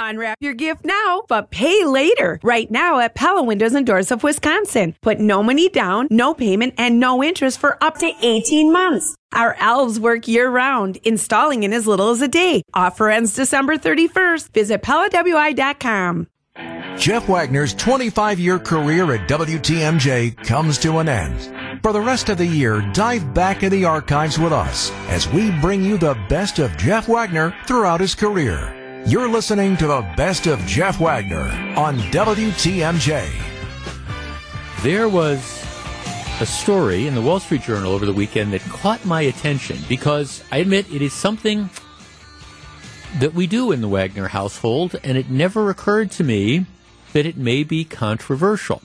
[0.00, 2.38] Unwrap your gift now, but pay later.
[2.42, 4.94] Right now at Pella Windows and Doors of Wisconsin.
[5.02, 9.16] Put no money down, no payment, and no interest for up to 18 months.
[9.32, 12.62] Our elves work year round, installing in as little as a day.
[12.74, 14.52] Offer ends December 31st.
[14.52, 16.28] Visit PellaWI.com.
[16.96, 21.80] Jeff Wagner's 25 year career at WTMJ comes to an end.
[21.82, 25.52] For the rest of the year, dive back in the archives with us as we
[25.60, 28.74] bring you the best of Jeff Wagner throughout his career.
[29.08, 31.48] You're listening to the best of Jeff Wagner
[31.78, 33.32] on WTMJ.
[34.82, 35.64] There was
[36.42, 40.44] a story in the Wall Street Journal over the weekend that caught my attention because
[40.52, 41.70] I admit it is something
[43.18, 46.66] that we do in the Wagner household, and it never occurred to me
[47.14, 48.82] that it may be controversial.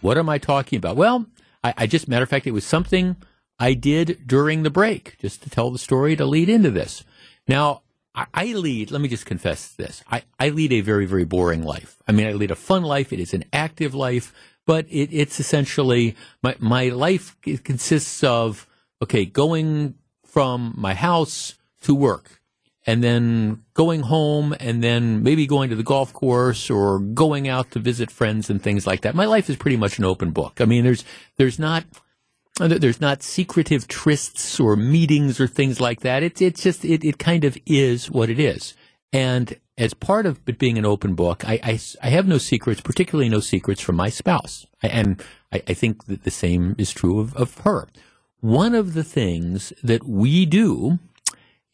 [0.00, 0.96] What am I talking about?
[0.96, 1.26] Well,
[1.62, 3.16] I, I just, matter of fact, it was something
[3.58, 7.04] I did during the break, just to tell the story to lead into this.
[7.46, 7.82] Now,
[8.34, 10.02] I, lead, let me just confess this.
[10.10, 11.96] I, I lead a very, very boring life.
[12.06, 13.12] I mean, I lead a fun life.
[13.12, 14.34] It is an active life,
[14.66, 18.66] but it, it's essentially my, my life consists of,
[19.02, 19.94] okay, going
[20.24, 22.40] from my house to work
[22.86, 27.70] and then going home and then maybe going to the golf course or going out
[27.72, 29.14] to visit friends and things like that.
[29.14, 30.60] My life is pretty much an open book.
[30.60, 31.04] I mean, there's,
[31.36, 31.84] there's not,
[32.58, 36.22] there's not secretive trysts or meetings or things like that.
[36.22, 38.74] It's it's just it, it kind of is what it is.
[39.12, 42.80] And as part of it being an open book, I, I, I have no secrets,
[42.80, 44.66] particularly no secrets from my spouse.
[44.82, 47.88] And I, I think that the same is true of, of her.
[48.40, 50.98] One of the things that we do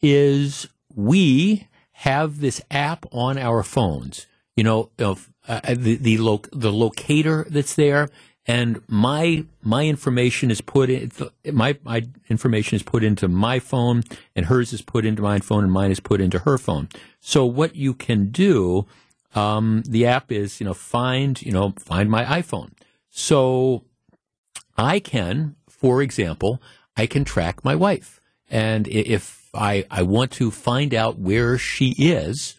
[0.01, 4.27] is we have this app on our phones.
[4.55, 8.09] You know, of uh, the the, lo- the locator that's there
[8.47, 11.11] and my my information is put in
[11.51, 14.03] my my information is put into my phone
[14.35, 16.89] and hers is put into my phone and mine is put into her phone.
[17.19, 18.85] So what you can do
[19.33, 22.71] um, the app is you know find you know find my iphone.
[23.09, 23.83] So
[24.77, 26.61] i can for example
[26.97, 28.21] i can track my wife.
[28.49, 32.55] And if i i want to find out where she is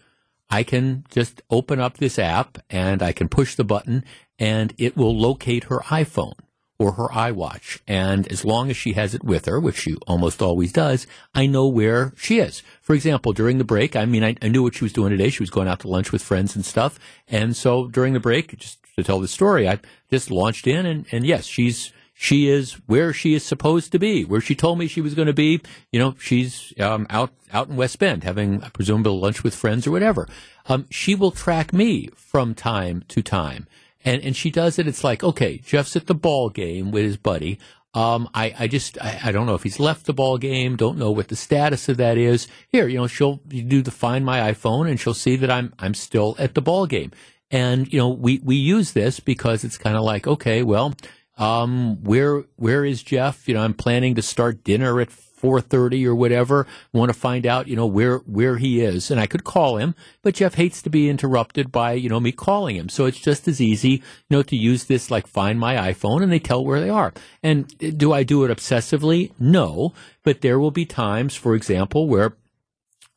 [0.49, 4.05] I can just open up this app and I can push the button
[4.39, 6.35] and it will locate her iPhone
[6.79, 7.81] or her iWatch.
[7.87, 11.47] And as long as she has it with her, which she almost always does, I
[11.47, 12.63] know where she is.
[12.83, 15.31] For example, during the break, I mean, I, I, knew what she was doing today.
[15.31, 16.99] She was going out to lunch with friends and stuff.
[17.29, 19.81] And so during the break, just to tell the story, I
[20.11, 24.25] just launched in and, and yes, she's, she is where she is supposed to be,
[24.25, 25.61] where she told me she was going to be.
[25.93, 29.91] You know, she's um, out out in West Bend having presumably lunch with friends or
[29.91, 30.27] whatever.
[30.67, 33.67] Um, she will track me from time to time
[34.07, 34.87] and and she does it.
[34.87, 37.59] It's like, okay, Jeff's at the ball game with his buddy.
[37.93, 40.77] Um, I, I just I, I, don't know if he's left the ball game.
[40.77, 42.47] Don't know what the status of that is.
[42.69, 45.95] Here, you know, she'll do the find my iPhone, and she'll see that I'm I'm
[45.95, 47.11] still at the ball game.
[47.51, 50.95] And you know, we we use this because it's kind of like, okay, well,
[51.39, 53.49] um, where where is Jeff?
[53.49, 57.69] You know, I'm planning to start dinner at 4:30 or whatever, want to find out,
[57.69, 60.91] you know, where where he is, and I could call him, but Jeff hates to
[60.91, 62.89] be interrupted by, you know, me calling him.
[62.89, 66.33] So it's just as easy, you know, to use this like find my iPhone and
[66.33, 67.13] they tell where they are.
[67.43, 67.67] And
[67.99, 69.33] do I do it obsessively?
[69.39, 69.93] No,
[70.23, 72.37] but there will be times, for example, where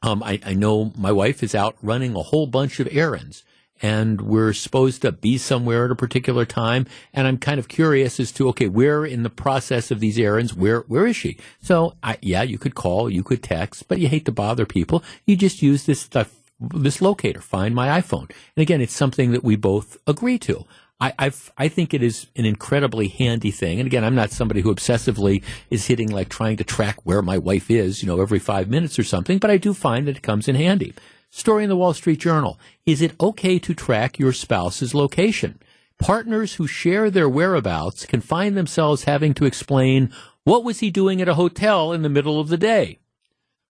[0.01, 3.43] um, I, I know my wife is out running a whole bunch of errands
[3.81, 6.85] and we're supposed to be somewhere at a particular time.
[7.13, 10.53] And I'm kind of curious as to, okay, where in the process of these errands,
[10.53, 11.37] where, where is she?
[11.61, 15.03] So I, yeah, you could call, you could text, but you hate to bother people.
[15.25, 18.29] You just use this stuff, this locator, find my iPhone.
[18.55, 20.65] And again, it's something that we both agree to.
[21.01, 23.79] I, I've, I think it is an incredibly handy thing.
[23.79, 27.37] And again, I'm not somebody who obsessively is hitting like trying to track where my
[27.37, 30.23] wife is, you know, every five minutes or something, but I do find that it
[30.23, 30.93] comes in handy.
[31.31, 32.59] Story in the Wall Street Journal.
[32.85, 35.61] Is it okay to track your spouse's location?
[35.99, 40.11] Partners who share their whereabouts can find themselves having to explain
[40.43, 42.97] what was he doing at a hotel in the middle of the day?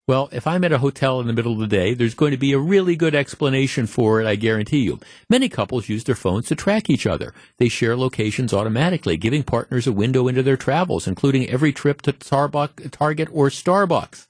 [0.08, 2.38] Well, if I'm at a hotel in the middle of the day, there's going to
[2.38, 5.00] be a really good explanation for it, I guarantee you.
[5.30, 7.34] Many couples use their phones to track each other.
[7.58, 12.14] They share locations automatically, giving partners a window into their travels, including every trip to
[12.14, 14.28] Target or Starbucks.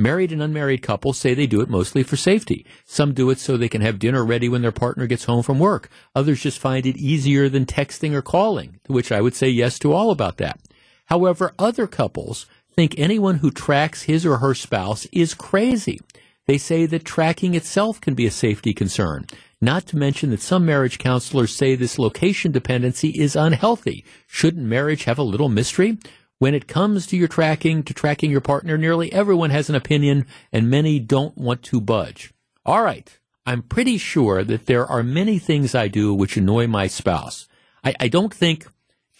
[0.00, 2.64] Married and unmarried couples say they do it mostly for safety.
[2.86, 5.58] Some do it so they can have dinner ready when their partner gets home from
[5.58, 5.90] work.
[6.14, 9.78] Others just find it easier than texting or calling, to which I would say yes
[9.80, 10.58] to all about that.
[11.04, 16.00] However, other couples think anyone who tracks his or her spouse is crazy.
[16.46, 19.26] They say that tracking itself can be a safety concern.
[19.60, 24.06] Not to mention that some marriage counselors say this location dependency is unhealthy.
[24.26, 25.98] Shouldn't marriage have a little mystery?
[26.40, 30.24] When it comes to your tracking, to tracking your partner, nearly everyone has an opinion
[30.50, 32.32] and many don't want to budge.
[32.64, 33.14] All right.
[33.44, 37.46] I'm pretty sure that there are many things I do which annoy my spouse.
[37.84, 38.66] I, I don't think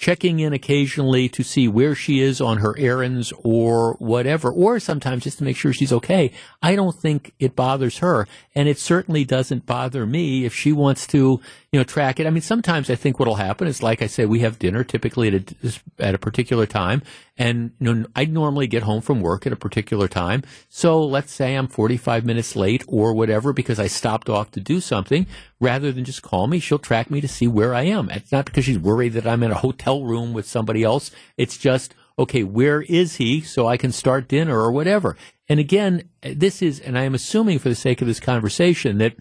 [0.00, 5.25] checking in occasionally to see where she is on her errands or whatever, or sometimes
[5.25, 6.32] just to make sure she's okay.
[6.62, 8.26] I don't think it bothers her.
[8.55, 12.26] And it certainly doesn't bother me if she wants to, you know, track it.
[12.26, 15.28] I mean, sometimes I think what'll happen is, like I say, we have dinner typically
[15.28, 17.00] at a, at a particular time.
[17.38, 20.43] And you know, I normally get home from work at a particular time.
[20.69, 24.81] So let's say I'm 45 minutes late or whatever because I stopped off to do
[24.81, 25.28] something.
[25.61, 28.11] Rather than just call me, she'll track me to see where I am.
[28.11, 31.12] It's not because she's worried that I'm in a hotel room with somebody else.
[31.37, 35.17] It's just, okay, where is he so I can start dinner or whatever.
[35.49, 39.14] And again, this is, and I am assuming for the sake of this conversation that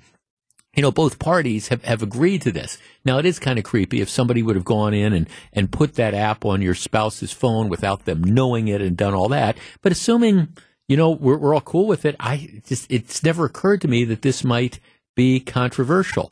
[0.75, 2.77] you know, both parties have, have agreed to this.
[3.04, 5.95] Now, it is kind of creepy if somebody would have gone in and, and put
[5.95, 9.57] that app on your spouse's phone without them knowing it and done all that.
[9.81, 10.50] But assuming,
[10.88, 14.04] you know, we're, we're all cool with it, I just, it's never occurred to me
[14.06, 14.80] that this might
[15.16, 16.30] be controversial.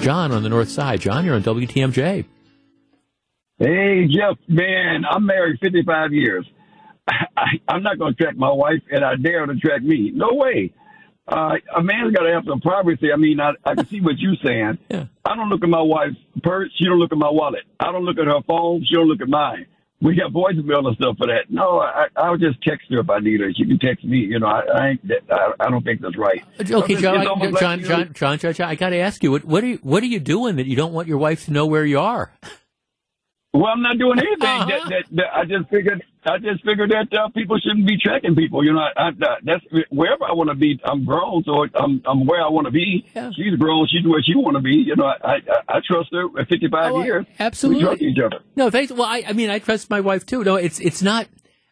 [0.00, 1.00] John on the north side.
[1.00, 2.24] John, you're on WTMJ.
[3.58, 6.46] Hey, Jeff, man, I'm married 55 years.
[7.08, 10.12] I, I'm not going to track my wife, and I dare her to track me.
[10.14, 10.72] No way.
[11.26, 13.10] Uh, a man's got to have some privacy.
[13.12, 14.78] I mean, I, I can see what you're saying.
[14.90, 15.06] Yeah.
[15.24, 16.70] I don't look at my wife's purse.
[16.78, 17.62] She don't look at my wallet.
[17.80, 18.84] I don't look at her phone.
[18.86, 19.66] She don't look at mine.
[20.02, 21.46] We got voicemail and stuff for that.
[21.48, 23.50] No, I, I'll just text her if I need her.
[23.56, 24.18] She can text me.
[24.18, 25.00] You know, I, I ain't.
[25.30, 26.44] I, I don't think that's right.
[26.60, 29.44] Okay, John, almost John, like, John, John, John, John, I got to ask you, what,
[29.44, 31.64] what are you, what are you doing that you don't want your wife to know
[31.64, 32.32] where you are?
[33.54, 34.42] Well, I'm not doing anything.
[34.42, 34.66] Uh-huh.
[34.66, 36.02] That, that, that, I just figured.
[36.26, 38.64] I just figured that uh, people shouldn't be tracking people.
[38.64, 39.10] You know, I, I,
[39.44, 40.80] that's wherever I want to be.
[40.84, 43.06] I'm grown, so I'm I'm where I want to be.
[43.14, 43.30] Yeah.
[43.36, 43.86] She's grown.
[43.86, 44.74] She's where she want to be.
[44.74, 45.36] You know, I, I
[45.68, 46.24] I trust her.
[46.40, 47.82] At 55 Oh, years, absolutely.
[47.84, 48.38] we trust each other.
[48.56, 48.90] No, thanks.
[48.90, 50.42] Well, I, I mean, I trust my wife too.
[50.42, 51.28] No, it's it's not.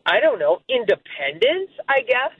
[0.06, 1.72] I don't know, independence.
[1.88, 2.32] I guess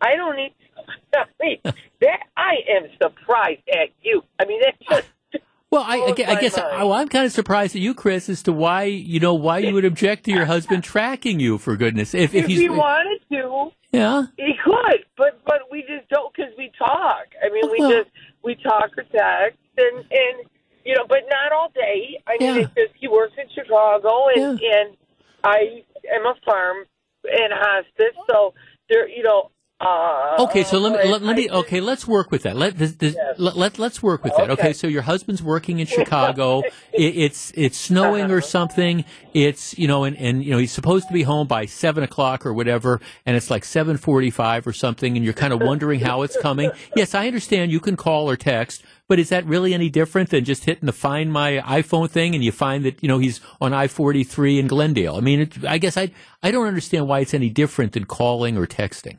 [0.00, 0.54] I don't need.
[1.14, 4.22] I mean, that I am surprised at you.
[4.40, 5.08] I mean, that's just.
[5.70, 6.70] Well, I, I, I guess mind.
[6.88, 9.74] well, I'm kind of surprised at you, Chris, as to why you know why you
[9.74, 11.58] would object to your husband tracking you.
[11.58, 16.08] For goodness, if if if he wanted to, yeah, he could, but but we just
[16.10, 17.26] don't because we talk.
[17.44, 18.10] I mean, we Well- just
[18.44, 20.46] we talk or text, and and
[20.84, 22.20] you know, but not all day.
[22.26, 22.60] I mean, Yeah.
[22.62, 24.96] it's just he works in Chicago, and and
[25.42, 25.82] I
[26.14, 26.78] am a farm
[27.24, 28.54] and hospice, so
[28.88, 29.50] there, you know.
[29.80, 32.56] Uh, Okay, so let me let, let me okay, let's work with that.
[32.56, 33.34] Let this, this, Yes.
[33.38, 34.48] let, let let's work with that.
[34.50, 34.72] Okay, Okay.
[34.72, 36.60] so your husband's working in Chicago.
[36.92, 39.04] it, it's it's snowing or something.
[39.34, 42.46] It's you know, and, and you know he's supposed to be home by seven o'clock
[42.46, 46.22] or whatever, and it's like seven forty-five or something, and you're kind of wondering how
[46.22, 46.70] it's coming.
[46.94, 50.44] Yes, I understand you can call or text, but is that really any different than
[50.44, 53.72] just hitting the Find My iPhone thing, and you find that you know he's on
[53.74, 55.16] I forty-three in Glendale?
[55.16, 56.10] I mean, it, I guess I
[56.42, 59.18] I don't understand why it's any different than calling or texting.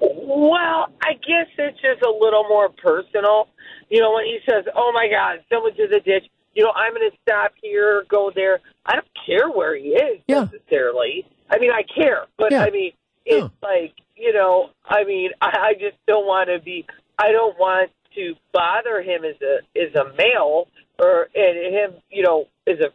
[0.00, 3.48] Well, I guess it's just a little more personal.
[3.88, 6.92] You know, when he says, "Oh my God, someone's in the ditch," you know, I'm
[6.94, 8.60] going to stop here, go there.
[8.86, 10.44] I don't care where he is Yeah.
[10.52, 11.26] necessarily.
[11.50, 12.64] I mean, I care, but Yeah.
[12.64, 12.92] I mean,
[13.24, 13.68] it's Yeah.
[13.68, 16.84] like you know, I mean, I, I just don't want to be.
[17.18, 22.22] I don't want to bother him as a as a male, or and him, you
[22.22, 22.88] know, as a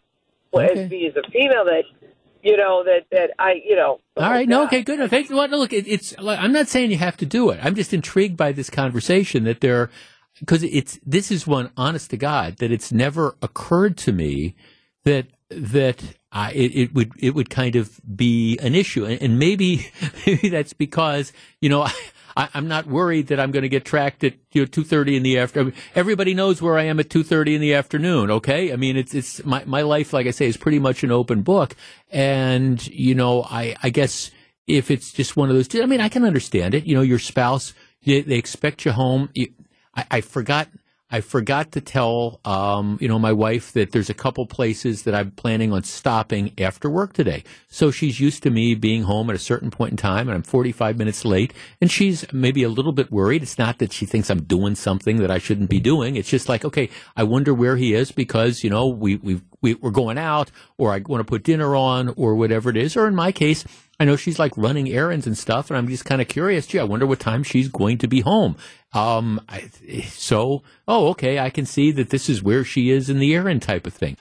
[0.58, 0.84] Okay.
[0.86, 1.84] as me as a female that.
[2.42, 4.02] You know that that I you know.
[4.18, 4.48] All right.
[4.48, 4.66] No.
[4.66, 4.84] Okay.
[4.84, 5.10] Good.
[5.10, 5.36] Thank you.
[5.36, 6.14] Well, no, look, it, it's.
[6.20, 7.60] I'm not saying you have to do it.
[7.60, 9.90] I'm just intrigued by this conversation that there,
[10.40, 11.00] because it's.
[11.04, 14.54] This is one, honest to God, that it's never occurred to me
[15.06, 19.40] that that uh, it, it would it would kind of be an issue, and, and
[19.40, 19.88] maybe
[20.28, 21.82] maybe that's because you know.
[21.82, 21.92] I,
[22.54, 25.24] am not worried that I'm going to get tracked at you know two thirty in
[25.24, 25.74] the afternoon.
[25.96, 28.32] Everybody knows where I am at two thirty in the afternoon.
[28.32, 31.12] Okay, I mean it's it's my my life, like I say, is pretty much an
[31.12, 31.76] open book,
[32.12, 34.32] and you know I I guess
[34.68, 36.86] if it's just one of those, I mean I can understand it.
[36.86, 37.74] You know, your spouse
[38.06, 39.30] they, they expect you home.
[39.34, 39.52] You,
[39.96, 40.70] I, I forgot
[41.12, 45.14] I forgot to tell, um, you know, my wife that there's a couple places that
[45.14, 47.44] I'm planning on stopping after work today.
[47.68, 50.42] So she's used to me being home at a certain point in time, and I'm
[50.42, 53.44] 45 minutes late, and she's maybe a little bit worried.
[53.44, 56.16] It's not that she thinks I'm doing something that I shouldn't be doing.
[56.16, 59.76] It's just like, okay, I wonder where he is because you know we we we,
[59.76, 62.98] we're going out, or I want to put dinner on, or whatever it is.
[62.98, 63.64] Or in my case,
[64.00, 66.68] I know she's like running errands and stuff, and I'm just kind of curious.
[66.68, 68.58] Gee, I wonder what time she's going to be home.
[68.94, 69.70] Um, I,
[70.10, 73.62] so, oh, okay, I can see that this is where she is in the errand
[73.62, 74.18] type of thing.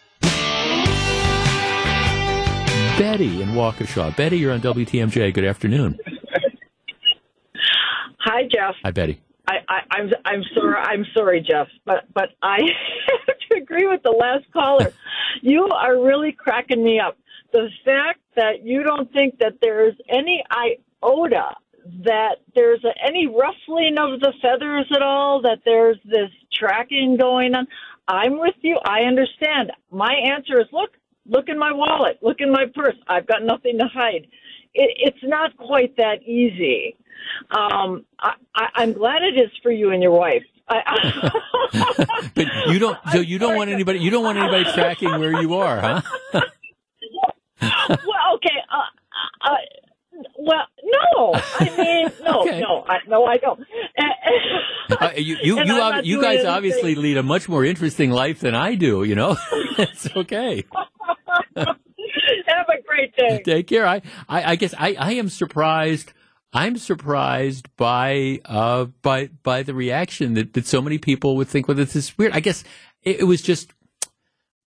[2.96, 4.16] Betty in Waukesha.
[4.16, 5.34] Betty, you're on WTMJ.
[5.34, 5.98] Good afternoon.
[8.20, 8.76] Hi, Jeff.
[8.84, 9.20] Hi, Betty.
[9.46, 12.60] I, I, I'm I'm sorry I'm sorry, Jeff, but but I
[13.26, 14.92] have to agree with the last caller.
[15.42, 17.18] you are really cracking me up
[17.54, 21.54] the fact that you don't think that there's any iota
[22.04, 27.54] that there's a, any ruffling of the feathers at all, that there's this tracking going
[27.54, 27.66] on.
[28.08, 28.76] I'm with you.
[28.84, 29.70] I understand.
[29.90, 30.90] My answer is look,
[31.26, 32.96] look in my wallet, look in my purse.
[33.06, 34.26] I've got nothing to hide.
[34.74, 36.96] It, it's not quite that easy.
[37.50, 40.42] Um, I, I, I'm glad it is for you and your wife.
[40.68, 41.30] I,
[42.34, 42.98] but you don't.
[43.12, 43.98] So you don't want anybody.
[44.00, 45.78] You don't want anybody tracking where you are,
[46.32, 46.40] huh?
[47.88, 48.56] well, okay.
[48.70, 49.56] Uh, uh,
[50.38, 51.32] well, no.
[51.34, 52.60] I mean, no, okay.
[52.60, 53.60] no, I, no, I don't.
[55.00, 56.50] uh, you, you, you, ob- you guys anything.
[56.50, 59.04] obviously lead a much more interesting life than I do.
[59.04, 59.36] You know,
[59.78, 60.64] it's okay.
[61.56, 63.42] Have a great day.
[63.44, 63.86] Take care.
[63.86, 66.12] I, I, I guess I, I am surprised.
[66.52, 71.66] I'm surprised by uh, by by the reaction that, that so many people would think,
[71.66, 72.32] well, this is weird.
[72.32, 72.62] I guess
[73.02, 73.72] it, it was just,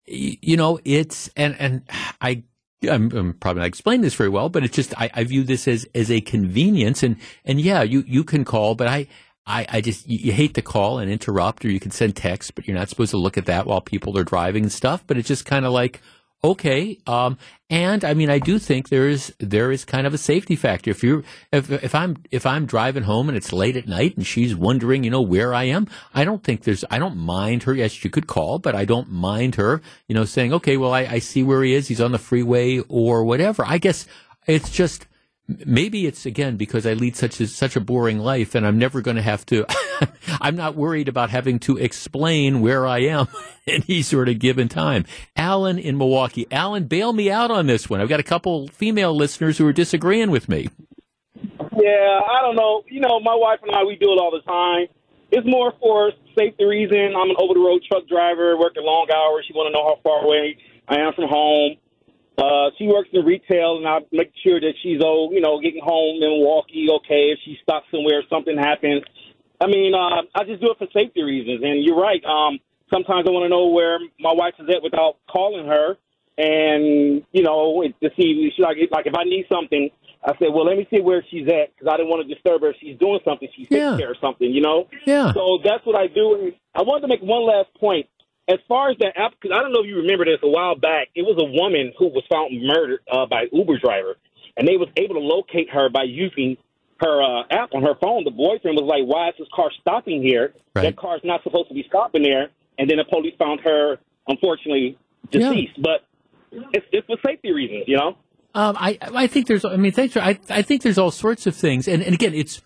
[0.06, 1.82] you know, it's and and
[2.20, 2.44] I
[2.88, 5.68] I'm, I'm, probably not explaining this very well, but it's just I, I, view this
[5.68, 9.06] as as a convenience, and and yeah, you you can call, but I.
[9.46, 12.54] I, I just you, you hate to call and interrupt, or you can send text,
[12.54, 15.02] but you're not supposed to look at that while people are driving and stuff.
[15.06, 16.02] But it's just kind of like,
[16.42, 16.98] okay.
[17.06, 20.56] Um, and I mean, I do think there is there is kind of a safety
[20.56, 20.90] factor.
[20.90, 24.26] If you're if if I'm if I'm driving home and it's late at night and
[24.26, 27.74] she's wondering, you know, where I am, I don't think there's I don't mind her.
[27.74, 31.00] Yes, she could call, but I don't mind her, you know, saying, okay, well, I,
[31.00, 31.88] I see where he is.
[31.88, 33.64] He's on the freeway or whatever.
[33.66, 34.06] I guess
[34.46, 35.06] it's just
[35.66, 39.00] maybe it's again because I lead such a, such a boring life, and I'm never
[39.00, 39.66] going to have to.
[40.40, 43.28] I'm not worried about having to explain where I am
[43.66, 45.04] any sort of given time.
[45.36, 48.00] Alan in Milwaukee, Alan, bail me out on this one.
[48.00, 50.68] I've got a couple female listeners who are disagreeing with me.
[51.36, 52.82] Yeah, I don't know.
[52.88, 54.86] You know, my wife and I we do it all the time.
[55.32, 57.14] It's more for safety reason.
[57.16, 59.44] I'm an over the road truck driver, working long hours.
[59.46, 61.76] She want to know how far away I am from home.
[62.40, 65.82] Uh, she works in retail, and I make sure that she's, oh, you know, getting
[65.82, 67.32] home in Milwaukee okay.
[67.32, 69.02] If she stops somewhere, something happens.
[69.60, 71.60] I mean, uh, I just do it for safety reasons.
[71.62, 72.24] And you're right.
[72.24, 72.58] Um,
[72.90, 75.96] sometimes I want to know where my wife is at without calling her,
[76.38, 79.90] and you know, to see like like if I need something,
[80.24, 82.62] I said, well, let me see where she's at because I didn't want to disturb
[82.62, 82.70] her.
[82.70, 84.88] If she's doing something, she's taking care of something, you know.
[85.06, 85.32] Yeah.
[85.32, 86.34] So that's what I do.
[86.34, 88.06] And I wanted to make one last point
[88.50, 90.74] as far as that app, because I don't know if you remember this a while
[90.74, 94.16] back, it was a woman who was found murdered uh, by Uber driver,
[94.56, 96.56] and they was able to locate her by using
[97.00, 98.24] her uh, app on her phone.
[98.24, 100.52] The boyfriend was like, "Why is this car stopping here?
[100.74, 100.82] Right.
[100.82, 104.98] That car's not supposed to be stopping there." And then the police found her, unfortunately,
[105.30, 105.76] deceased.
[105.76, 105.82] Yeah.
[105.82, 106.04] But
[106.72, 108.16] it's, it's for safety reasons, you know.
[108.54, 111.46] Um, I I think there's I mean thanks for, I I think there's all sorts
[111.46, 112.60] of things and, and again it's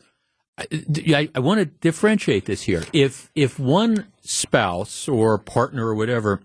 [0.57, 2.85] I, I want to differentiate this here.
[2.93, 6.41] If if one spouse or partner or whatever,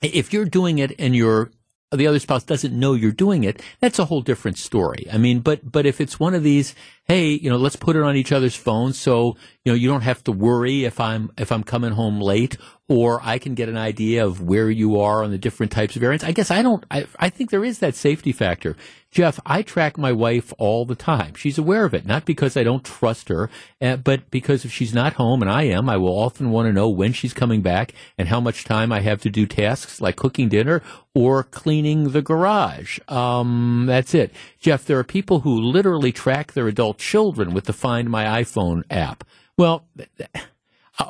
[0.00, 1.50] if you're doing it and you're
[1.92, 5.06] the other spouse doesn't know you're doing it, that's a whole different story.
[5.12, 6.74] I mean, but but if it's one of these,
[7.06, 10.02] hey, you know, let's put it on each other's phones so you know you don't
[10.02, 12.56] have to worry if I'm if I'm coming home late,
[12.88, 16.02] or I can get an idea of where you are on the different types of
[16.04, 16.22] errands.
[16.22, 16.84] I guess I don't.
[16.90, 18.76] I I think there is that safety factor.
[19.10, 21.34] Jeff, I track my wife all the time.
[21.34, 23.48] She's aware of it, not because I don't trust her,
[23.80, 26.72] uh, but because if she's not home and I am, I will often want to
[26.72, 30.16] know when she's coming back and how much time I have to do tasks like
[30.16, 30.82] cooking dinner
[31.14, 32.98] or cleaning the garage.
[33.08, 34.32] Um, that's it.
[34.60, 38.84] Jeff, there are people who literally track their adult children with the Find My iPhone
[38.90, 39.24] app.
[39.56, 39.86] Well,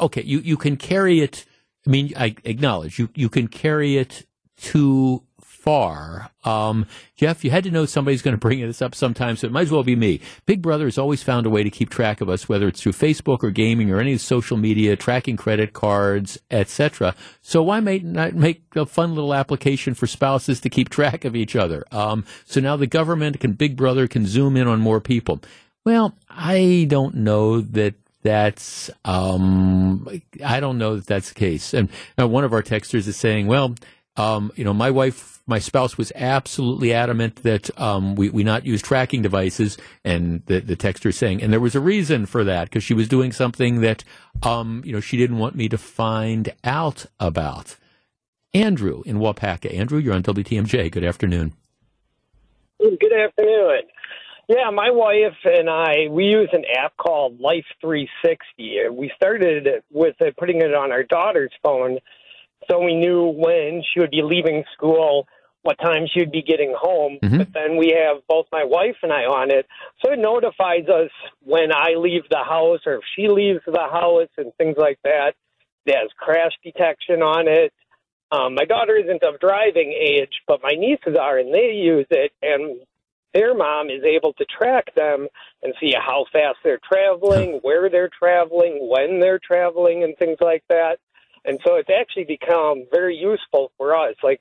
[0.00, 1.44] okay, you, you can carry it.
[1.86, 4.26] I mean, I acknowledge you, you can carry it
[4.56, 5.22] too
[5.66, 6.30] far.
[6.44, 9.52] Um, Jeff, you had to know somebody's going to bring this up sometime, so it
[9.52, 10.20] might as well be me.
[10.46, 12.92] Big Brother has always found a way to keep track of us, whether it's through
[12.92, 17.16] Facebook or gaming or any social media, tracking credit cards, etc.
[17.42, 21.34] So why make not make a fun little application for spouses to keep track of
[21.34, 21.84] each other?
[21.90, 25.40] Um, so now the government can, Big Brother can zoom in on more people.
[25.86, 30.08] Well, I don't know that that's um,
[30.44, 31.72] I don't know that that's the case.
[31.72, 33.76] And one of our texters is saying, well,
[34.16, 38.66] um, you know, my wife, my spouse was absolutely adamant that um, we, we not
[38.66, 42.42] use tracking devices, and the, the texter is saying, and there was a reason for
[42.42, 44.02] that because she was doing something that,
[44.42, 47.76] um, you know, she didn't want me to find out about.
[48.52, 49.72] Andrew in Waupaca.
[49.72, 50.90] Andrew, you're on WTMJ.
[50.90, 51.52] Good afternoon.
[52.80, 53.82] Good afternoon.
[54.48, 58.90] Yeah, my wife and I we use an app called Life 360.
[58.92, 61.98] We started with it, putting it on our daughter's phone,
[62.70, 65.26] so we knew when she would be leaving school,
[65.62, 67.18] what time she would be getting home.
[67.20, 67.38] Mhm.
[67.38, 69.66] But then we have both my wife and I on it,
[70.04, 71.10] so it notifies us
[71.44, 75.34] when I leave the house or if she leaves the house and things like that.
[75.86, 77.72] It has crash detection on it.
[78.30, 82.32] Um, my daughter isn't of driving age, but my nieces are, and they use it.
[82.42, 82.80] And
[83.36, 85.28] their mom is able to track them
[85.62, 90.64] and see how fast they're traveling, where they're traveling, when they're traveling, and things like
[90.70, 90.96] that.
[91.44, 94.14] And so it's actually become very useful for us.
[94.22, 94.40] Like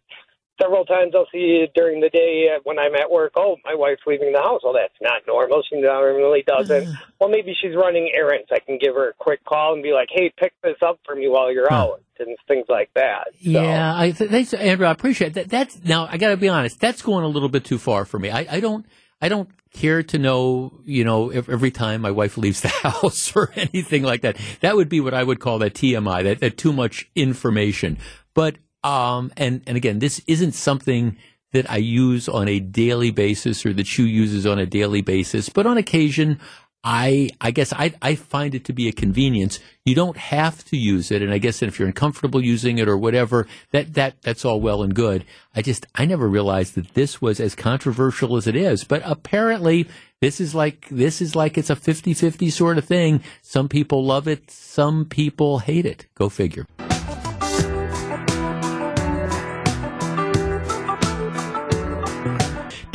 [0.62, 3.34] several times I'll see during the day uh, when I'm at work.
[3.36, 4.62] Oh, my wife's leaving the house.
[4.64, 5.62] Well, that's not normal.
[5.70, 6.88] She normally doesn't.
[7.20, 8.48] well, maybe she's running errands.
[8.52, 11.16] I can give her a quick call and be like, "Hey, pick this up for
[11.16, 13.28] me while you're out," and things like that.
[13.44, 14.88] So, Yeah, I th- thanks, Andrew.
[14.88, 15.50] I appreciate that.
[15.50, 16.08] That's now.
[16.10, 16.80] I got to be honest.
[16.80, 18.30] That's going a little bit too far for me.
[18.30, 18.86] I, I don't.
[19.22, 20.80] I don't care to know.
[20.86, 24.38] You know, ev- every time my wife leaves the house or anything like that.
[24.62, 26.24] That would be what I would call that TMI.
[26.24, 27.98] That, that too much information.
[28.34, 31.18] But um, and and again, this isn't something
[31.54, 35.50] that I use on a daily basis or that you uses on a daily basis.
[35.50, 36.40] But on occasion,
[36.84, 39.60] I I guess I I find it to be a convenience.
[39.86, 42.96] You don't have to use it, and I guess if you're uncomfortable using it or
[42.96, 45.26] whatever, that that that's all well and good.
[45.56, 48.84] I just I never realized that this was as controversial as it is.
[48.84, 49.88] But apparently,
[50.22, 53.24] this is like this is like it's a 50-50 sort of thing.
[53.42, 56.06] Some people love it, some people hate it.
[56.14, 56.68] Go figure.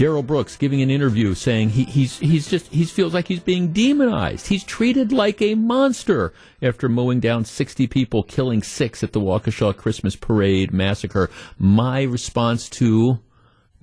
[0.00, 3.70] Darrell Brooks giving an interview saying he, he's he's just he feels like he's being
[3.70, 4.46] demonized.
[4.46, 6.32] He's treated like a monster
[6.62, 11.28] after mowing down 60 people, killing six at the Waukesha Christmas Parade massacre.
[11.58, 13.18] My response to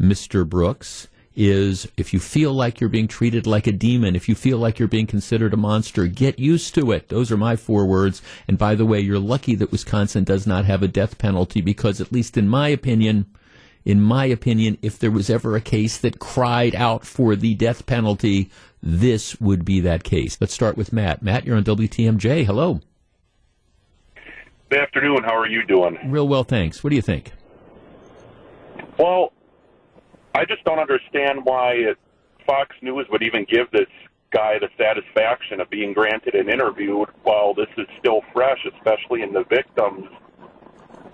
[0.01, 0.43] Mr.
[0.43, 4.57] Brooks is if you feel like you're being treated like a demon, if you feel
[4.57, 7.09] like you're being considered a monster, get used to it.
[7.09, 8.23] Those are my four words.
[8.47, 12.01] And by the way, you're lucky that Wisconsin does not have a death penalty because
[12.01, 13.27] at least in my opinion,
[13.87, 17.85] in my opinion, if there was ever a case that cried out for the death
[17.85, 18.51] penalty,
[18.83, 20.37] this would be that case.
[20.41, 21.23] Let's start with Matt.
[21.23, 22.45] Matt, you're on WTMJ.
[22.45, 22.81] Hello.
[24.69, 25.23] Good afternoon.
[25.23, 25.97] How are you doing?
[26.11, 26.83] Real well, thanks.
[26.83, 27.31] What do you think?
[28.99, 29.31] Well,
[30.35, 31.93] I just don't understand why
[32.45, 33.87] Fox News would even give this
[34.31, 39.31] guy the satisfaction of being granted an interview while this is still fresh, especially in
[39.31, 40.09] the victims'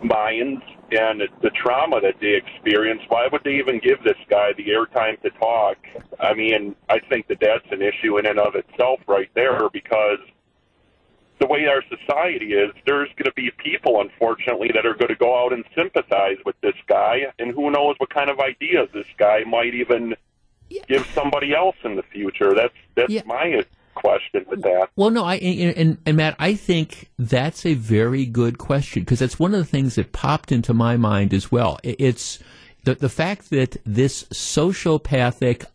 [0.02, 3.02] minds and the trauma that they experience.
[3.08, 5.78] Why would they even give this guy the airtime to talk?
[6.20, 10.20] I mean, I think that that's an issue in and of itself right there because
[11.40, 15.16] the way our society is, there's going to be people, unfortunately, that are going to
[15.16, 19.08] go out and sympathize with this guy, and who knows what kind of ideas this
[19.18, 20.16] guy might even
[20.88, 22.54] give somebody else in the future.
[22.54, 23.22] That's that's Yeah.
[23.26, 23.64] my
[23.96, 24.90] question with that.
[24.96, 29.40] Well, no, I and, and, Matt, I think that's a very good question because that's
[29.40, 31.80] one of the things that popped into my mind as well.
[31.84, 32.40] It's
[32.84, 35.66] the the fact that this sociopathic,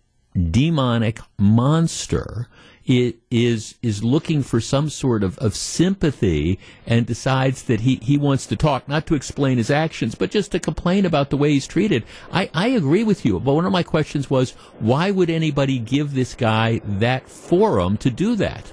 [0.51, 2.49] demonic monster
[2.89, 8.47] is is looking for some sort of, of sympathy and decides that he, he wants
[8.47, 11.67] to talk, not to explain his actions, but just to complain about the way he's
[11.67, 12.03] treated.
[12.33, 16.15] I, I agree with you, but one of my questions was, why would anybody give
[16.15, 18.73] this guy that forum to do that?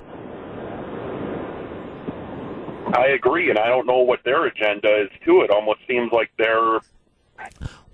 [2.93, 5.49] I agree, and I don't know what their agenda is to it.
[5.49, 6.80] Almost seems like they're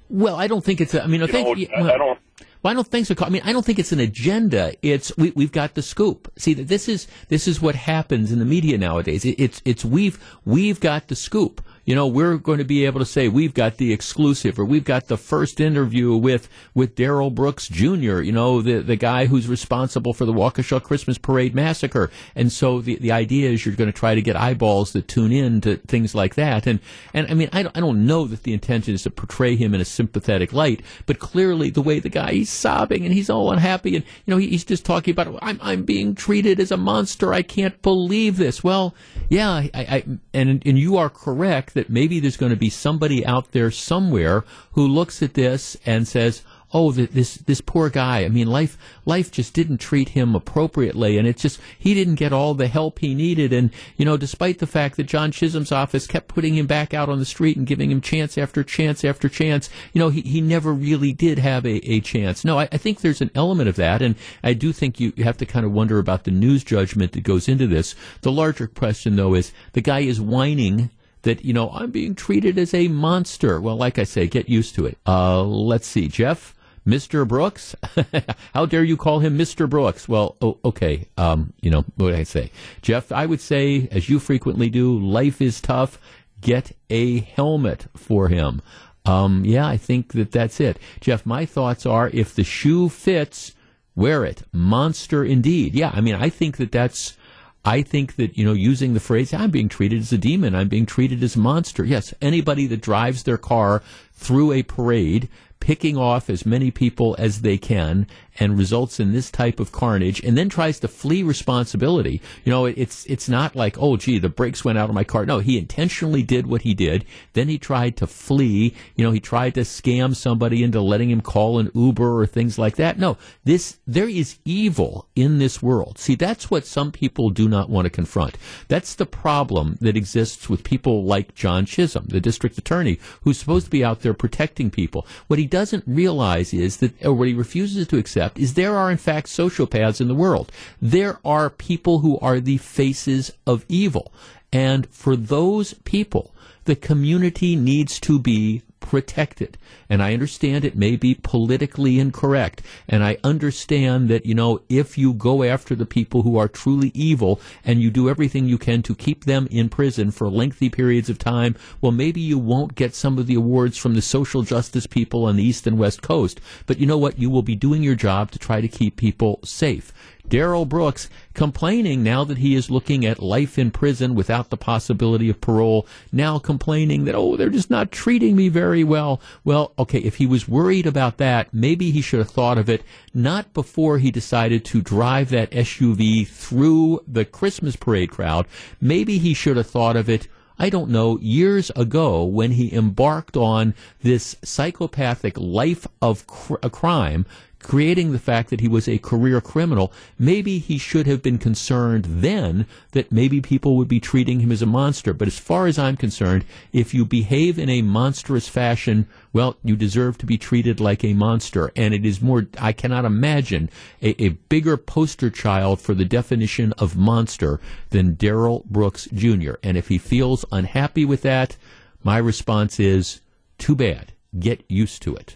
[0.10, 0.94] Well, I don't think it's.
[0.94, 1.70] I mean, I You think.
[1.72, 2.20] know, well, I don't-
[2.64, 3.16] Well, I don't think so.
[3.20, 4.74] I mean, I don't think it's an agenda.
[4.82, 6.32] It's we, we've got the scoop.
[6.38, 9.26] See, that this is this is what happens in the media nowadays.
[9.26, 11.64] It, it's it's we've we've got the scoop.
[11.92, 14.86] You know, we're going to be able to say we've got the exclusive or we've
[14.86, 18.22] got the first interview with with Darrell Brooks Jr.
[18.22, 22.10] You know, the the guy who's responsible for the Waukesha Christmas Parade massacre.
[22.34, 25.34] And so the the idea is you're going to try to get eyeballs that tune
[25.34, 26.66] in to things like that.
[26.66, 26.80] And
[27.14, 29.76] and I mean, I don't, I don't know that the intention is to portray him
[29.76, 33.52] in a sympathetic light, but clearly the way the guy he's sobbing and he's all
[33.52, 36.78] unhappy and you know he, he's just talking about I'm I'm being treated as a
[36.78, 37.34] monster.
[37.34, 38.64] I can't believe this.
[38.64, 38.96] Well,
[39.28, 43.26] yeah, I, I and and you are correct that maybe there's going to be somebody
[43.26, 48.24] out there somewhere who looks at this and says, oh, this this poor guy.
[48.24, 52.34] I mean, life life just didn't treat him appropriately, and it's just he didn't get
[52.34, 53.54] all the help he needed.
[53.54, 57.10] And you know, despite the fact that John Chisholm's office kept putting him back out
[57.10, 60.42] on the street and giving him chance after chance after chance, you know, he, he
[60.42, 62.46] never really did have a, a chance.
[62.46, 65.24] No, I, I think there's an element of that, and I do think you, you
[65.24, 67.96] have to kind of wonder about the news judgment that goes into this.
[68.22, 70.90] The larger question, though, is the guy is whining
[71.24, 73.60] that you know I'm being treated as a monster.
[73.62, 74.98] Well, like I say, get used to it.
[75.06, 76.56] Uh, let's see, Jeff.
[76.88, 77.28] Mr.
[77.28, 77.76] Brooks?
[78.56, 79.70] How dare you call him Mr.
[79.70, 80.10] Brooks?
[80.10, 81.08] Well, oh, okay.
[81.16, 82.52] Um, you know, what I say?
[82.82, 86.00] Jeff, I would say, as you frequently do, life is tough.
[86.42, 88.62] Get a helmet for him.
[89.06, 90.78] Um, yeah, I think that that's it.
[91.00, 93.54] Jeff, my thoughts are if the shoe fits,
[93.96, 94.44] wear it.
[94.52, 95.74] Monster indeed.
[95.74, 97.18] Yeah, I mean, I think that that's.
[97.64, 100.68] I think that, you know, using the phrase, I'm being treated as a demon, I'm
[100.68, 101.84] being treated as a monster.
[101.84, 107.42] Yes, anybody that drives their car through a parade picking off as many people as
[107.42, 108.08] they can
[108.40, 112.22] and results in this type of carnage and then tries to flee responsibility.
[112.44, 115.26] You know, it's it's not like, oh gee, the brakes went out on my car.
[115.26, 117.06] No, he intentionally did what he did.
[117.34, 118.74] Then he tried to flee.
[118.96, 122.58] You know, he tried to scam somebody into letting him call an Uber or things
[122.58, 122.98] like that.
[122.98, 125.98] No, this there is evil in this world.
[125.98, 128.38] See, that's what some people do not want to confront.
[128.68, 133.66] That's the problem that exists with people like John Chisholm, the district attorney, who's supposed
[133.66, 135.06] to be out there protecting people.
[135.28, 138.92] What he doesn't realize is that, or what he refuses to accept, is there are
[138.92, 140.52] in fact sociopaths in the world.
[140.82, 144.12] There are people who are the faces of evil.
[144.54, 146.34] And for those people,
[146.66, 149.58] the community needs to be protected.
[149.90, 152.62] And I understand it may be politically incorrect.
[152.90, 156.92] And I understand that, you know, if you go after the people who are truly
[156.94, 161.10] evil and you do everything you can to keep them in prison for lengthy periods
[161.10, 164.88] of time, well, maybe you won't get some of the awards from the social justice
[164.88, 166.42] people on the East and West Coast.
[166.66, 167.18] But you know what?
[167.18, 169.94] You will be doing your job to try to keep people safe.
[170.28, 175.30] Darrell Brooks complaining now that he is looking at life in prison without the possibility
[175.30, 179.22] of parole, now complaining that, oh, they're just not treating me very well.
[179.44, 182.84] Well, okay, if he was worried about that, maybe he should have thought of it
[183.14, 188.48] not before he decided to drive that SUV through the Christmas parade crowd.
[188.80, 190.28] Maybe he should have thought of it
[190.62, 197.26] I don't know, years ago when he embarked on this psychopathic life of cr- crime
[197.64, 202.06] creating the fact that he was a career criminal, maybe he should have been concerned
[202.06, 205.14] then that maybe people would be treating him as a monster.
[205.14, 209.76] But as far as I'm concerned, if you behave in a monstrous fashion, well, you
[209.76, 211.72] deserve to be treated like a monster.
[211.76, 213.70] And it is more, I cannot imagine
[214.02, 219.54] a, a bigger poster child for the definition of monster than Darrell Brooks Jr.
[219.64, 221.58] And if he feels unhappy with that,
[222.04, 223.22] my response is,
[223.58, 224.14] too bad.
[224.38, 225.36] Get used to it.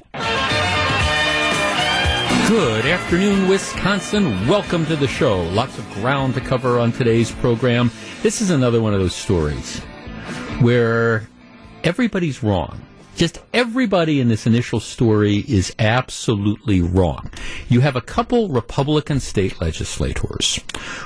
[2.47, 4.47] Good afternoon, Wisconsin.
[4.47, 5.43] Welcome to the show.
[5.43, 7.91] Lots of ground to cover on today's program.
[8.21, 9.79] This is another one of those stories
[10.59, 11.27] where
[11.83, 12.81] everybody's wrong
[13.15, 17.29] just everybody in this initial story is absolutely wrong.
[17.69, 20.59] You have a couple Republican state legislators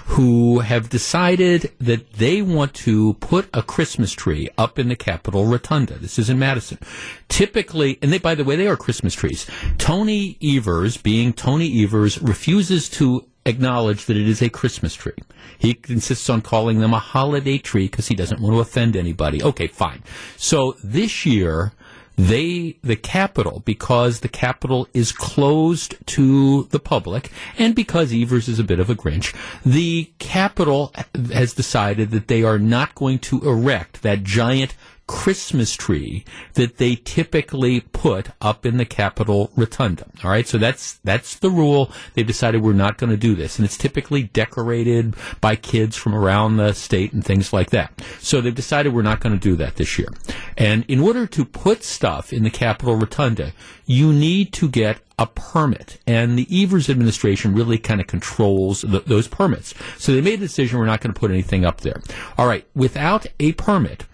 [0.06, 5.46] who have decided that they want to put a Christmas tree up in the Capitol
[5.46, 5.98] Rotunda.
[6.00, 6.80] This is in Madison.
[7.28, 9.46] Typically, and they, by the way, they are Christmas trees.
[9.78, 15.14] Tony Evers, being Tony Evers, refuses to acknowledge that it is a Christmas tree.
[15.58, 19.42] He insists on calling them a holiday tree because he doesn't want to offend anybody.
[19.44, 20.04] Okay, fine.
[20.38, 21.74] So this year,
[22.20, 28.60] they, the Capitol, because the Capitol is closed to the public, and because Evers is
[28.60, 29.34] a bit of a Grinch,
[29.66, 30.94] the Capitol
[31.32, 34.76] has decided that they are not going to erect that giant
[35.10, 40.06] Christmas tree that they typically put up in the Capitol Rotunda.
[40.24, 41.92] All right, so that's that's the rule.
[42.14, 46.14] They've decided we're not going to do this, and it's typically decorated by kids from
[46.14, 47.92] around the state and things like that.
[48.20, 50.10] So they've decided we're not going to do that this year.
[50.56, 53.54] And in order to put stuff in the Capitol Rotunda,
[53.88, 55.98] you need to get a permit.
[56.06, 59.74] And the Evers administration really kind of controls the, those permits.
[59.98, 62.00] So they made a decision we're not going to put anything up there.
[62.38, 64.06] All right, without a permit,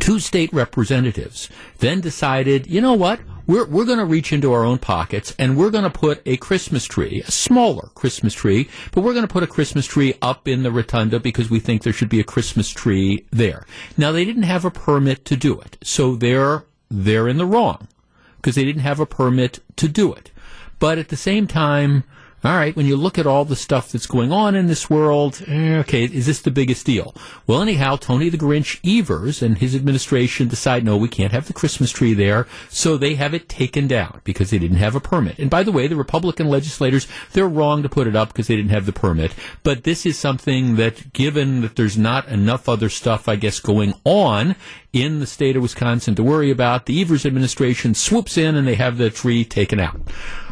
[0.00, 3.20] two state representatives then decided, you know what?
[3.46, 6.38] We're, we're going to reach into our own pockets and we're going to put a
[6.38, 10.48] Christmas tree, a smaller Christmas tree, but we're going to put a Christmas tree up
[10.48, 13.66] in the rotunda because we think there should be a Christmas tree there.
[13.98, 17.88] Now, they didn't have a permit to do it, so they're, they're in the wrong
[18.36, 20.30] because they didn't have a permit to do it.
[20.78, 22.04] But at the same time,
[22.44, 25.42] all right, when you look at all the stuff that's going on in this world,
[25.46, 27.14] eh, okay, is this the biggest deal?
[27.46, 31.54] Well, anyhow, Tony the Grinch Evers and his administration decide, no, we can't have the
[31.54, 35.38] Christmas tree there, so they have it taken down because they didn't have a permit.
[35.38, 38.56] And by the way, the Republican legislators, they're wrong to put it up because they
[38.56, 39.34] didn't have the permit.
[39.62, 43.94] But this is something that, given that there's not enough other stuff, I guess, going
[44.04, 44.54] on
[44.94, 46.86] in the state of Wisconsin to worry about.
[46.86, 50.00] The Evers administration swoops in and they have the tree taken out.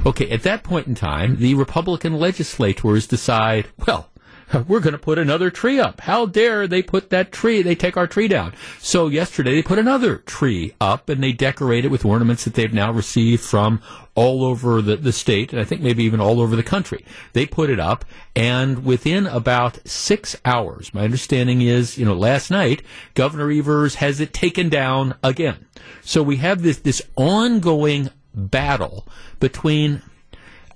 [0.05, 4.11] Okay, at that point in time, the Republican legislators decide, well,
[4.69, 6.01] we're going to put another tree up.
[6.01, 8.55] How dare they put that tree, they take our tree down.
[8.79, 12.73] So yesterday they put another tree up and they decorate it with ornaments that they've
[12.73, 13.81] now received from
[14.15, 17.05] all over the, the state and I think maybe even all over the country.
[17.33, 18.05] They put it up
[18.37, 22.83] and within about six hours, my understanding is, you know, last night,
[23.15, 25.67] Governor Evers has it taken down again.
[26.03, 29.07] So we have this, this ongoing battle
[29.41, 30.03] between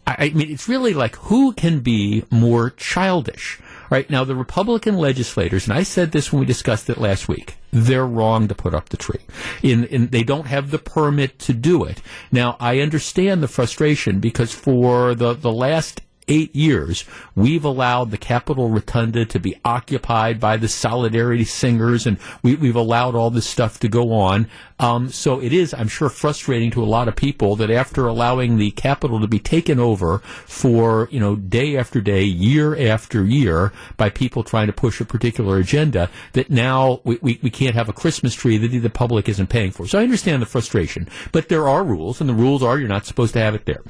[0.07, 3.59] I mean, it's really like who can be more childish?
[3.91, 7.57] Right now, the Republican legislators, and I said this when we discussed it last week,
[7.73, 9.21] they're wrong to put up the tree.
[9.63, 12.03] In, in, they don't have the permit to do it.
[12.33, 18.19] Now, I understand the frustration because for the, the last eight years, we've allowed the
[18.19, 23.47] Capitol Rotunda to be occupied by the Solidarity Singers, and we, have allowed all this
[23.47, 24.49] stuff to go on.
[24.79, 28.59] Um, so it is, I'm sure, frustrating to a lot of people that after allowing
[28.59, 33.73] the Capitol to be taken over for, you know, day after day, year after year,
[33.97, 37.89] by people trying to push a particular agenda, that now we, we, we can't have
[37.89, 39.87] a Christmas tree that the public isn't paying for.
[39.87, 43.07] So I understand the frustration, but there are rules, and the rules are you're not
[43.07, 43.83] supposed to have it there.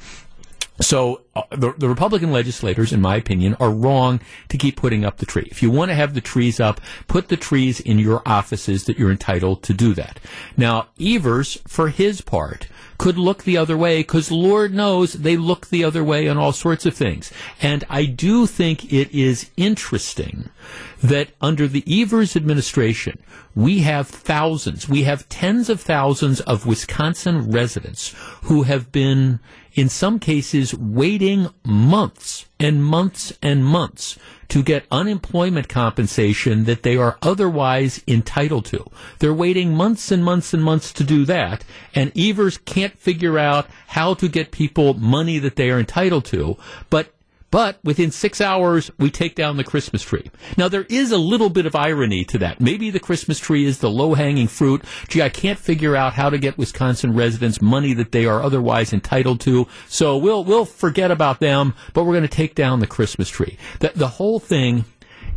[0.79, 5.17] So uh, the, the, Republican legislators, in my opinion, are wrong to keep putting up
[5.17, 5.47] the tree.
[5.49, 8.97] If you want to have the trees up, put the trees in your offices that
[8.97, 10.19] you're entitled to do that.
[10.55, 15.67] Now, Evers, for his part, could look the other way because Lord knows they look
[15.67, 17.31] the other way on all sorts of things.
[17.61, 20.49] And I do think it is interesting
[21.03, 23.19] that under the Evers administration,
[23.55, 29.39] we have thousands, we have tens of thousands of Wisconsin residents who have been
[29.73, 34.17] in some cases waiting months and months and months
[34.49, 38.85] to get unemployment compensation that they are otherwise entitled to.
[39.19, 43.67] They're waiting months and months and months to do that, and Evers can't figure out
[43.87, 46.57] how to get people money that they are entitled to,
[46.89, 47.13] but
[47.49, 50.29] but within six hours, we take down the Christmas tree.
[50.57, 52.59] Now, there is a little bit of irony to that.
[52.59, 54.83] Maybe the Christmas tree is the low hanging fruit.
[55.07, 58.91] Gee, I can't figure out how to get Wisconsin residents money that they are otherwise
[58.91, 59.67] entitled to.
[59.87, 63.57] So we'll, we'll forget about them, but we're going to take down the Christmas tree.
[63.79, 64.85] The, the whole thing,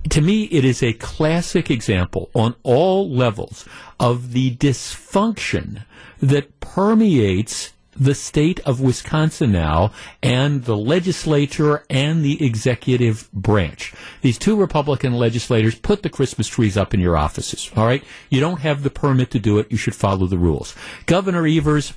[0.09, 3.67] to me, it is a classic example on all levels
[4.01, 5.85] of the dysfunction
[6.21, 13.93] that permeates the state of Wisconsin now and the legislature and the executive branch.
[14.23, 17.71] These two Republican legislators put the Christmas trees up in your offices.
[17.77, 18.03] All right.
[18.31, 19.71] You don't have the permit to do it.
[19.71, 20.75] You should follow the rules.
[21.05, 21.93] Governor Evers,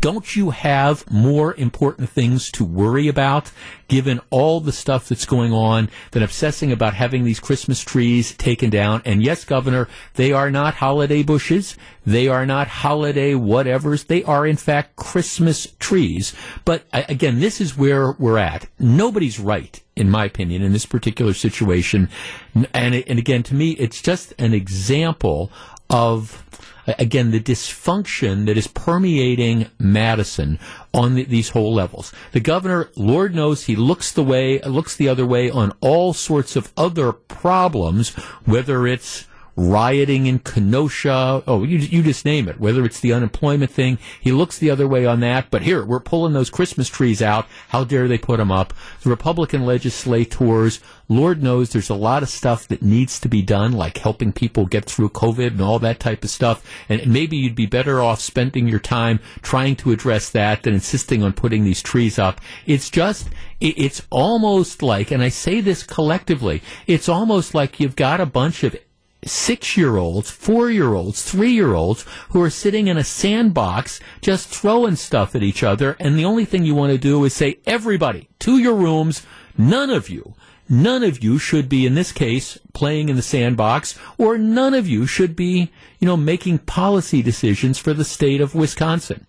[0.00, 3.50] don't you have more important things to worry about
[3.88, 8.70] given all the stuff that's going on than obsessing about having these Christmas trees taken
[8.70, 9.02] down?
[9.04, 11.76] And yes, Governor, they are not holiday bushes.
[12.06, 14.06] They are not holiday whatevers.
[14.06, 16.34] They are, in fact, Christmas trees.
[16.64, 18.68] But again, this is where we're at.
[18.78, 22.08] Nobody's right, in my opinion, in this particular situation.
[22.54, 25.52] And, and again, to me, it's just an example
[25.90, 26.42] of
[26.86, 30.58] again, the dysfunction that is permeating Madison
[30.92, 32.12] on the, these whole levels.
[32.32, 36.56] The governor, Lord knows, he looks the way, looks the other way on all sorts
[36.56, 38.10] of other problems,
[38.44, 41.42] whether it's rioting in Kenosha.
[41.46, 42.58] Oh, you, you just name it.
[42.58, 45.50] Whether it's the unemployment thing, he looks the other way on that.
[45.50, 47.46] But here, we're pulling those Christmas trees out.
[47.68, 48.72] How dare they put them up?
[49.02, 53.72] The Republican legislators, Lord knows there's a lot of stuff that needs to be done,
[53.72, 56.64] like helping people get through COVID and all that type of stuff.
[56.88, 61.22] And maybe you'd be better off spending your time trying to address that than insisting
[61.22, 62.40] on putting these trees up.
[62.66, 63.28] It's just,
[63.60, 68.64] it's almost like, and I say this collectively, it's almost like you've got a bunch
[68.64, 68.76] of
[69.24, 74.00] six year olds, four year olds, three year olds who are sitting in a sandbox
[74.20, 75.96] just throwing stuff at each other.
[76.00, 79.90] And the only thing you want to do is say, everybody to your rooms, none
[79.90, 80.34] of you
[80.72, 84.88] none of you should be, in this case, playing in the sandbox, or none of
[84.88, 89.26] you should be, you know, making policy decisions for the state of Wisconsin.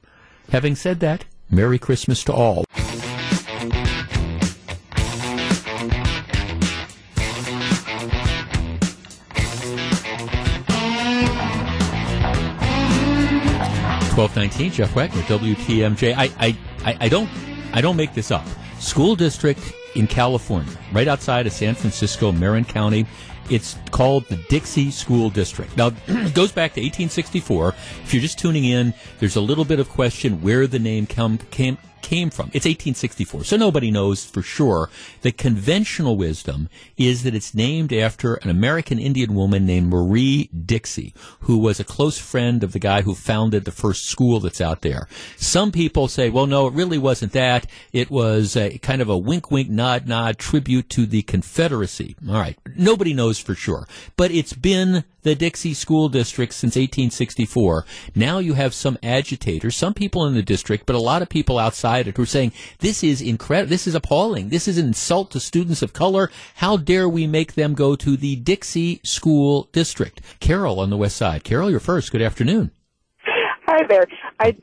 [0.52, 2.66] Having said that, Merry Christmas to all.
[14.14, 16.14] Twelve nineteen, Jeff Wagner, WTMJ.
[16.16, 17.28] I, I, I, I don't,
[17.74, 18.46] I don't make this up.
[18.80, 23.08] School district in California, right outside of San Francisco, Marin County.
[23.50, 25.76] It's called the Dixie School District.
[25.76, 27.70] Now, it goes back to 1864.
[28.04, 31.40] If you're just tuning in, there's a little bit of question where the name come,
[31.50, 32.48] came, came from.
[32.54, 34.90] It's 1864, so nobody knows for sure.
[35.22, 41.14] The conventional wisdom is that it's named after an American Indian woman named Marie Dixie,
[41.42, 44.82] who was a close friend of the guy who founded the first school that's out
[44.82, 45.08] there.
[45.38, 47.66] Some people say, well, no, it really wasn't that.
[47.92, 52.16] It was a kind of a wink, wink, nod, nod tribute to the Confederacy.
[52.28, 52.58] All right.
[52.76, 53.88] Nobody knows for sure,
[54.18, 57.86] but it's been the Dixie School District since 1864.
[58.16, 61.58] Now you have some agitators, some people in the district, but a lot of people
[61.58, 65.32] outside it who are saying, this is incredible, this is appalling, this is an insult
[65.32, 66.30] to students of color.
[66.56, 70.22] How dare we make them go to the Dixie School District?
[70.40, 71.44] Carol on the west side.
[71.44, 72.12] Carol, you're first.
[72.12, 72.72] Good afternoon.
[73.66, 74.06] Hi there.
[74.40, 74.56] I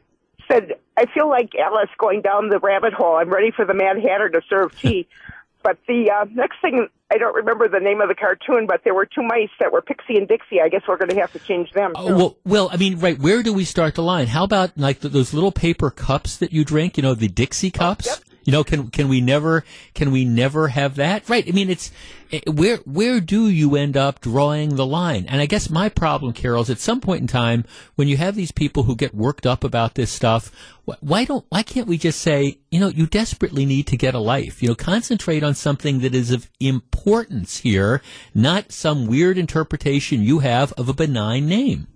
[0.50, 3.16] said, I feel like Alice going down the rabbit hole.
[3.16, 5.08] I'm ready for the Mad Hatter to serve tea.
[5.62, 8.94] but the uh, next thing I don't remember the name of the cartoon, but there
[8.94, 10.60] were two mice that were Pixie and Dixie.
[10.60, 11.92] I guess we're going to have to change them.
[11.96, 13.18] Oh, well, well, I mean, right.
[13.18, 14.28] Where do we start the line?
[14.28, 16.96] How about like the, those little paper cups that you drink?
[16.96, 18.06] You know, the Dixie oh, cups.
[18.06, 18.18] yep.
[18.50, 19.62] You know, can can we never
[19.94, 21.28] can we never have that?
[21.28, 21.46] Right.
[21.46, 21.92] I mean, it's
[22.32, 25.26] eh, where where do you end up drawing the line?
[25.28, 28.34] And I guess my problem, Carol, is at some point in time when you have
[28.34, 30.50] these people who get worked up about this stuff,
[30.98, 34.18] why don't why can't we just say, you know, you desperately need to get a
[34.18, 34.64] life.
[34.64, 38.02] You know, concentrate on something that is of importance here,
[38.34, 41.86] not some weird interpretation you have of a benign name.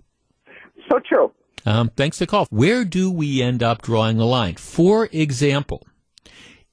[0.89, 1.33] So true.
[1.65, 2.47] Um, thanks the call.
[2.49, 4.55] Where do we end up drawing the line?
[4.55, 5.85] For example,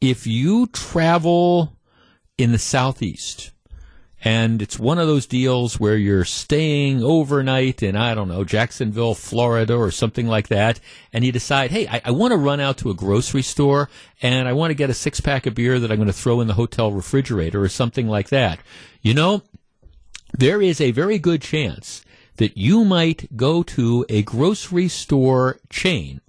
[0.00, 1.76] if you travel
[2.38, 3.52] in the southeast
[4.24, 9.14] and it's one of those deals where you're staying overnight in, I don't know, Jacksonville,
[9.14, 10.78] Florida or something like that,
[11.12, 13.88] and you decide, hey, I, I want to run out to a grocery store
[14.20, 16.40] and I want to get a six pack of beer that I'm going to throw
[16.40, 18.60] in the hotel refrigerator or something like that.
[19.00, 19.42] You know,
[20.32, 22.04] there is a very good chance
[22.36, 26.20] that you might go to a grocery store chain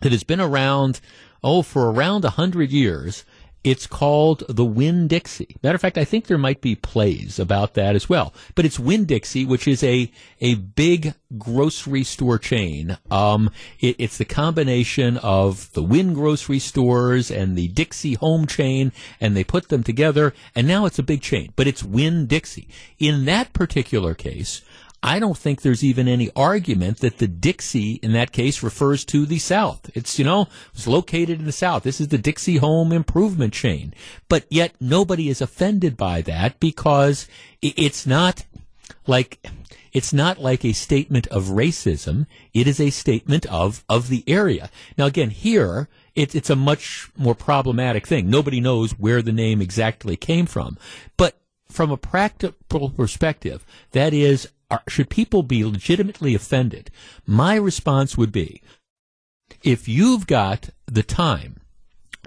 [0.00, 1.00] that has been around,
[1.42, 3.24] oh, for around a hundred years.
[3.62, 5.56] It's called the Winn Dixie.
[5.62, 8.32] Matter of fact, I think there might be plays about that as well.
[8.54, 12.96] But it's Winn Dixie, which is a a big grocery store chain.
[13.10, 18.92] Um, it, it's the combination of the Winn grocery stores and the Dixie home chain,
[19.20, 21.52] and they put them together, and now it's a big chain.
[21.54, 22.68] But it's Winn Dixie.
[22.98, 24.62] In that particular case,
[25.02, 29.24] I don't think there's even any argument that the Dixie in that case refers to
[29.24, 29.90] the South.
[29.94, 31.84] It's, you know, it's located in the South.
[31.84, 33.94] This is the Dixie Home Improvement Chain.
[34.28, 37.26] But yet nobody is offended by that because
[37.62, 38.44] it's not
[39.06, 39.46] like,
[39.92, 42.26] it's not like a statement of racism.
[42.52, 44.70] It is a statement of, of the area.
[44.98, 48.28] Now again, here, it, it's a much more problematic thing.
[48.28, 50.76] Nobody knows where the name exactly came from.
[51.16, 51.38] But
[51.70, 56.90] from a practical perspective, that is, are, should people be legitimately offended?
[57.26, 58.62] My response would be,
[59.62, 61.60] if you've got the time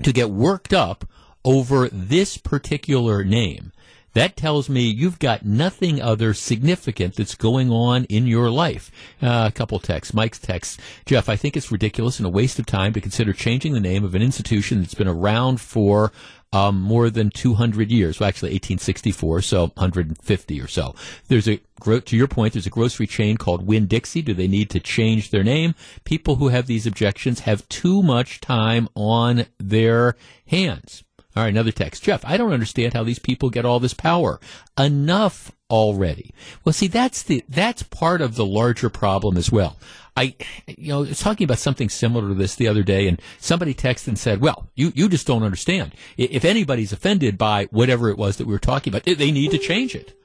[0.01, 1.05] to get worked up
[1.45, 3.71] over this particular name,
[4.13, 8.91] that tells me you've got nothing other significant that's going on in your life.
[9.21, 10.13] Uh, a couple texts.
[10.13, 10.79] Mike's text.
[11.05, 14.03] Jeff, I think it's ridiculous and a waste of time to consider changing the name
[14.03, 16.11] of an institution that's been around for
[16.53, 18.19] um, more than 200 years.
[18.19, 20.95] Well, actually, 1864, so 150 or so.
[21.27, 24.21] There's a, to your point, there's a grocery chain called Winn Dixie.
[24.21, 25.73] Do they need to change their name?
[26.05, 31.03] People who have these objections have too much time on their hands.
[31.35, 32.03] All right, another text.
[32.03, 34.39] Jeff, I don't understand how these people get all this power.
[34.77, 36.31] Enough already.
[36.63, 39.77] Well, see, that's the, that's part of the larger problem as well.
[40.15, 40.35] I,
[40.67, 44.09] you know, was talking about something similar to this the other day, and somebody texted
[44.09, 45.93] and said, "Well, you you just don't understand.
[46.17, 49.57] If anybody's offended by whatever it was that we were talking about, they need to
[49.57, 50.15] change it."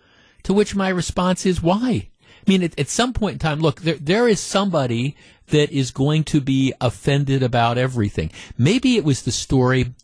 [0.42, 2.10] To which my response is, "Why?"
[2.46, 5.16] I mean, at, at some point in time, look, there there is somebody
[5.48, 8.30] that is going to be offended about everything.
[8.58, 9.94] Maybe it was the story.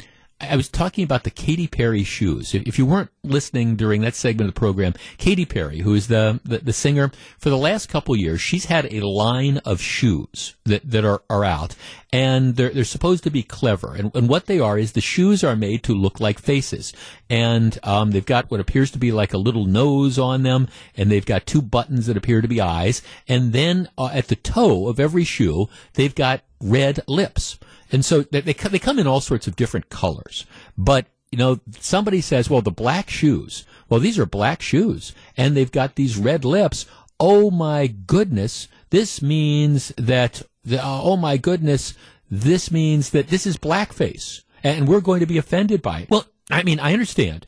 [0.40, 2.54] I was talking about the Katy Perry shoes.
[2.54, 6.40] If, you weren't listening during that segment of the program, Katy Perry, who is the,
[6.44, 10.88] the, the singer, for the last couple years, she's had a line of shoes that,
[10.90, 11.76] that are, are out,
[12.12, 13.94] and they're, they're supposed to be clever.
[13.94, 16.92] And, and what they are is the shoes are made to look like faces.
[17.30, 21.10] And um, they've got what appears to be like a little nose on them, and
[21.10, 23.02] they've got two buttons that appear to be eyes.
[23.28, 27.58] And then uh, at the toe of every shoe, they've got red lips.
[27.94, 30.44] And so they, they, they come in all sorts of different colors.
[30.76, 33.64] But you know, somebody says, well, the black shoes.
[33.88, 36.86] Well, these are black shoes and they've got these red lips.
[37.18, 38.68] Oh my goodness.
[38.90, 41.94] This means that, the, oh my goodness,
[42.30, 46.10] this means that this is blackface and we're going to be offended by it.
[46.10, 47.46] Well, I mean, I understand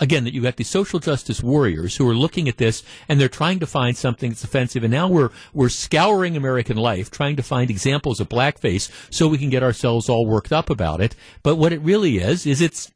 [0.00, 3.28] again that you've got these social justice warriors who are looking at this and they're
[3.28, 7.42] trying to find something that's offensive and now we're we're scouring American life trying to
[7.42, 11.56] find examples of blackface so we can get ourselves all worked up about it but
[11.56, 12.90] what it really is is it's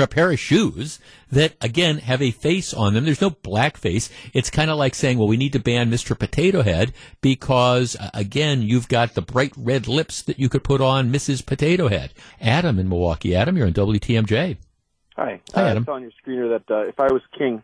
[0.00, 0.98] a pair of shoes
[1.30, 3.04] that again have a face on them.
[3.04, 4.10] There's no blackface.
[4.32, 6.18] It's kind of like saying, well, we need to ban Mr.
[6.18, 10.80] Potato Head because uh, again, you've got the bright red lips that you could put
[10.80, 11.44] on Mrs.
[11.44, 12.12] Potato Head.
[12.40, 13.34] Adam in Milwaukee.
[13.34, 14.56] Adam, you're on WTMJ.
[15.16, 15.40] Hi.
[15.54, 15.82] Hi, uh, Adam.
[15.82, 17.62] It's on your screener that uh, if I was king,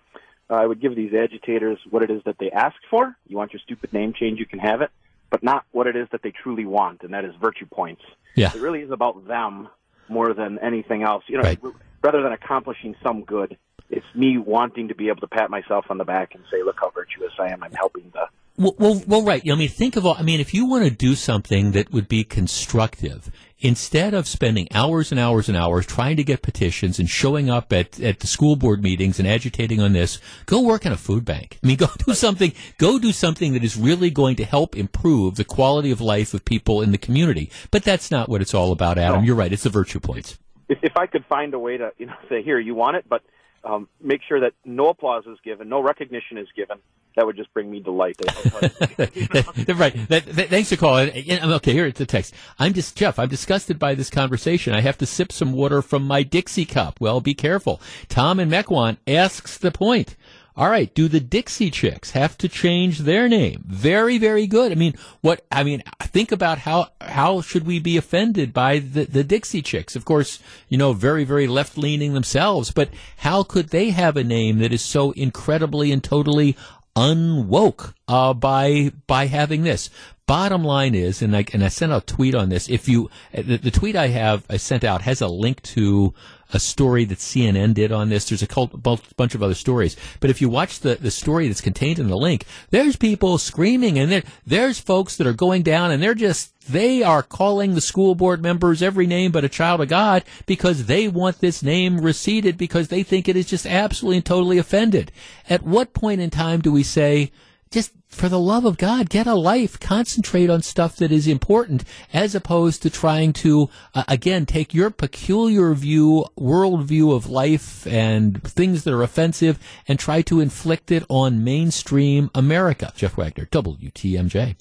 [0.51, 3.15] uh, I would give these agitators what it is that they ask for.
[3.27, 4.91] You want your stupid name change, you can have it,
[5.31, 8.03] but not what it is that they truly want, and that is virtue points.
[8.35, 8.53] Yeah.
[8.55, 9.69] It really is about them
[10.09, 11.25] more than anything else.
[11.27, 11.59] You know, Right.
[12.03, 13.57] rather than accomplishing some good,
[13.91, 16.77] it's me wanting to be able to pat myself on the back and say, "Look
[16.81, 17.63] how virtuous I am.
[17.63, 18.27] I'm helping the."
[18.59, 19.43] Well, well, well, right.
[19.51, 20.17] I mean, think of all.
[20.19, 23.31] I mean, if you want to do something that would be constructive,
[23.61, 27.73] instead of spending hours and hours and hours trying to get petitions and showing up
[27.73, 31.25] at, at the school board meetings and agitating on this, go work in a food
[31.25, 31.59] bank.
[31.63, 32.53] I mean, go do something.
[32.79, 36.45] Go do something that is really going to help improve the quality of life of
[36.45, 37.51] people in the community.
[37.71, 39.25] But that's not what it's all about, Adam.
[39.25, 39.53] You're right.
[39.53, 40.39] It's the virtue points.
[40.69, 43.07] If, if I could find a way to, you know, say, "Here, you want it,"
[43.09, 43.23] but
[43.69, 46.79] um, make sure that no applause is given, no recognition is given.
[47.16, 48.14] That would just bring me delight.
[48.25, 50.09] right.
[50.09, 51.09] That, that- thanks for calling.
[51.11, 52.33] Okay, here it's a text.
[52.61, 53.19] I'm just Jeff.
[53.19, 54.73] I'm disgusted by this conversation.
[54.73, 57.01] I have to sip some water from my Dixie cup.
[57.01, 57.81] Well, be careful.
[58.09, 60.14] Tom and Mequon asks the point.
[60.59, 63.63] All right, do the Dixie Chicks have to change their name?
[63.65, 64.73] Very, very good.
[64.73, 69.05] I mean, what I mean, think about how how should we be offended by the
[69.05, 69.95] the Dixie Chicks?
[69.95, 72.89] Of course, you know, very, very left leaning themselves, but
[73.19, 76.57] how could they have a name that is so incredibly and totally
[76.99, 79.91] unwoke uh, by by having this.
[80.27, 82.69] Bottom line is, and I and I sent out a tweet on this.
[82.69, 86.13] If you the, the tweet I have I sent out has a link to
[86.53, 88.29] a story that CNN did on this.
[88.29, 91.61] There's a cult, bunch of other stories, but if you watch the the story that's
[91.61, 95.91] contained in the link, there's people screaming, and there there's folks that are going down,
[95.91, 99.81] and they're just they are calling the school board members every name but a child
[99.81, 104.19] of God because they want this name receded because they think it is just absolutely
[104.19, 105.11] and totally offended.
[105.49, 107.33] At what point in time do we say,
[107.71, 111.85] just for the love of God, get a life, concentrate on stuff that is important
[112.13, 118.43] as opposed to trying to, uh, again, take your peculiar view, worldview of life and
[118.43, 122.93] things that are offensive and try to inflict it on mainstream America.
[122.97, 124.57] Jeff Wagner, WTMJ.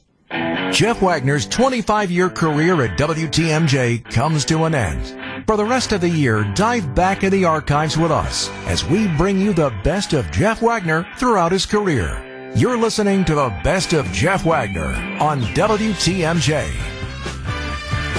[0.72, 5.48] Jeff Wagner's 25 year career at WTMJ comes to an end.
[5.48, 9.08] For the rest of the year, dive back in the archives with us as we
[9.16, 12.22] bring you the best of Jeff Wagner throughout his career.
[12.58, 16.76] You're listening to the best of Jeff Wagner on WTMJ.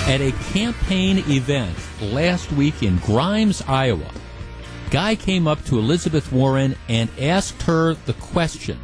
[0.06, 4.08] At a campaign event last week in Grimes, Iowa,
[4.92, 8.78] guy came up to Elizabeth Warren and asked her the question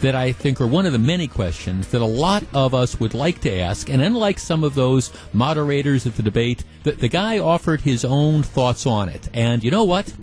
[0.00, 3.14] that I think are one of the many questions that a lot of us would
[3.14, 3.90] like to ask.
[3.90, 8.44] And unlike some of those moderators at the debate, the, the guy offered his own
[8.44, 9.28] thoughts on it.
[9.34, 10.14] And you know what?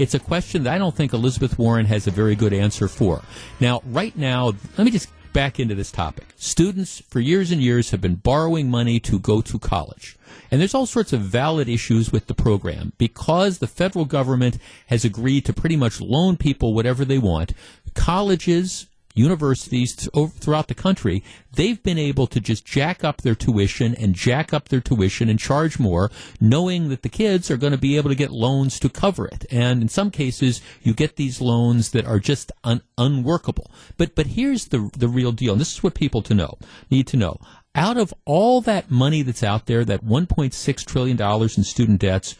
[0.00, 3.20] It's a question that I don't think Elizabeth Warren has a very good answer for.
[3.60, 6.28] Now, right now, let me just back into this topic.
[6.36, 10.16] Students for years and years have been borrowing money to go to college.
[10.50, 15.04] And there's all sorts of valid issues with the program because the federal government has
[15.04, 17.52] agreed to pretty much loan people whatever they want.
[17.92, 18.86] Colleges,
[19.20, 21.22] universities over- throughout the country,
[21.54, 25.38] they've been able to just jack up their tuition and jack up their tuition and
[25.38, 26.10] charge more,
[26.40, 29.44] knowing that the kids are going to be able to get loans to cover it.
[29.50, 33.70] And in some cases, you get these loans that are just un- unworkable.
[33.96, 36.58] But but here's the the real deal, and this is what people to know
[36.90, 37.36] need to know.
[37.74, 42.34] Out of all that money that's out there, that 1.6 trillion dollars in student debts,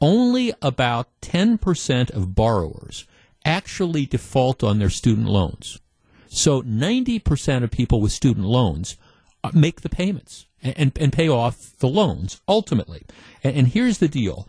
[0.00, 3.04] only about 10% of borrowers
[3.44, 5.80] actually default on their student loans.
[6.28, 8.96] So 90% of people with student loans
[9.42, 13.04] uh, make the payments and, and, pay off the loans ultimately.
[13.42, 14.48] And, and here's the deal.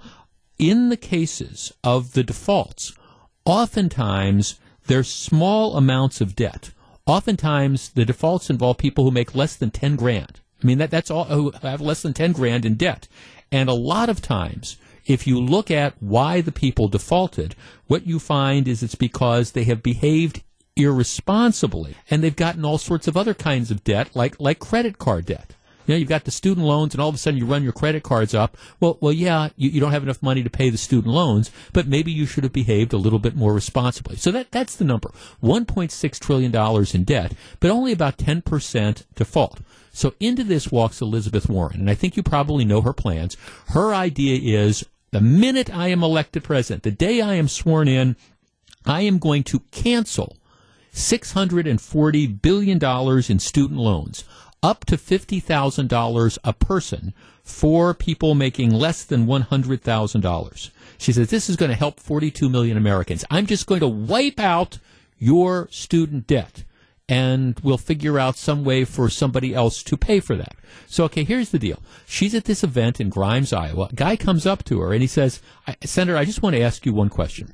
[0.58, 2.94] In the cases of the defaults,
[3.46, 6.72] oftentimes they're small amounts of debt.
[7.06, 10.42] Oftentimes the defaults involve people who make less than 10 grand.
[10.62, 13.08] I mean, that, that's all who have less than 10 grand in debt.
[13.52, 17.56] And a lot of times, if you look at why the people defaulted,
[17.88, 20.44] what you find is it's because they have behaved
[20.80, 25.26] irresponsibly and they've gotten all sorts of other kinds of debt, like, like credit card
[25.26, 25.56] debt.
[25.90, 27.74] You know, you've got the student loans, and all of a sudden you run your
[27.74, 28.56] credit cards up.
[28.80, 31.88] Well, well, yeah, you, you don't have enough money to pay the student loans, but
[31.88, 34.16] maybe you should have behaved a little bit more responsibly.
[34.16, 35.10] So that that's the number:
[35.42, 39.62] 1.6 trillion dollars in debt, but only about 10 percent default.
[39.92, 43.36] So into this walks Elizabeth Warren, and I think you probably know her plans.
[43.70, 48.16] Her idea is the minute I am elected president, the day I am sworn in,
[48.86, 50.38] I am going to cancel
[50.94, 52.84] $640 billion
[53.30, 54.24] in student loans,
[54.62, 57.14] up to $50,000 a person
[57.44, 60.70] for people making less than $100,000.
[60.98, 63.26] She says this is going to help 42 million Americans.
[63.32, 64.80] I'm just going to wipe out
[65.18, 66.64] your student debt
[67.08, 70.54] and we'll figure out some way for somebody else to pay for that.
[70.86, 71.82] So, okay, here's the deal.
[72.06, 73.90] She's at this event in Grimes, Iowa.
[73.92, 75.42] A guy comes up to her and he says,
[75.84, 77.54] Senator, I just want to ask you one question.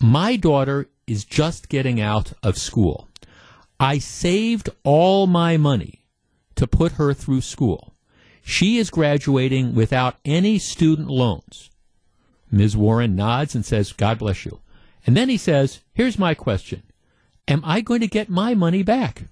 [0.00, 3.08] My daughter is just getting out of school.
[3.80, 6.04] I saved all my money
[6.54, 7.94] to put her through school.
[8.42, 11.70] She is graduating without any student loans.
[12.50, 12.76] Ms.
[12.76, 14.60] Warren nods and says, God bless you.
[15.04, 16.82] And then he says, Here's my question
[17.48, 19.24] Am I going to get my money back?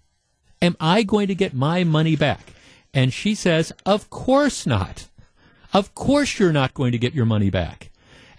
[0.60, 2.54] Am I going to get my money back?
[2.92, 5.06] And she says, Of course not.
[5.72, 7.90] Of course you're not going to get your money back.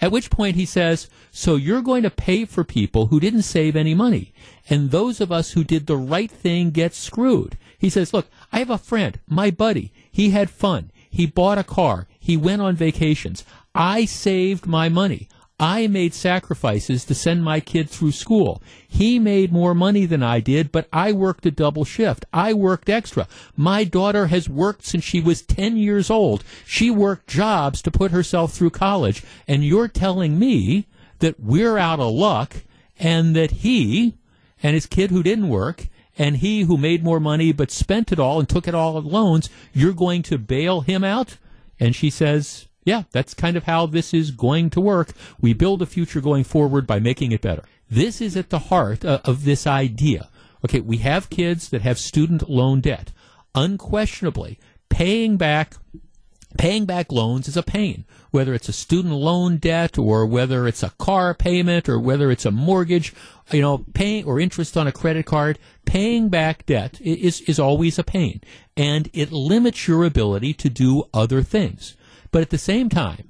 [0.01, 3.75] At which point he says, So you're going to pay for people who didn't save
[3.75, 4.33] any money.
[4.69, 7.57] And those of us who did the right thing get screwed.
[7.77, 9.91] He says, Look, I have a friend, my buddy.
[10.11, 10.91] He had fun.
[11.09, 12.07] He bought a car.
[12.19, 13.43] He went on vacations.
[13.73, 15.27] I saved my money.
[15.59, 18.61] I made sacrifices to send my kid through school.
[18.87, 22.25] He made more money than I did, but I worked a double shift.
[22.31, 23.27] I worked extra.
[23.57, 26.45] My daughter has worked since she was 10 years old.
[26.65, 29.23] She worked jobs to put herself through college.
[29.47, 30.87] And you're telling me
[31.19, 32.55] that we're out of luck
[32.97, 34.15] and that he
[34.63, 35.87] and his kid who didn't work
[36.17, 39.05] and he who made more money but spent it all and took it all in
[39.05, 41.37] loans, you're going to bail him out?
[41.79, 45.13] And she says, yeah, that's kind of how this is going to work.
[45.39, 47.63] We build a future going forward by making it better.
[47.87, 50.27] This is at the heart uh, of this idea.
[50.65, 53.11] Okay, we have kids that have student loan debt.
[53.53, 54.57] Unquestionably,
[54.89, 55.75] paying back
[56.57, 60.81] paying back loans is a pain, whether it's a student loan debt or whether it's
[60.81, 63.13] a car payment or whether it's a mortgage,
[63.51, 67.99] you know, paying or interest on a credit card, paying back debt is, is always
[67.99, 68.41] a pain.
[68.75, 71.95] And it limits your ability to do other things.
[72.31, 73.29] But at the same time,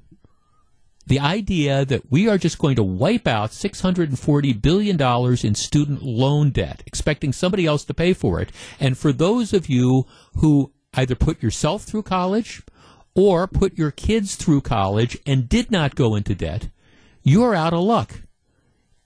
[1.10, 5.02] the idea that we are just going to wipe out $640 billion
[5.44, 9.68] in student loan debt, expecting somebody else to pay for it, and for those of
[9.68, 12.62] you who either put yourself through college
[13.16, 16.70] or put your kids through college and did not go into debt,
[17.24, 18.22] you're out of luck.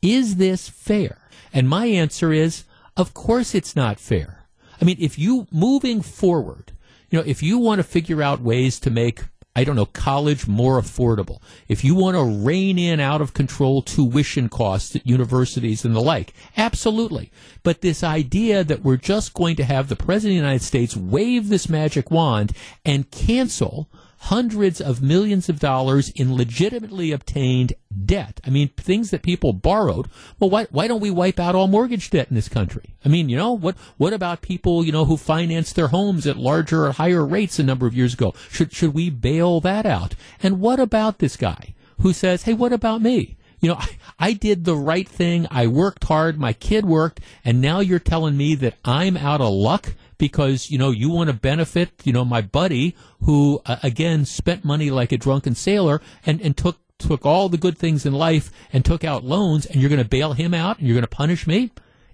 [0.02, 1.30] Is this fair?
[1.54, 2.66] And my answer is,
[2.98, 4.46] of course it's not fair.
[4.82, 6.74] I mean, if you moving forward,
[7.10, 9.22] you know, if you want to figure out ways to make
[9.56, 13.84] I don't know, college more affordable, if you want to rein in out of control
[13.84, 17.32] tuition costs at universities and the like, absolutely.
[17.62, 20.97] But this idea that we're just going to have the President of the United States
[20.97, 23.89] wave this magic wand and cancel
[24.28, 27.74] hundreds of millions of dollars in legitimately obtained
[28.05, 28.39] debt.
[28.45, 30.07] I mean, things that people borrowed.
[30.39, 32.95] Well, why, why don't we wipe out all mortgage debt in this country?
[33.03, 36.38] I mean, you know, what, what about people, you know, who financed their homes at
[36.38, 38.34] larger or higher rates a number of years ago?
[38.49, 40.15] Should, should we bail that out?
[40.41, 43.36] And what about this guy who says, hey, what about me?
[43.59, 45.47] You know, I, I did the right thing.
[45.51, 46.39] I worked hard.
[46.39, 47.19] My kid worked.
[47.43, 51.30] And now you're telling me that I'm out of luck because you know you want
[51.30, 56.01] to benefit you know my buddy who uh, again spent money like a drunken sailor
[56.26, 59.82] and and took took all the good things in life and took out loans and
[59.82, 61.72] you're going to bail him out and you're going to punish me?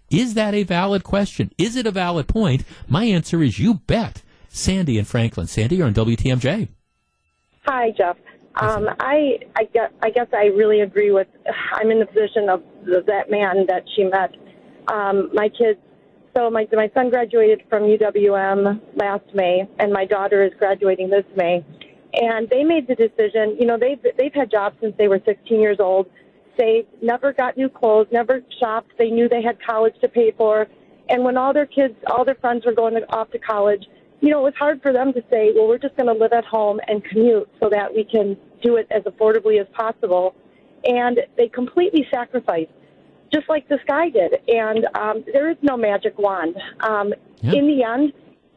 [0.09, 1.51] Is that a valid question?
[1.59, 2.63] Is it a valid point?
[2.87, 4.23] My answer is you bet.
[4.47, 5.45] Sandy and franklin.
[5.45, 6.67] Sandy you're on wtmj
[7.65, 8.17] hi jeff.
[8.55, 11.27] Um, I, I guess, I guess I really agree with.
[11.73, 12.61] I'm in the position of
[13.05, 14.35] that man that she met.
[14.91, 15.79] Um, my kids
[16.39, 21.25] so my my son graduated from UWM last May, and my daughter is graduating this
[21.35, 21.65] May.
[22.13, 23.57] And they made the decision.
[23.59, 26.09] You know, they've they've had jobs since they were 16 years old.
[26.57, 28.91] They never got new clothes, never shopped.
[28.97, 30.67] They knew they had college to pay for.
[31.09, 33.85] And when all their kids, all their friends were going off to college,
[34.21, 36.33] you know, it was hard for them to say, well, we're just going to live
[36.33, 40.35] at home and commute so that we can do it as affordably as possible.
[40.83, 42.71] And they completely sacrificed
[43.33, 44.33] just like this guy did.
[44.47, 46.55] And um, there is no magic wand.
[46.81, 47.13] Um,
[47.57, 48.13] In the end,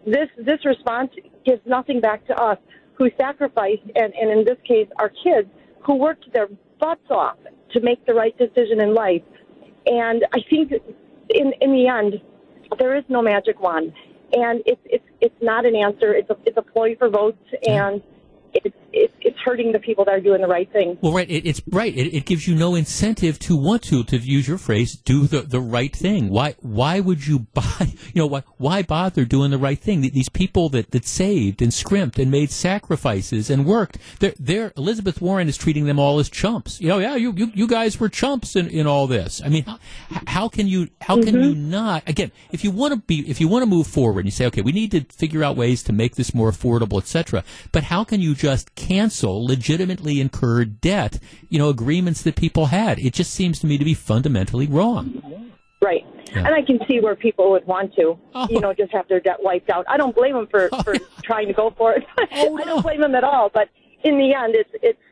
[0.07, 1.11] this this response
[1.45, 2.59] gives nothing back to us
[2.95, 5.49] who sacrificed, and, and in this case, our kids
[5.85, 6.49] who worked their
[6.81, 7.37] butts off
[7.73, 9.23] to make the right decision in life.
[9.87, 10.73] And I think
[11.31, 12.21] in in the end,
[12.79, 13.93] there is no magic wand,
[14.33, 16.13] and it's it's it's not an answer.
[16.15, 18.03] It's a it's a ploy for votes, and
[18.53, 20.99] it's it's it's hurting the people that are doing the right thing.
[21.01, 21.29] Well, right.
[21.31, 21.95] It, it's right.
[21.97, 25.43] It, it gives you no incentive to want to, to use your phrase, do the,
[25.43, 26.29] the right thing.
[26.29, 27.95] Why why would you buy?
[28.13, 30.03] You know why why bother doing the right thing?
[30.03, 33.99] These people that, that saved and scrimped and made sacrifices and worked.
[34.21, 36.81] They're, they're Elizabeth Warren is treating them all as chumps.
[36.81, 39.41] You know, yeah, you you, you guys were chumps in, in all this.
[39.45, 39.79] I mean, how,
[40.27, 41.71] how can you how can you mm-hmm.
[41.71, 42.09] not?
[42.09, 44.47] Again, if you want to be if you want to move forward and you say,
[44.47, 47.45] okay, we need to figure out ways to make this more affordable, etc.
[47.71, 51.19] But how can you just cancel legitimately incurred debt?
[51.49, 52.99] You know, agreements that people had.
[52.99, 55.51] It just seems to me to be fundamentally wrong.
[55.81, 56.05] Right.
[56.35, 58.47] And I can see where people would want to, oh.
[58.49, 59.85] you know, just have their debt wiped out.
[59.89, 62.05] I don't blame them for, for trying to go for it.
[62.35, 63.51] Oh, I don't blame them at all.
[63.53, 63.69] But
[64.05, 64.99] in the end, it's it's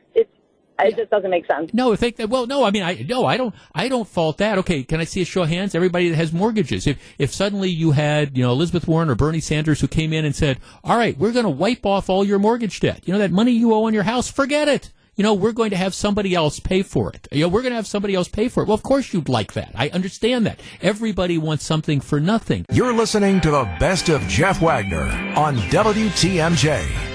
[0.83, 1.73] it just doesn't make sense.
[1.73, 2.29] No, think that.
[2.29, 2.63] Well, no.
[2.63, 3.25] I mean, I no.
[3.25, 3.53] I don't.
[3.73, 4.57] I don't fault that.
[4.59, 5.75] Okay, can I see a show of hands?
[5.75, 6.87] Everybody that has mortgages.
[6.87, 10.25] If if suddenly you had you know Elizabeth Warren or Bernie Sanders who came in
[10.25, 13.01] and said, "All right, we're going to wipe off all your mortgage debt.
[13.05, 15.71] You know that money you owe on your house, forget it." You know, we're going
[15.71, 17.27] to have somebody else pay for it.
[17.31, 18.67] You know, we're going to have somebody else pay for it.
[18.67, 19.71] Well, of course you'd like that.
[19.75, 20.61] I understand that.
[20.81, 22.65] Everybody wants something for nothing.
[22.71, 25.03] You're listening to the best of Jeff Wagner
[25.35, 27.10] on WTMJ.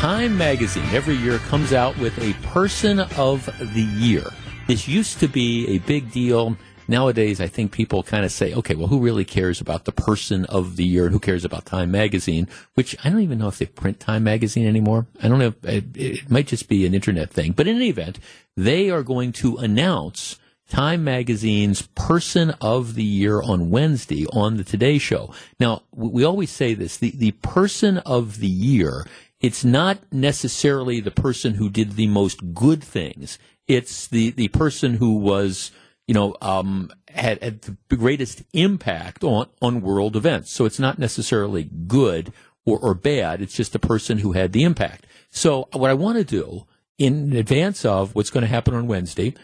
[0.00, 3.44] Time magazine every year comes out with a person of
[3.74, 4.24] the year.
[4.66, 6.56] This used to be a big deal.
[6.88, 10.46] Nowadays, I think people kind of say, okay, well, who really cares about the person
[10.46, 12.48] of the year who cares about Time magazine?
[12.76, 15.06] Which I don't even know if they print Time magazine anymore.
[15.22, 15.52] I don't know.
[15.64, 17.52] It, it might just be an internet thing.
[17.52, 18.18] But in any event,
[18.56, 20.38] they are going to announce
[20.70, 25.34] Time Magazine's Person of the Year on Wednesday on the Today Show.
[25.58, 29.04] Now, we always say this, the, the Person of the Year,
[29.40, 33.38] it's not necessarily the person who did the most good things.
[33.66, 35.70] It's the, the person who was,
[36.06, 40.50] you know, um, had, had the greatest impact on, on world events.
[40.50, 42.32] So it's not necessarily good
[42.66, 43.40] or, or bad.
[43.40, 45.06] It's just the person who had the impact.
[45.30, 46.66] So what I want to do
[47.00, 49.34] in advance of what's going to happen on Wednesday,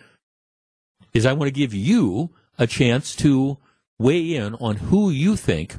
[1.15, 3.57] is I want to give you a chance to
[3.99, 5.79] weigh in on who you think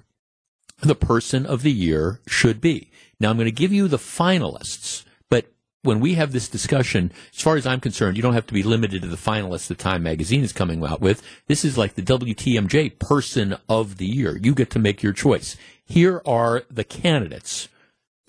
[0.80, 2.90] the person of the year should be.
[3.20, 5.52] Now, I'm going to give you the finalists, but
[5.82, 8.64] when we have this discussion, as far as I'm concerned, you don't have to be
[8.64, 11.22] limited to the finalists that Time Magazine is coming out with.
[11.48, 14.38] This is like the WTMJ person of the year.
[14.38, 15.58] You get to make your choice.
[15.84, 17.70] Here are the candidates.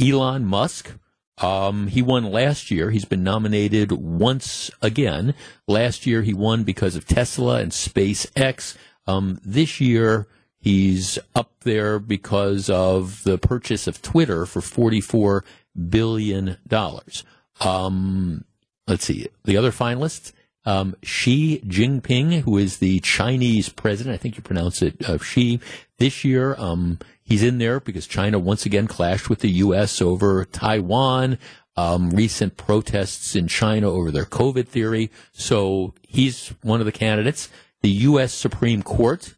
[0.01, 0.95] Elon Musk,
[1.39, 2.91] um, he won last year.
[2.91, 5.35] He's been nominated once again.
[5.67, 8.77] Last year he won because of Tesla and SpaceX.
[9.07, 10.29] Um, this year
[10.61, 15.45] he's up there because of the purchase of Twitter for forty-four
[15.89, 17.25] billion dollars.
[17.61, 18.45] Um,
[18.87, 20.33] let's see the other finalists.
[20.65, 25.61] Um, Xi Jinping, who is the Chinese president, I think you pronounce it uh, Xi.
[25.97, 30.03] This year, um, he's in there because China once again clashed with the U.S.
[30.03, 31.39] over Taiwan.
[31.77, 35.11] Um, recent protests in China over their COVID theory.
[35.33, 37.49] So he's one of the candidates.
[37.83, 38.35] The U.S.
[38.35, 39.37] Supreme Court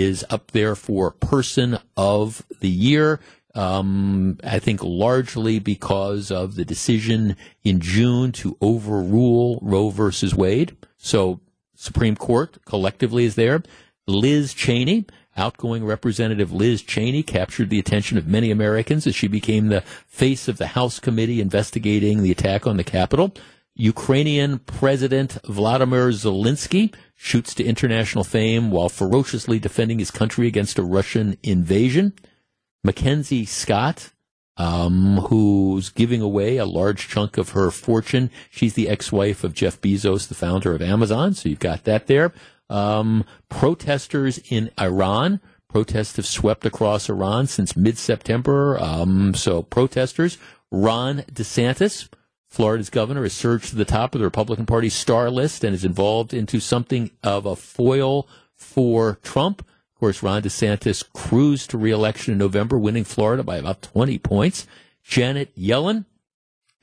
[0.00, 3.20] is up there for person of the year.
[3.54, 10.74] Um, I think largely because of the decision in June to overrule Roe versus Wade.
[10.96, 11.40] So
[11.74, 13.62] Supreme Court collectively is there.
[14.06, 15.04] Liz Cheney,
[15.36, 20.48] outgoing Representative Liz Cheney, captured the attention of many Americans as she became the face
[20.48, 23.34] of the House committee investigating the attack on the Capitol.
[23.74, 30.82] Ukrainian President Vladimir Zelensky shoots to international fame while ferociously defending his country against a
[30.82, 32.12] Russian invasion.
[32.84, 34.10] Mackenzie Scott,
[34.56, 38.30] um, who's giving away a large chunk of her fortune.
[38.50, 41.34] She's the ex-wife of Jeff Bezos, the founder of Amazon.
[41.34, 42.32] So you've got that there.
[42.68, 45.40] Um, protesters in Iran.
[45.68, 48.78] Protests have swept across Iran since mid-September.
[48.78, 50.36] Um, so protesters.
[50.70, 52.08] Ron DeSantis,
[52.52, 55.86] Florida's governor, has surged to the top of the Republican Party star list and is
[55.86, 59.60] involved into something of a foil for Trump.
[59.62, 64.66] Of course, Ron DeSantis cruised to reelection in November, winning Florida by about 20 points.
[65.02, 66.04] Janet Yellen,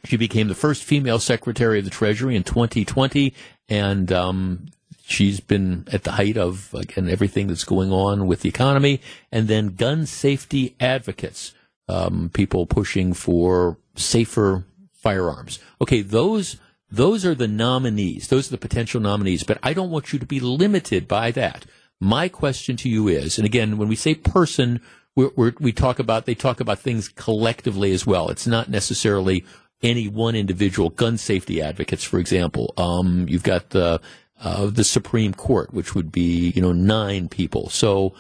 [0.05, 3.31] she became the first female Secretary of the Treasury in 2020,
[3.67, 4.69] and um,
[5.03, 9.01] she's been at the height of again everything that's going on with the economy.
[9.31, 11.53] And then gun safety advocates,
[11.87, 14.65] um, people pushing for safer
[15.01, 15.59] firearms.
[15.81, 16.57] Okay, those
[16.91, 18.27] those are the nominees.
[18.27, 19.43] Those are the potential nominees.
[19.43, 21.65] But I don't want you to be limited by that.
[21.99, 24.81] My question to you is, and again, when we say person,
[25.15, 28.29] we're, we're, we talk about they talk about things collectively as well.
[28.29, 29.45] It's not necessarily
[29.81, 30.89] any one individual.
[30.89, 32.73] Gun safety advocates, for example.
[32.77, 34.01] Um, you've got the
[34.41, 37.69] uh, the Supreme Court, which would be you know nine people.
[37.69, 38.13] So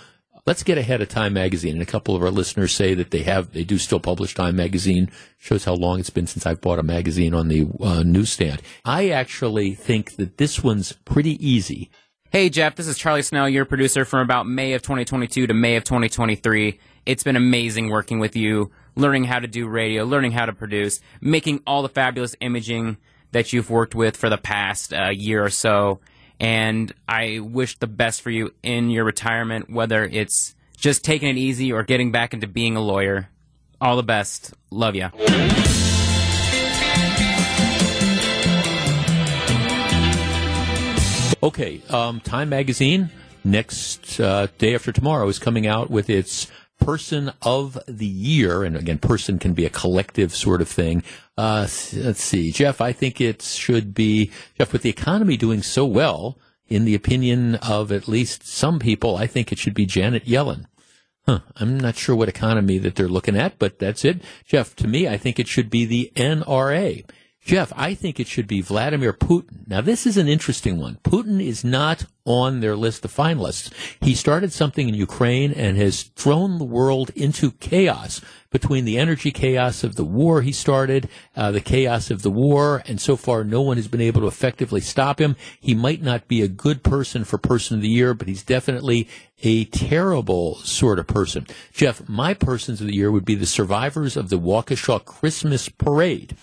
[0.49, 1.73] let's get ahead of Time Magazine.
[1.73, 4.55] And a couple of our listeners say that they have they do still publish Time
[4.55, 5.11] Magazine.
[5.37, 8.63] Shows how long it's been since I've bought a magazine on the uh, newsstand.
[8.83, 11.91] I actually think that this one's pretty easy.
[12.31, 15.75] Hey, Jeff, this is Charlie Snell, your producer from about May of 2022 to May
[15.75, 16.79] of 2023.
[17.05, 20.99] It's been amazing working with you, learning how to do radio, learning how to produce,
[21.21, 22.97] making all the fabulous imaging
[23.33, 25.99] that you've worked with for the past uh, year or so.
[26.39, 31.37] And I wish the best for you in your retirement, whether it's just taking it
[31.37, 33.29] easy or getting back into being a lawyer.
[33.81, 34.53] All the best.
[34.71, 35.09] Love ya.
[41.41, 43.09] Okay, um, Time Magazine
[43.45, 46.47] next uh, day after tomorrow is coming out with its
[46.89, 51.03] Person of the Year, and again, person can be a collective sort of thing.
[51.37, 52.81] Uh, let's see, Jeff.
[52.81, 54.73] I think it should be Jeff.
[54.73, 59.27] With the economy doing so well, in the opinion of at least some people, I
[59.27, 60.65] think it should be Janet Yellen.
[61.27, 61.41] Huh.
[61.57, 64.23] I'm not sure what economy that they're looking at, but that's it.
[64.47, 67.05] Jeff, to me, I think it should be the NRA.
[67.41, 69.67] Jeff, I think it should be Vladimir Putin.
[69.67, 70.99] Now, this is an interesting one.
[71.03, 73.71] Putin is not on their list of finalists.
[74.01, 78.21] He started something in Ukraine and has thrown the world into chaos
[78.51, 82.83] between the energy chaos of the war he started, uh, the chaos of the war,
[82.85, 85.35] and so far no one has been able to effectively stop him.
[85.59, 89.07] He might not be a good person for Person of the Year, but he's definitely
[89.41, 91.47] a terrible sort of person.
[91.71, 96.35] Jeff, my Persons of the Year would be the survivors of the Waukesha Christmas Parade.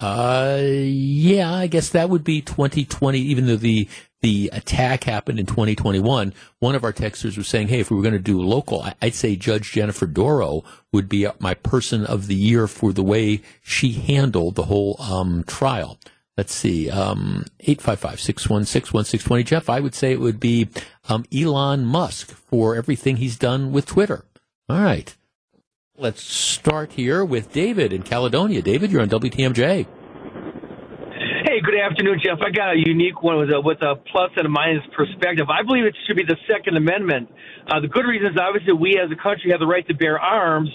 [0.00, 3.88] Uh, yeah, I guess that would be 2020, even though the,
[4.22, 6.34] the attack happened in 2021.
[6.58, 9.14] One of our texters was saying, hey, if we were going to do local, I'd
[9.14, 13.92] say Judge Jennifer Dorow would be my person of the year for the way she
[13.92, 15.98] handled the whole um, trial.
[16.36, 19.44] Let's see, um, 855-616-1620.
[19.44, 20.68] Jeff, I would say it would be
[21.08, 24.24] um, Elon Musk for everything he's done with Twitter.
[24.68, 25.14] All right.
[25.96, 28.62] Let's start here with David in Caledonia.
[28.62, 29.86] David, you're on WTMJ.
[29.86, 32.42] Hey, good afternoon, Jeff.
[32.42, 35.46] I got a unique one with a, with a plus and a minus perspective.
[35.48, 37.30] I believe it should be the Second Amendment.
[37.70, 40.18] Uh, the good reason is obviously we as a country have the right to bear
[40.18, 40.68] arms,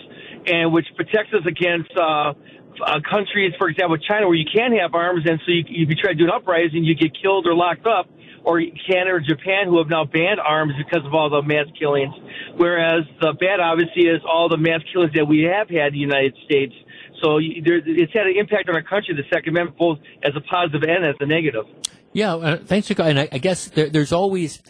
[0.47, 2.31] and which protects us against uh,
[2.79, 5.99] uh, countries, for example, China, where you can't have arms, and so you, if you
[5.99, 8.07] try to do an uprising, you get killed or locked up
[8.49, 12.13] or Canada or Japan who have now banned arms because of all the mass killings.
[12.57, 15.99] Whereas the bad, obviously, is all the mass killings that we have had in the
[15.99, 16.73] United States.
[17.21, 20.41] So there, it's had an impact on our country, the Second Amendment, both as a
[20.41, 21.65] positive and as a negative.
[22.11, 24.63] Yeah, uh, thanks, for And I, I guess there, there's always,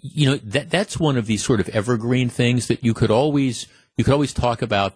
[0.00, 3.68] you know, that that's one of these sort of evergreen things that you could always
[3.96, 4.94] you could always talk about.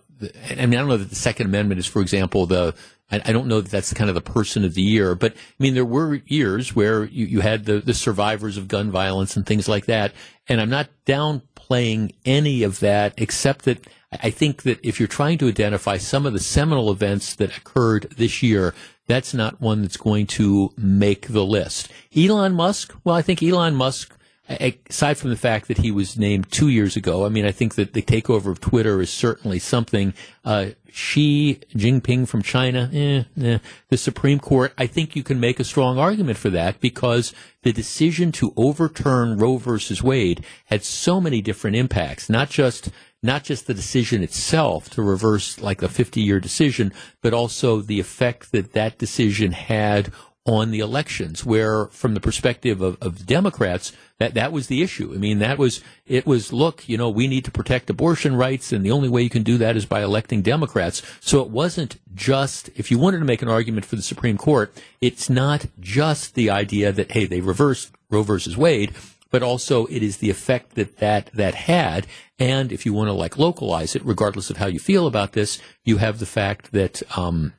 [0.51, 2.75] I mean, I don't know that the Second Amendment is, for example, the
[3.11, 5.63] I, I, don't know that that's kind of the person of the year, but I
[5.63, 9.47] mean, there were years where you, you had the, the survivors of gun violence and
[9.47, 10.13] things like that.
[10.49, 15.39] And I'm not downplaying any of that, except that I think that if you're trying
[15.39, 18.75] to identify some of the seminal events that occurred this year,
[19.07, 21.91] that's not one that's going to make the list.
[22.17, 24.16] Elon Musk, well, I think Elon Musk
[24.49, 27.75] aside from the fact that he was named two years ago, I mean, I think
[27.75, 30.15] that the takeover of Twitter is certainly something.
[30.45, 33.59] Uh, Xi Jinping from China, eh, eh.
[33.91, 37.35] the Supreme Court, I think you can make a strong argument for that because
[37.65, 42.91] the decision to overturn Roe versus Wade had so many different impacts, not just
[43.23, 48.01] not just the decision itself to reverse like a 50 year decision, but also the
[48.01, 50.13] effect that that decision had
[50.47, 55.13] on the elections, where from the perspective of, of Democrats, that, that was the issue.
[55.13, 58.73] I mean, that was, it was, look, you know, we need to protect abortion rights,
[58.73, 61.03] and the only way you can do that is by electing Democrats.
[61.21, 64.73] So it wasn't just, if you wanted to make an argument for the Supreme Court,
[65.01, 68.95] it's not just the idea that, hey, they reversed Roe versus Wade,
[69.31, 72.07] but also it is the effect that that, that had.
[72.39, 75.61] And if you want to like localize it, regardless of how you feel about this,
[75.85, 77.53] you have the fact that, um,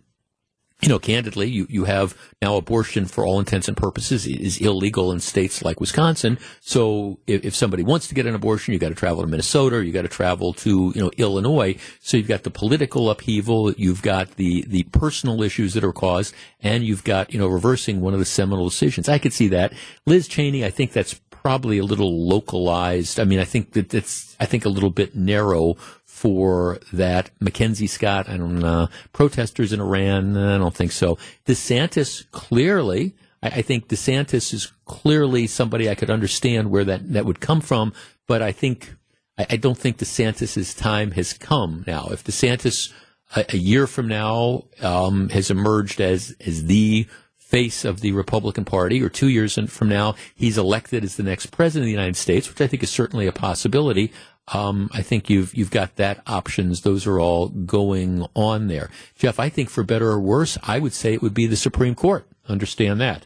[0.82, 5.12] you know, candidly, you, you have now abortion for all intents and purposes is illegal
[5.12, 6.38] in states like Wisconsin.
[6.62, 9.78] So if, if somebody wants to get an abortion, you've got to travel to Minnesota
[9.78, 11.78] or you got to travel to, you know, Illinois.
[12.00, 16.36] So you've got the political upheaval, you've got the, the personal issues that are caused,
[16.62, 19.10] and you've got, you know, reversing one of the seminal decisions.
[19.10, 19.74] I could see that.
[20.06, 23.20] Liz Cheney, I think that's probably a little localized.
[23.20, 25.76] I mean, I think that it's I think a little bit narrow
[26.18, 27.30] for that.
[27.40, 28.90] Mackenzie Scott, I don't know.
[29.14, 31.20] Protesters in Iran, I don't think so.
[31.46, 33.14] DeSantis clearly.
[33.44, 37.62] I, I think DeSantis is clearly somebody I could understand where that, that would come
[37.62, 37.94] from,
[38.26, 38.96] but I think
[39.38, 42.08] I, I don't think DeSantis's time has come now.
[42.10, 42.92] If DeSantis
[43.36, 47.06] a, a year from now um, has emerged as as the
[47.38, 51.52] face of the Republican Party, or two years from now he's elected as the next
[51.52, 54.12] president of the United States, which I think is certainly a possibility.
[54.54, 56.82] Um, I think you've you've got that options.
[56.82, 59.40] Those are all going on there, Jeff.
[59.40, 62.26] I think for better or worse, I would say it would be the Supreme Court.
[62.48, 63.26] Understand that.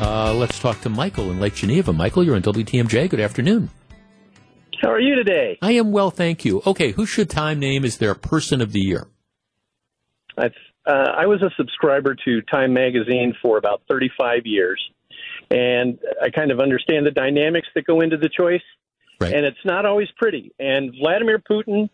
[0.00, 1.92] Uh, let's talk to Michael in Lake Geneva.
[1.92, 3.10] Michael, you're on WTMJ.
[3.10, 3.68] Good afternoon.
[4.80, 5.58] How are you today?
[5.60, 6.62] I am well, thank you.
[6.64, 9.08] Okay, who should Time name as their Person of the Year?
[10.36, 10.52] I've,
[10.86, 14.80] uh, I was a subscriber to Time Magazine for about 35 years,
[15.50, 18.62] and I kind of understand the dynamics that go into the choice.
[19.20, 19.32] Right.
[19.32, 20.52] And it's not always pretty.
[20.60, 21.88] And Vladimir Putin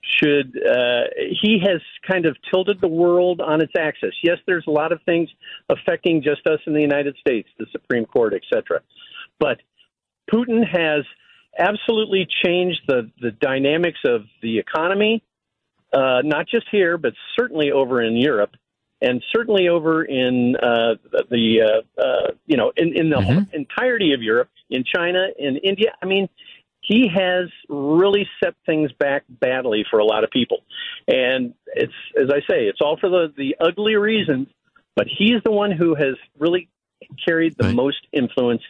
[0.00, 1.04] should uh,
[1.42, 4.14] he has kind of tilted the world on its axis.
[4.22, 5.28] Yes, there's a lot of things
[5.68, 8.80] affecting just us in the United States, the Supreme Court, etc.
[9.40, 9.60] But
[10.32, 11.04] Putin has
[11.58, 15.22] absolutely changed the, the dynamics of the economy,
[15.92, 18.52] uh, not just here, but certainly over in Europe,
[19.00, 20.94] and certainly over in uh,
[21.30, 23.54] the uh, uh, you know in, in the Mm-hmm.
[23.54, 25.92] entirety of Europe, in China, in India.
[26.02, 26.28] I mean,
[26.80, 30.58] he has really set things back badly for a lot of people,
[31.06, 34.48] and it's as I say, it's all for the the ugly reasons.
[34.96, 36.68] But he's the one who has really
[37.24, 38.62] carried the most influence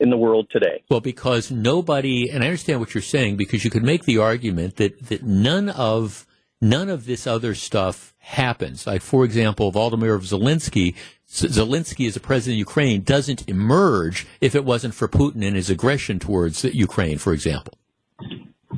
[0.00, 0.82] in the world today.
[0.88, 4.76] Well, because nobody, and I understand what you're saying, because you could make the argument
[4.76, 6.26] that, that none of
[6.60, 8.86] none of this other stuff happens.
[8.86, 10.94] Like, for example, Volodymyr Zelensky,
[11.28, 15.70] Zelensky as a president of Ukraine doesn't emerge if it wasn't for Putin and his
[15.70, 17.74] aggression towards Ukraine, for example.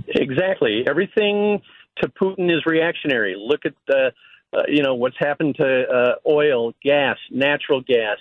[0.08, 0.84] Exactly.
[0.88, 1.60] Everything
[1.98, 3.36] to Putin is reactionary.
[3.38, 4.12] Look at the,
[4.52, 8.18] uh, you know, what's happened to uh, oil, gas, natural gas.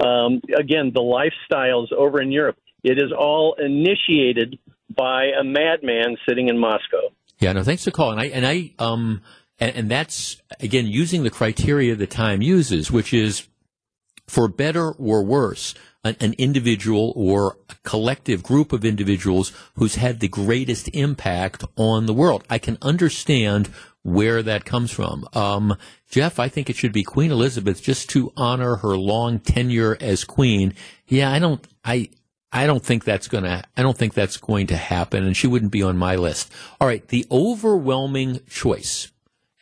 [0.00, 2.56] Um, again, the lifestyles over in Europe.
[2.82, 4.58] It is all initiated
[4.94, 7.01] by a madman sitting in Moscow.
[7.42, 8.20] Yeah, no, thanks for calling.
[8.20, 9.20] I, and I, um,
[9.58, 13.48] and, and that's again using the criteria the time uses, which is
[14.28, 15.74] for better or worse,
[16.04, 22.06] an, an individual or a collective group of individuals who's had the greatest impact on
[22.06, 22.44] the world.
[22.48, 23.68] I can understand
[24.02, 25.26] where that comes from.
[25.32, 25.76] Um,
[26.08, 30.22] Jeff, I think it should be Queen Elizabeth just to honor her long tenure as
[30.22, 30.74] queen.
[31.08, 32.10] Yeah, I don't, I,
[32.52, 35.72] I don't think that's gonna, I don't think that's going to happen and she wouldn't
[35.72, 36.52] be on my list.
[36.80, 37.06] All right.
[37.08, 39.10] The overwhelming choice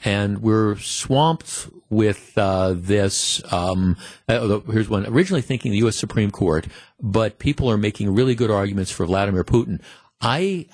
[0.05, 3.43] and we're swamped with uh, this.
[3.53, 3.97] Um,
[4.28, 5.07] uh, here's one.
[5.07, 5.97] Originally thinking the U.S.
[5.97, 6.66] Supreme Court,
[7.01, 9.80] but people are making really good arguments for Vladimir Putin.
[10.20, 10.66] I,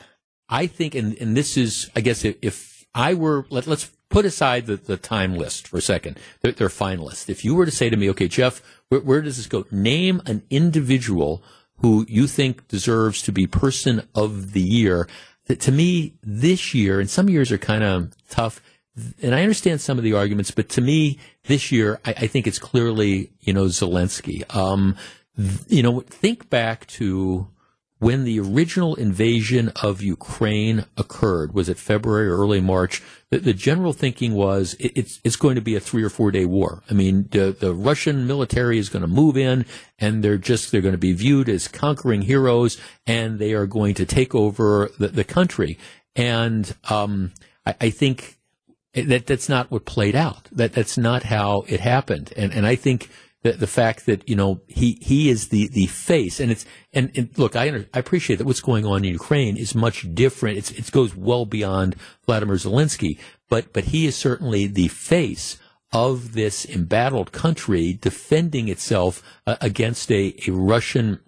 [0.48, 4.24] I think, and, and this is, I guess, if, if I were, let, us put
[4.24, 6.18] aside the, the time list for a second.
[6.40, 7.28] They're, they're finalists.
[7.28, 9.66] If you were to say to me, okay, Jeff, where, where does this go?
[9.70, 11.42] Name an individual
[11.78, 15.08] who you think deserves to be Person of the Year.
[15.46, 18.60] That to me, this year, and some years are kind of tough
[19.22, 22.46] and I understand some of the arguments, but to me, this year, I, I think
[22.46, 24.42] it's clearly, you know, Zelensky.
[24.54, 24.96] Um,
[25.68, 27.48] you know, think back to
[27.98, 31.54] when the original invasion of Ukraine occurred.
[31.54, 33.02] Was it February or early March?
[33.30, 36.30] The, the general thinking was it, it's it's going to be a three or four
[36.30, 36.82] day war.
[36.90, 39.64] I mean, the, the Russian military is going to move in,
[39.98, 43.94] and they're just they're going to be viewed as conquering heroes, and they are going
[43.94, 45.78] to take over the, the country.
[46.14, 47.32] And um,
[47.64, 48.38] I, I think
[48.92, 50.48] that that's not what played out.
[50.52, 52.32] That that's not how it happened.
[52.36, 53.08] And and I think
[53.46, 57.10] that the fact that you know he he is the the face, and it's and,
[57.14, 60.58] and look, I under, I appreciate that what's going on in Ukraine is much different.
[60.58, 61.94] It's it goes well beyond
[62.26, 63.18] Vladimir Zelensky,
[63.48, 65.58] but but he is certainly the face
[65.92, 71.20] of this embattled country defending itself uh, against a, a Russian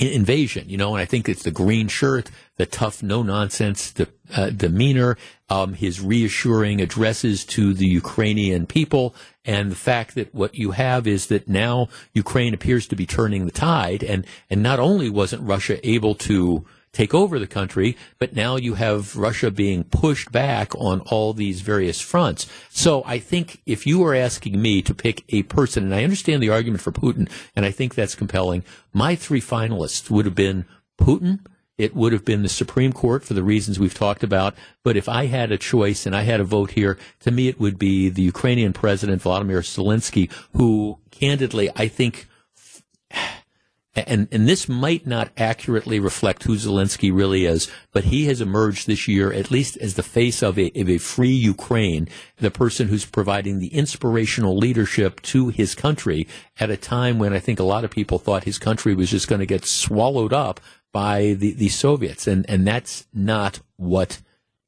[0.00, 3.92] invasion, you know, and I think it's the green shirt, the tough, no nonsense
[4.34, 10.54] uh, demeanor, um, his reassuring addresses to the Ukrainian people, and the fact that what
[10.54, 14.78] you have is that now Ukraine appears to be turning the tide, and and not
[14.78, 19.84] only wasn't Russia able to take over the country, but now you have Russia being
[19.84, 22.46] pushed back on all these various fronts.
[22.70, 26.42] So I think if you were asking me to pick a person, and I understand
[26.42, 30.64] the argument for Putin, and I think that's compelling, my three finalists would have been
[31.00, 31.40] Putin.
[31.78, 34.54] It would have been the Supreme Court for the reasons we've talked about.
[34.84, 37.58] But if I had a choice and I had a vote here, to me it
[37.58, 42.26] would be the Ukrainian president, Vladimir Zelensky, who candidly, I think
[43.94, 48.86] and and this might not accurately reflect who Zelensky really is, but he has emerged
[48.86, 52.88] this year at least as the face of a, of a free Ukraine, the person
[52.88, 56.28] who's providing the inspirational leadership to his country
[56.60, 59.28] at a time when I think a lot of people thought his country was just
[59.28, 60.60] going to get swallowed up
[60.92, 64.20] by the, the Soviets, and and that's not what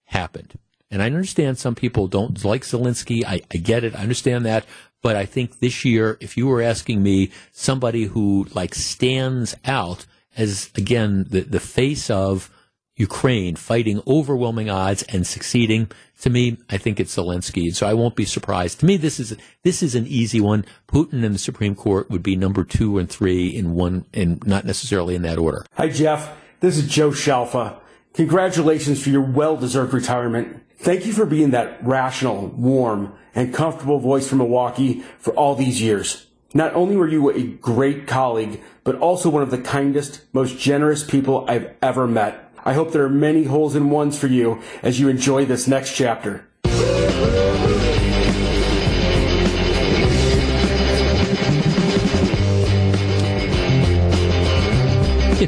[0.06, 0.58] happened.
[0.90, 3.24] And I understand some people don't like Zelensky.
[3.24, 3.94] I, I get it.
[3.96, 4.66] I understand that.
[5.02, 10.06] But I think this year, if you were asking me somebody who like stands out
[10.36, 12.50] as again the, the face of
[12.94, 15.90] Ukraine fighting overwhelming odds and succeeding,
[16.20, 17.64] to me, I think it's Zelensky.
[17.64, 18.80] And So I won't be surprised.
[18.80, 20.64] To me, this is this is an easy one.
[20.86, 24.64] Putin and the Supreme Court would be number two and three in one, and not
[24.64, 25.64] necessarily in that order.
[25.74, 26.30] Hi, Jeff.
[26.60, 27.80] This is Joe Shalfa.
[28.14, 30.62] Congratulations for your well-deserved retirement.
[30.82, 35.80] Thank you for being that rational, warm, and comfortable voice from Milwaukee for all these
[35.80, 36.26] years.
[36.54, 41.04] Not only were you a great colleague, but also one of the kindest, most generous
[41.04, 42.52] people I've ever met.
[42.64, 45.94] I hope there are many holes in ones for you as you enjoy this next
[45.94, 46.48] chapter.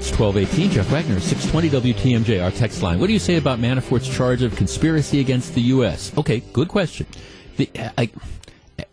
[0.07, 3.01] It's 1218, Jeff Wagner, 620 WTMJ, our text line.
[3.01, 6.13] What do you say about Manafort's charge of conspiracy against the U.S.?
[6.19, 7.07] Okay, good question.
[7.57, 8.11] The, uh, I,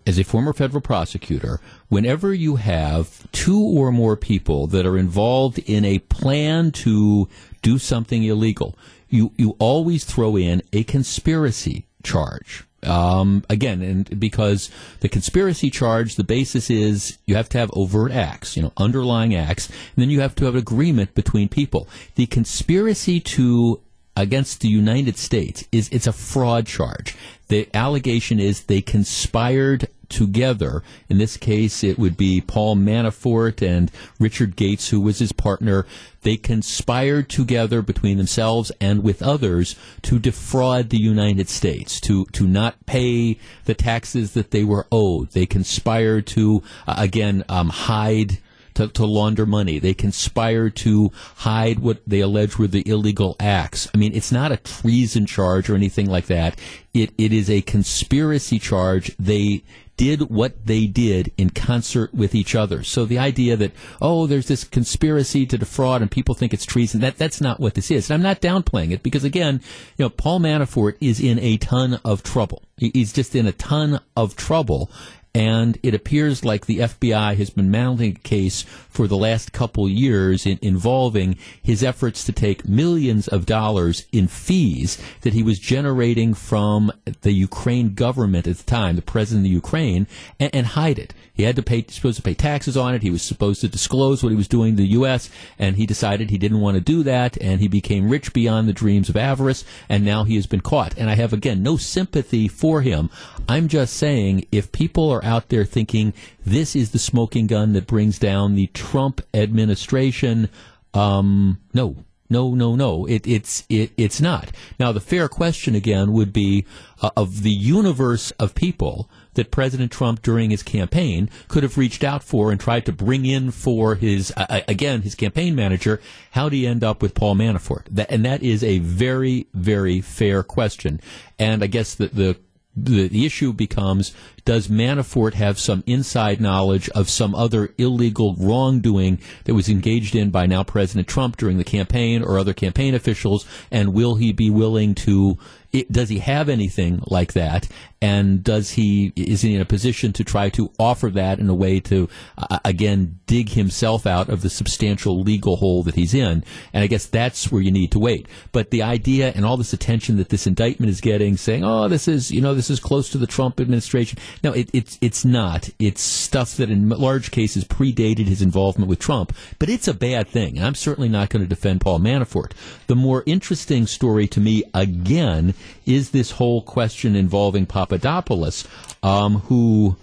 [0.07, 1.59] as a former federal prosecutor,
[1.89, 7.27] whenever you have two or more people that are involved in a plan to
[7.61, 8.77] do something illegal,
[9.09, 12.63] you, you always throw in a conspiracy charge.
[12.83, 14.71] Um, again, and because
[15.01, 19.35] the conspiracy charge, the basis is you have to have overt acts, you know, underlying
[19.35, 21.87] acts, and then you have to have an agreement between people.
[22.15, 23.81] The conspiracy to
[24.15, 27.15] against the United States is it's a fraud charge.
[27.51, 30.83] The allegation is they conspired together.
[31.09, 33.91] In this case, it would be Paul Manafort and
[34.21, 35.85] Richard Gates, who was his partner.
[36.21, 42.47] They conspired together between themselves and with others to defraud the United States, to, to
[42.47, 45.31] not pay the taxes that they were owed.
[45.31, 48.37] They conspired to, uh, again, um, hide
[48.81, 49.79] to, to launder money.
[49.79, 53.89] They conspired to hide what they allege were the illegal acts.
[53.93, 56.59] I mean, it's not a treason charge or anything like that.
[56.93, 59.15] It it is a conspiracy charge.
[59.17, 59.63] They
[59.97, 62.81] did what they did in concert with each other.
[62.81, 63.71] So the idea that
[64.01, 67.75] oh, there's this conspiracy to defraud and people think it's treason that that's not what
[67.75, 68.09] this is.
[68.09, 69.61] And I'm not downplaying it because again,
[69.97, 72.63] you know, Paul Manafort is in a ton of trouble.
[72.77, 74.89] He's just in a ton of trouble
[75.33, 79.87] and it appears like the FBI has been mounting a case for the last couple
[79.87, 85.59] years in, involving his efforts to take millions of dollars in fees that he was
[85.59, 90.05] generating from the Ukraine government at the time, the president of Ukraine,
[90.39, 91.13] and, and hide it.
[91.33, 93.01] He had to pay, supposed to pay taxes on it.
[93.01, 96.29] He was supposed to disclose what he was doing to the U.S., and he decided
[96.29, 99.63] he didn't want to do that, and he became rich beyond the dreams of avarice,
[99.87, 100.97] and now he has been caught.
[100.97, 103.09] And I have, again, no sympathy for him.
[103.47, 106.13] I'm just saying if people are out there thinking
[106.45, 110.49] this is the smoking gun that brings down the Trump administration,
[110.93, 111.95] um, no,
[112.31, 113.05] no, no, no.
[113.05, 114.51] It, it's it, it's not.
[114.79, 116.65] Now, the fair question again would be
[117.01, 122.03] uh, of the universe of people that President Trump during his campaign could have reached
[122.03, 126.01] out for and tried to bring in for his uh, again his campaign manager.
[126.31, 127.83] How do you end up with Paul Manafort?
[127.91, 131.01] That, and that is a very very fair question.
[131.37, 132.37] And I guess the
[132.75, 134.13] the, the issue becomes
[134.45, 140.31] does Manafort have some inside knowledge of some other illegal wrongdoing that was engaged in
[140.31, 143.45] by now President Trump during the campaign or other campaign officials?
[143.69, 145.37] And will he be willing to
[145.71, 147.67] it, does he have anything like that?
[148.01, 151.53] And does he is he in a position to try to offer that in a
[151.53, 156.43] way to uh, again dig himself out of the substantial legal hole that he's in?
[156.73, 158.27] And I guess that's where you need to wait.
[158.51, 162.07] But the idea and all this attention that this indictment is getting, saying, "Oh, this
[162.07, 165.69] is you know this is close to the Trump administration," no, it, it's it's not.
[165.77, 169.35] It's stuff that in large cases predated his involvement with Trump.
[169.59, 172.51] But it's a bad thing, I'm certainly not going to defend Paul Manafort.
[172.87, 175.53] The more interesting story to me again
[175.85, 178.65] is this whole question involving Papadopoulos,
[179.03, 179.97] um, who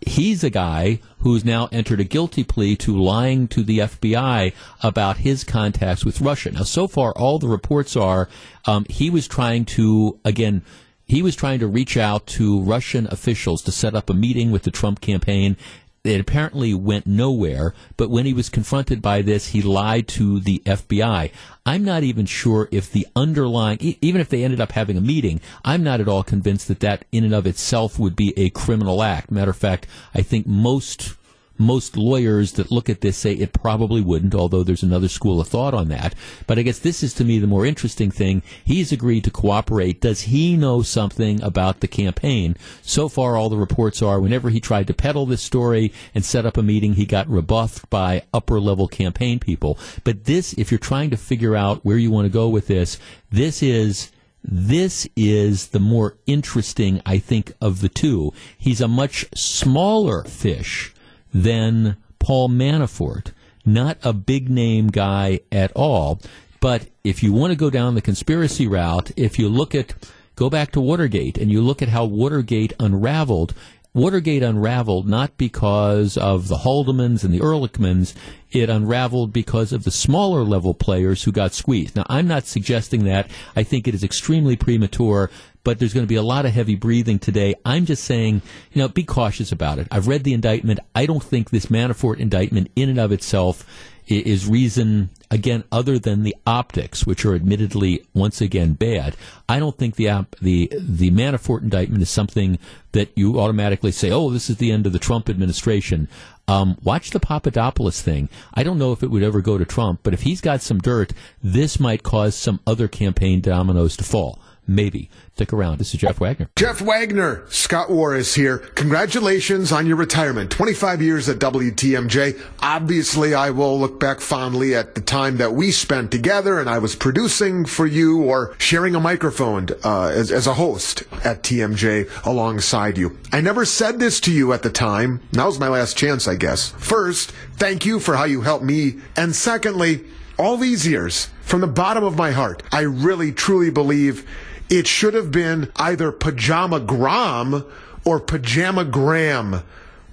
[0.00, 5.18] he's a guy who's now entered a guilty plea to lying to the FBI about
[5.18, 6.52] his contacts with Russia.
[6.52, 8.28] Now, so far, all the reports are
[8.66, 10.62] um, he was trying to, again,
[11.04, 14.62] he was trying to reach out to Russian officials to set up a meeting with
[14.62, 15.56] the Trump campaign
[16.04, 20.60] it apparently went nowhere, but when he was confronted by this, he lied to the
[20.66, 21.30] FBI.
[21.64, 25.40] I'm not even sure if the underlying, even if they ended up having a meeting,
[25.64, 29.02] I'm not at all convinced that that in and of itself would be a criminal
[29.02, 29.30] act.
[29.30, 31.14] Matter of fact, I think most
[31.62, 35.48] most lawyers that look at this say it probably wouldn't, although there's another school of
[35.48, 36.14] thought on that.
[36.46, 38.42] But I guess this is to me the more interesting thing.
[38.64, 40.00] He's agreed to cooperate.
[40.00, 42.56] Does he know something about the campaign?
[42.82, 46.44] So far, all the reports are whenever he tried to peddle this story and set
[46.44, 49.78] up a meeting, he got rebuffed by upper level campaign people.
[50.04, 52.98] But this, if you're trying to figure out where you want to go with this,
[53.30, 54.10] this is
[54.44, 58.32] this is the more interesting, I think, of the two.
[58.58, 60.92] He's a much smaller fish
[61.32, 63.32] than Paul Manafort,
[63.64, 66.20] not a big name guy at all.
[66.60, 69.94] But if you want to go down the conspiracy route, if you look at,
[70.36, 73.54] go back to Watergate and you look at how Watergate unraveled,
[73.94, 78.14] Watergate unraveled not because of the Haldemans and the Ehrlichmans.
[78.50, 81.96] It unraveled because of the smaller level players who got squeezed.
[81.96, 83.30] Now, I'm not suggesting that.
[83.54, 85.30] I think it is extremely premature,
[85.62, 87.54] but there's going to be a lot of heavy breathing today.
[87.66, 88.40] I'm just saying,
[88.72, 89.88] you know, be cautious about it.
[89.90, 90.80] I've read the indictment.
[90.94, 93.66] I don't think this Manafort indictment in and of itself
[94.06, 99.16] is reason again other than the optics which are admittedly once again bad.
[99.48, 102.58] I don't think the the the manafort indictment is something
[102.92, 106.08] that you automatically say oh this is the end of the trump administration.
[106.48, 108.28] Um, watch the papadopoulos thing.
[108.52, 110.78] I don't know if it would ever go to trump but if he's got some
[110.78, 114.38] dirt this might cause some other campaign dominoes to fall
[114.74, 115.78] maybe Stick around.
[115.78, 116.50] This is Jeff Wagner.
[116.56, 118.58] Jeff Wagner, Scott Warris here.
[118.58, 120.50] Congratulations on your retirement.
[120.50, 122.38] 25 years at WTMJ.
[122.60, 126.78] Obviously, I will look back fondly at the time that we spent together and I
[126.78, 132.26] was producing for you or sharing a microphone uh, as, as a host at TMJ
[132.26, 133.18] alongside you.
[133.32, 135.22] I never said this to you at the time.
[135.32, 136.72] Now's my last chance, I guess.
[136.72, 139.00] First, thank you for how you helped me.
[139.16, 140.04] And secondly,
[140.38, 144.26] all these years, from the bottom of my heart, I really truly believe
[144.72, 147.62] it should have been either pajama gram
[148.06, 149.62] or pajama gram,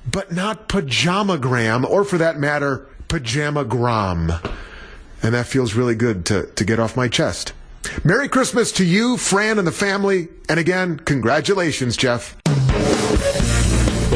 [0.06, 4.34] but not pajama gram, or for that matter, pajama gram.
[5.24, 7.54] And that feels really good to, to get off my chest.
[8.04, 10.28] Merry Christmas to you, Fran, and the family.
[10.50, 12.36] And again, congratulations, Jeff.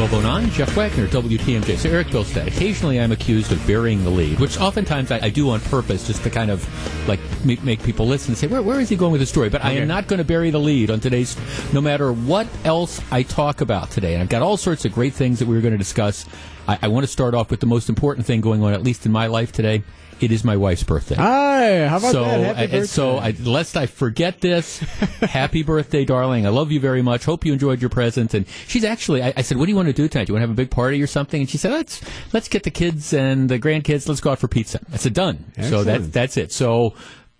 [0.04, 1.78] 1209, Jeff Wagner, WTMJ.
[1.78, 2.46] So Eric Bilstead.
[2.46, 6.22] Occasionally I'm accused of burying the lead, which oftentimes I, I do on purpose just
[6.24, 6.68] to kind of
[7.08, 9.48] like make, make people listen and say, where, where is he going with the story?
[9.48, 9.70] But okay.
[9.70, 11.38] I am not going to bury the lead on today's,
[11.72, 14.12] no matter what else I talk about today.
[14.12, 16.26] And I've got all sorts of great things that we are going to discuss.
[16.68, 19.06] I, I want to start off with the most important thing going on, at least
[19.06, 19.82] in my life today
[20.20, 21.16] it is my wife's birthday.
[21.16, 22.56] Hi, how about so, that?
[22.56, 22.86] Happy birthday.
[22.86, 24.78] So, I, lest I forget this,
[25.20, 26.46] happy birthday, darling.
[26.46, 27.24] I love you very much.
[27.24, 28.34] Hope you enjoyed your present.
[28.34, 30.26] And she's actually, I, I, said, what do you want to do tonight?
[30.26, 31.40] Do you want to have a big party or something?
[31.40, 32.00] And she said, let's
[32.32, 34.08] let's get the kids and the grandkids.
[34.08, 34.80] Let's go out for pizza.
[34.92, 35.44] I said, done.
[35.56, 35.70] Excellent.
[35.70, 36.52] So that that's it.
[36.52, 36.94] So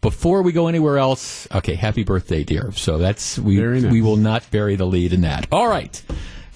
[0.05, 2.73] before we go anywhere else, okay, happy birthday, dear.
[2.73, 3.91] So that's we nice.
[3.91, 5.47] we will not bury the lead in that.
[5.51, 6.01] All right.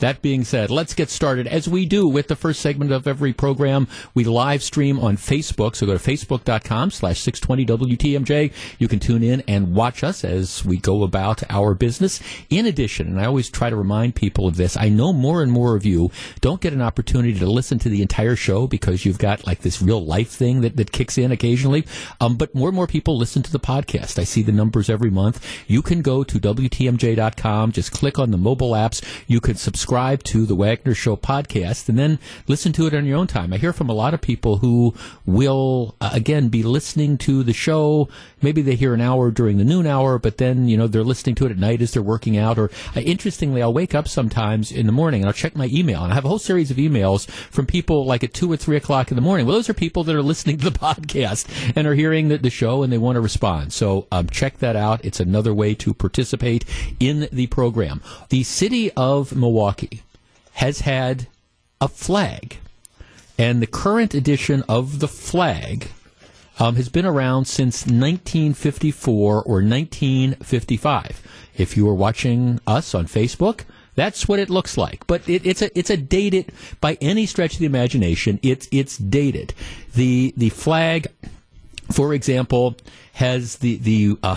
[0.01, 3.33] That being said, let's get started as we do with the first segment of every
[3.33, 3.89] program.
[4.15, 8.53] We live stream on Facebook, so go to facebook.com slash 620 WTMJ.
[8.79, 12.21] You can tune in and watch us as we go about our business.
[12.49, 15.51] In addition, and I always try to remind people of this, I know more and
[15.51, 19.19] more of you don't get an opportunity to listen to the entire show because you've
[19.19, 21.85] got like this real life thing that, that kicks in occasionally.
[22.21, 24.17] Um, but more and more people listen to the podcast.
[24.19, 25.45] I see the numbers every month.
[25.67, 29.05] You can go to WTMJ.com, just click on the mobile apps.
[29.27, 33.07] You can subscribe subscribe to the Wagner Show podcast and then listen to it on
[33.07, 33.55] your own time.
[33.55, 34.93] I hear from a lot of people who
[35.24, 38.07] will, uh, again, be listening to the show.
[38.43, 41.36] Maybe they hear an hour during the noon hour, but then, you know, they're listening
[41.36, 42.59] to it at night as they're working out.
[42.59, 46.05] Or uh, interestingly, I'll wake up sometimes in the morning and I'll check my email
[46.05, 48.76] and I have a whole series of emails from people like at two or three
[48.76, 49.47] o'clock in the morning.
[49.47, 52.51] Well, those are people that are listening to the podcast and are hearing the, the
[52.51, 53.72] show and they want to respond.
[53.72, 55.03] So um, check that out.
[55.03, 56.66] It's another way to participate
[57.01, 58.03] in the program.
[58.28, 60.03] The city of Milwaukee Milwaukee
[60.55, 61.29] has had
[61.81, 62.57] a flag.
[63.39, 65.91] And the current edition of the flag
[66.59, 71.22] um, has been around since 1954 or 1955.
[71.57, 73.62] If you are watching us on Facebook,
[73.95, 75.07] that's what it looks like.
[75.07, 78.41] But it, it's a it's a dated by any stretch of the imagination.
[78.43, 79.55] It's it's dated.
[79.95, 81.07] The the flag,
[81.93, 82.76] for example,
[83.14, 84.36] has the the uh,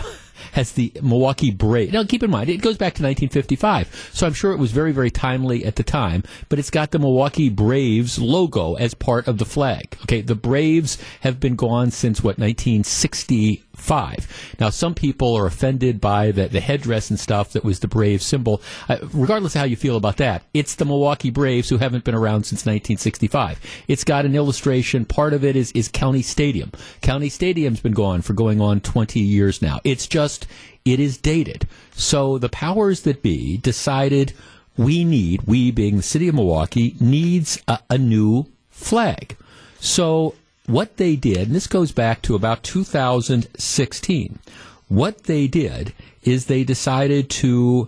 [0.53, 1.93] has the Milwaukee Braves.
[1.93, 4.91] Now, keep in mind, it goes back to 1955, so I'm sure it was very,
[4.91, 9.37] very timely at the time, but it's got the Milwaukee Braves logo as part of
[9.37, 9.97] the flag.
[10.03, 14.55] Okay, the Braves have been gone since, what, 1960 five.
[14.59, 18.21] Now, some people are offended by the, the headdress and stuff that was the Brave
[18.21, 18.61] symbol.
[18.87, 22.15] Uh, regardless of how you feel about that, it's the Milwaukee Braves who haven't been
[22.15, 23.59] around since 1965.
[23.87, 25.05] It's got an illustration.
[25.05, 26.71] Part of it is, is County Stadium.
[27.01, 29.79] County Stadium's been gone for going on 20 years now.
[29.83, 30.47] It's just,
[30.85, 31.67] it is dated.
[31.93, 34.33] So the powers that be decided
[34.77, 39.35] we need, we being the city of Milwaukee, needs a, a new flag.
[39.79, 40.35] So
[40.67, 44.39] what they did, and this goes back to about 2016,
[44.87, 45.93] what they did
[46.23, 47.87] is they decided to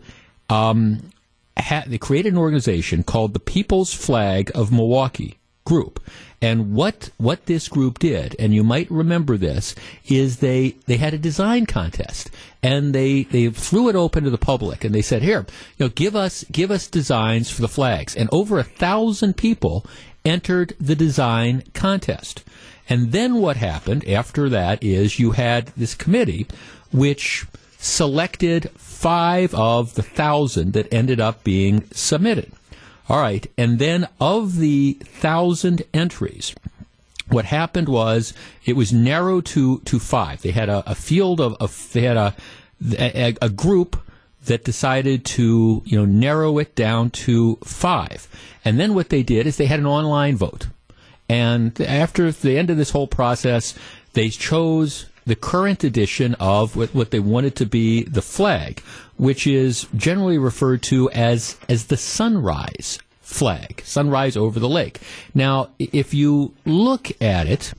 [0.50, 1.12] um,
[1.58, 6.00] ha- they created an organization called the People's Flag of Milwaukee Group.
[6.41, 9.76] And what what this group did, and you might remember this,
[10.08, 12.30] is they they had a design contest,
[12.62, 15.45] and they they threw it open to the public, and they said, "Here,
[15.78, 19.86] you know, give us give us designs for the flags." And over a thousand people
[20.26, 22.44] entered the design contest.
[22.90, 26.48] And then what happened after that is you had this committee,
[26.91, 27.45] which
[27.78, 32.52] selected five of the thousand that ended up being submitted.
[33.10, 33.45] All right.
[33.58, 36.56] And then of the thousand entries,
[37.30, 38.34] what happened was
[38.66, 40.41] it was narrowed to, to five.
[40.41, 42.36] They had a, a field of, of, they had a,
[42.98, 43.98] a, a group
[44.45, 48.28] that decided to, you know, narrow it down to five.
[48.65, 50.68] And then what they did is they had an online vote.
[51.30, 53.74] And after the end of this whole process,
[54.14, 58.82] they chose the current edition of what, they wanted to be the flag,
[59.18, 64.99] which is generally referred to as as the sunrise flag, sunrise over the lake.
[65.34, 67.74] Now, if you look at it,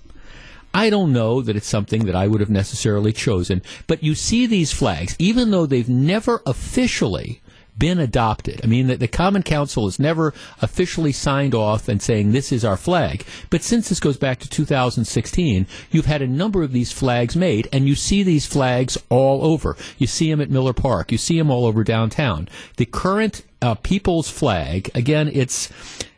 [0.75, 4.45] I don't know that it's something that I would have necessarily chosen, but you see
[4.47, 7.41] these flags, even though they've never officially
[7.79, 8.61] been adopted.
[8.63, 10.33] I mean, the, the, Common Council has never
[10.63, 13.25] officially signed off and saying this is our flag.
[13.51, 17.69] But since this goes back to 2016, you've had a number of these flags made,
[17.73, 19.77] and you see these flags all over.
[19.99, 21.11] You see them at Miller Park.
[21.11, 22.49] You see them all over downtown.
[22.77, 25.71] The current uh, people's flag, again, it's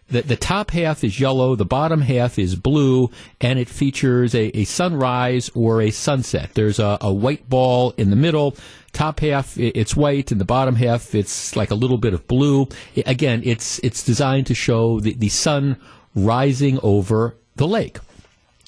[0.08, 3.10] the, the top half is yellow, the bottom half is blue,
[3.40, 6.50] and it features a, a sunrise or a sunset.
[6.54, 8.56] There's a, a white ball in the middle.
[8.92, 12.66] Top half it's white and the bottom half it's like a little bit of blue.
[13.04, 15.76] Again it's it's designed to show the, the sun
[16.14, 17.98] rising over the lake.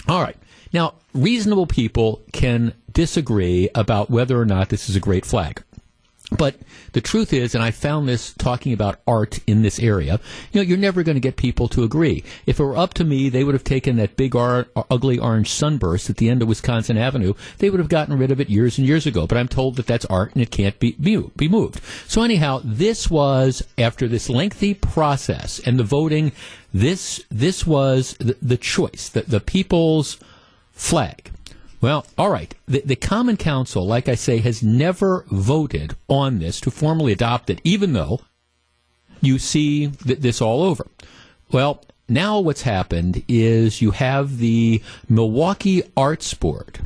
[0.07, 0.37] All right.
[0.71, 5.63] Now reasonable people can disagree about whether or not this is a great flag
[6.31, 6.57] but
[6.93, 10.21] the truth is, and I found this talking about art in this area,
[10.53, 12.23] you know, you're never going to get people to agree.
[12.45, 15.19] If it were up to me, they would have taken that big, ar- uh, ugly
[15.19, 17.33] orange sunburst at the end of Wisconsin Avenue.
[17.59, 19.27] They would have gotten rid of it years and years ago.
[19.27, 21.81] But I'm told that that's art and it can't be, be moved.
[22.07, 26.33] So anyhow, this was, after this lengthy process and the voting,
[26.75, 30.19] this, this was the, the choice, the, the people's
[30.73, 31.31] flag.
[31.81, 32.55] Well, all right.
[32.67, 37.51] The, the, Common Council, like I say, has never voted on this to formally adopt
[37.51, 38.21] it, even though
[39.21, 40.89] you see th- this all over.
[41.53, 46.81] Well, now what's happened is you have the Milwaukee Arts Board,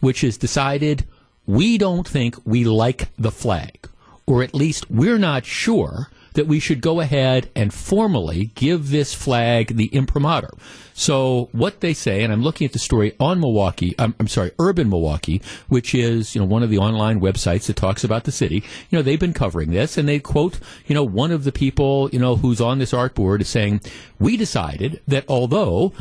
[0.00, 1.04] which has decided
[1.46, 3.88] we don't think we like the flag,
[4.26, 9.14] or at least we're not sure that we should go ahead and formally give this
[9.14, 10.52] flag the imprimatur.
[10.98, 14.50] So what they say, and I'm looking at the story on Milwaukee, I'm, I'm, sorry,
[14.58, 18.32] Urban Milwaukee, which is, you know, one of the online websites that talks about the
[18.32, 18.64] city.
[18.90, 20.58] You know, they've been covering this and they quote,
[20.88, 23.80] you know, one of the people, you know, who's on this art board is saying,
[24.18, 25.92] we decided that although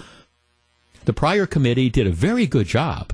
[1.06, 3.14] the prior committee did a very good job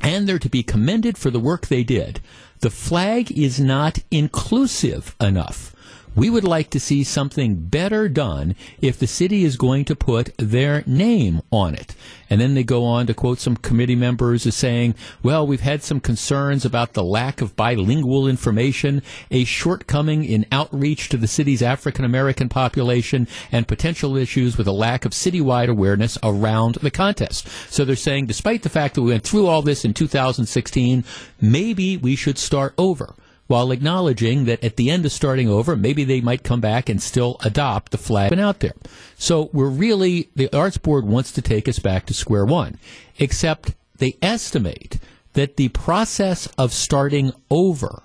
[0.00, 2.20] and they're to be commended for the work they did,
[2.60, 5.76] the flag is not inclusive enough
[6.14, 10.36] we would like to see something better done if the city is going to put
[10.38, 11.94] their name on it.
[12.28, 15.82] And then they go on to quote some committee members as saying, well, we've had
[15.82, 21.62] some concerns about the lack of bilingual information, a shortcoming in outreach to the city's
[21.62, 27.48] African American population, and potential issues with a lack of citywide awareness around the contest.
[27.70, 31.04] So they're saying, despite the fact that we went through all this in 2016,
[31.40, 33.14] maybe we should start over
[33.52, 37.02] while acknowledging that at the end of starting over, maybe they might come back and
[37.02, 38.72] still adopt the flag been out there.
[39.18, 42.78] So we're really, the Arts Board wants to take us back to square one,
[43.18, 44.98] except they estimate
[45.34, 48.04] that the process of starting over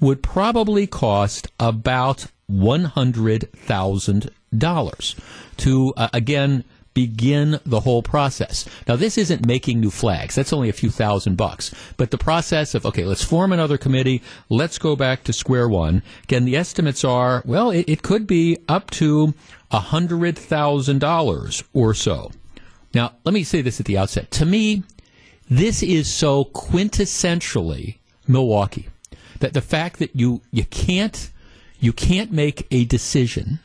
[0.00, 5.20] would probably cost about $100,000
[5.58, 6.64] to, uh, again,
[6.96, 8.64] begin the whole process.
[8.88, 10.34] Now, this isn't making new flags.
[10.34, 11.74] That's only a few thousand bucks.
[11.98, 14.22] But the process of, okay, let's form another committee.
[14.48, 16.02] Let's go back to square one.
[16.22, 19.34] Again, the estimates are, well, it, it could be up to
[19.70, 22.32] $100,000 or so.
[22.94, 24.30] Now, let me say this at the outset.
[24.30, 24.82] To me,
[25.50, 28.88] this is so quintessentially Milwaukee
[29.40, 31.30] that the fact that you, you can't,
[31.78, 33.60] you can't make a decision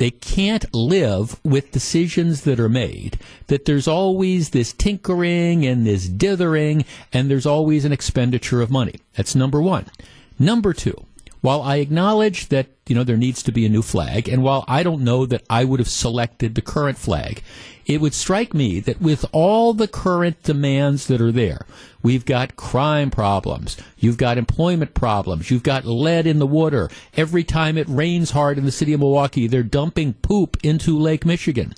[0.00, 3.18] they can't live with decisions that are made,
[3.48, 8.94] that there's always this tinkering and this dithering, and there's always an expenditure of money.
[9.14, 9.84] That's number one.
[10.38, 11.04] Number two,
[11.40, 14.64] while I acknowledge that you know there needs to be a new flag, and while
[14.68, 17.42] I don't know that I would have selected the current flag,
[17.86, 21.66] it would strike me that with all the current demands that are there,
[22.02, 26.90] we've got crime problems, you've got employment problems, you've got lead in the water.
[27.16, 31.24] Every time it rains hard in the city of Milwaukee, they're dumping poop into Lake
[31.24, 31.74] Michigan.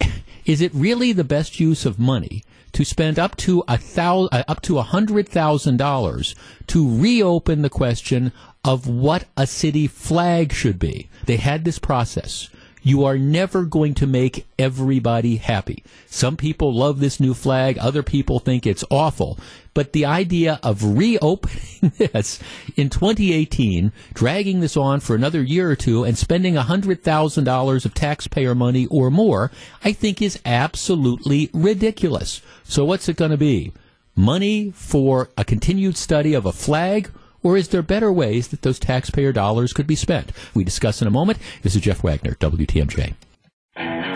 [0.44, 2.42] Is it really the best use of money
[2.72, 6.34] to spend up to a thousand, uh, up to a hundred thousand dollars
[6.66, 8.32] to reopen the question
[8.68, 11.08] of what a city flag should be?
[11.24, 12.50] They had this process.
[12.82, 15.82] You are never going to make everybody happy.
[16.06, 19.38] Some people love this new flag, other people think it's awful.
[19.72, 22.40] But the idea of reopening this
[22.76, 28.54] in 2018, dragging this on for another year or two, and spending $100,000 of taxpayer
[28.54, 29.50] money or more,
[29.82, 32.42] I think is absolutely ridiculous.
[32.64, 33.72] So what's it going to be?
[34.14, 37.10] Money for a continued study of a flag?
[37.42, 40.32] Or is there better ways that those taxpayer dollars could be spent?
[40.54, 41.38] We discuss in a moment.
[41.62, 43.14] This is Jeff Wagner, WTMJ.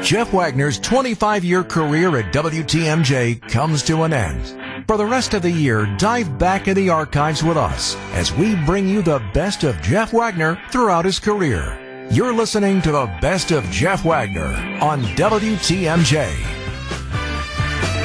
[0.03, 4.86] Jeff Wagner's 25 year career at WTMJ comes to an end.
[4.89, 8.57] For the rest of the year, dive back in the archives with us as we
[8.66, 11.78] bring you the best of Jeff Wagner throughout his career.
[12.11, 16.61] You're listening to the best of Jeff Wagner on WTMJ.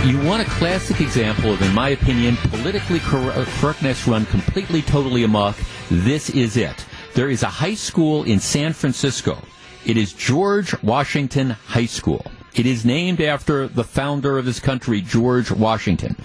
[0.05, 5.23] You want a classic example of, in my opinion, politically uh, correctness run completely, totally
[5.23, 5.57] amok.
[5.89, 6.85] This is it.
[7.13, 9.37] There is a high school in San Francisco.
[9.85, 12.25] It is George Washington High School.
[12.55, 16.15] It is named after the founder of this country, George Washington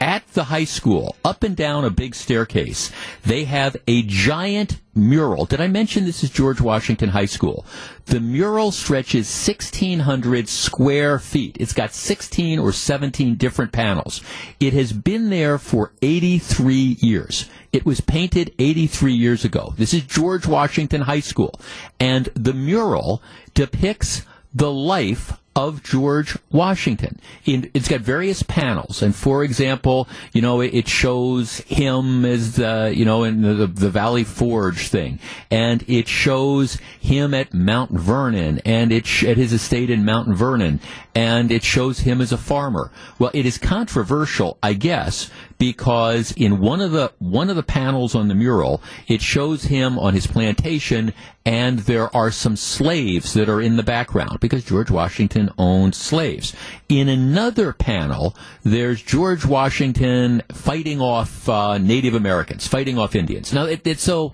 [0.00, 2.90] at the high school, up and down a big staircase,
[3.24, 5.44] they have a giant mural.
[5.44, 7.66] Did I mention this is George Washington High School?
[8.06, 11.56] The mural stretches 1,600 square feet.
[11.60, 14.22] It's got 16 or 17 different panels.
[14.60, 17.48] It has been there for 83 years.
[17.72, 19.74] It was painted 83 years ago.
[19.76, 21.60] This is George Washington High School.
[22.00, 23.22] And the mural
[23.54, 24.24] depicts
[24.54, 27.18] the life of George Washington.
[27.46, 32.56] In, it's got various panels, and for example, you know, it, it shows him as
[32.56, 35.18] the, you know, in the, the Valley Forge thing,
[35.50, 40.28] and it shows him at Mount Vernon, and it sh- at his estate in Mount
[40.28, 40.78] Vernon,
[41.14, 42.92] and it shows him as a farmer.
[43.18, 48.14] Well, it is controversial, I guess, because in one of the one of the panels
[48.14, 51.12] on the mural, it shows him on his plantation,
[51.44, 56.54] and there are some slaves that are in the background because George Washington owned slaves.
[56.88, 63.52] In another panel, there's George Washington fighting off uh, Native Americans, fighting off Indians.
[63.52, 64.32] Now, it, it's so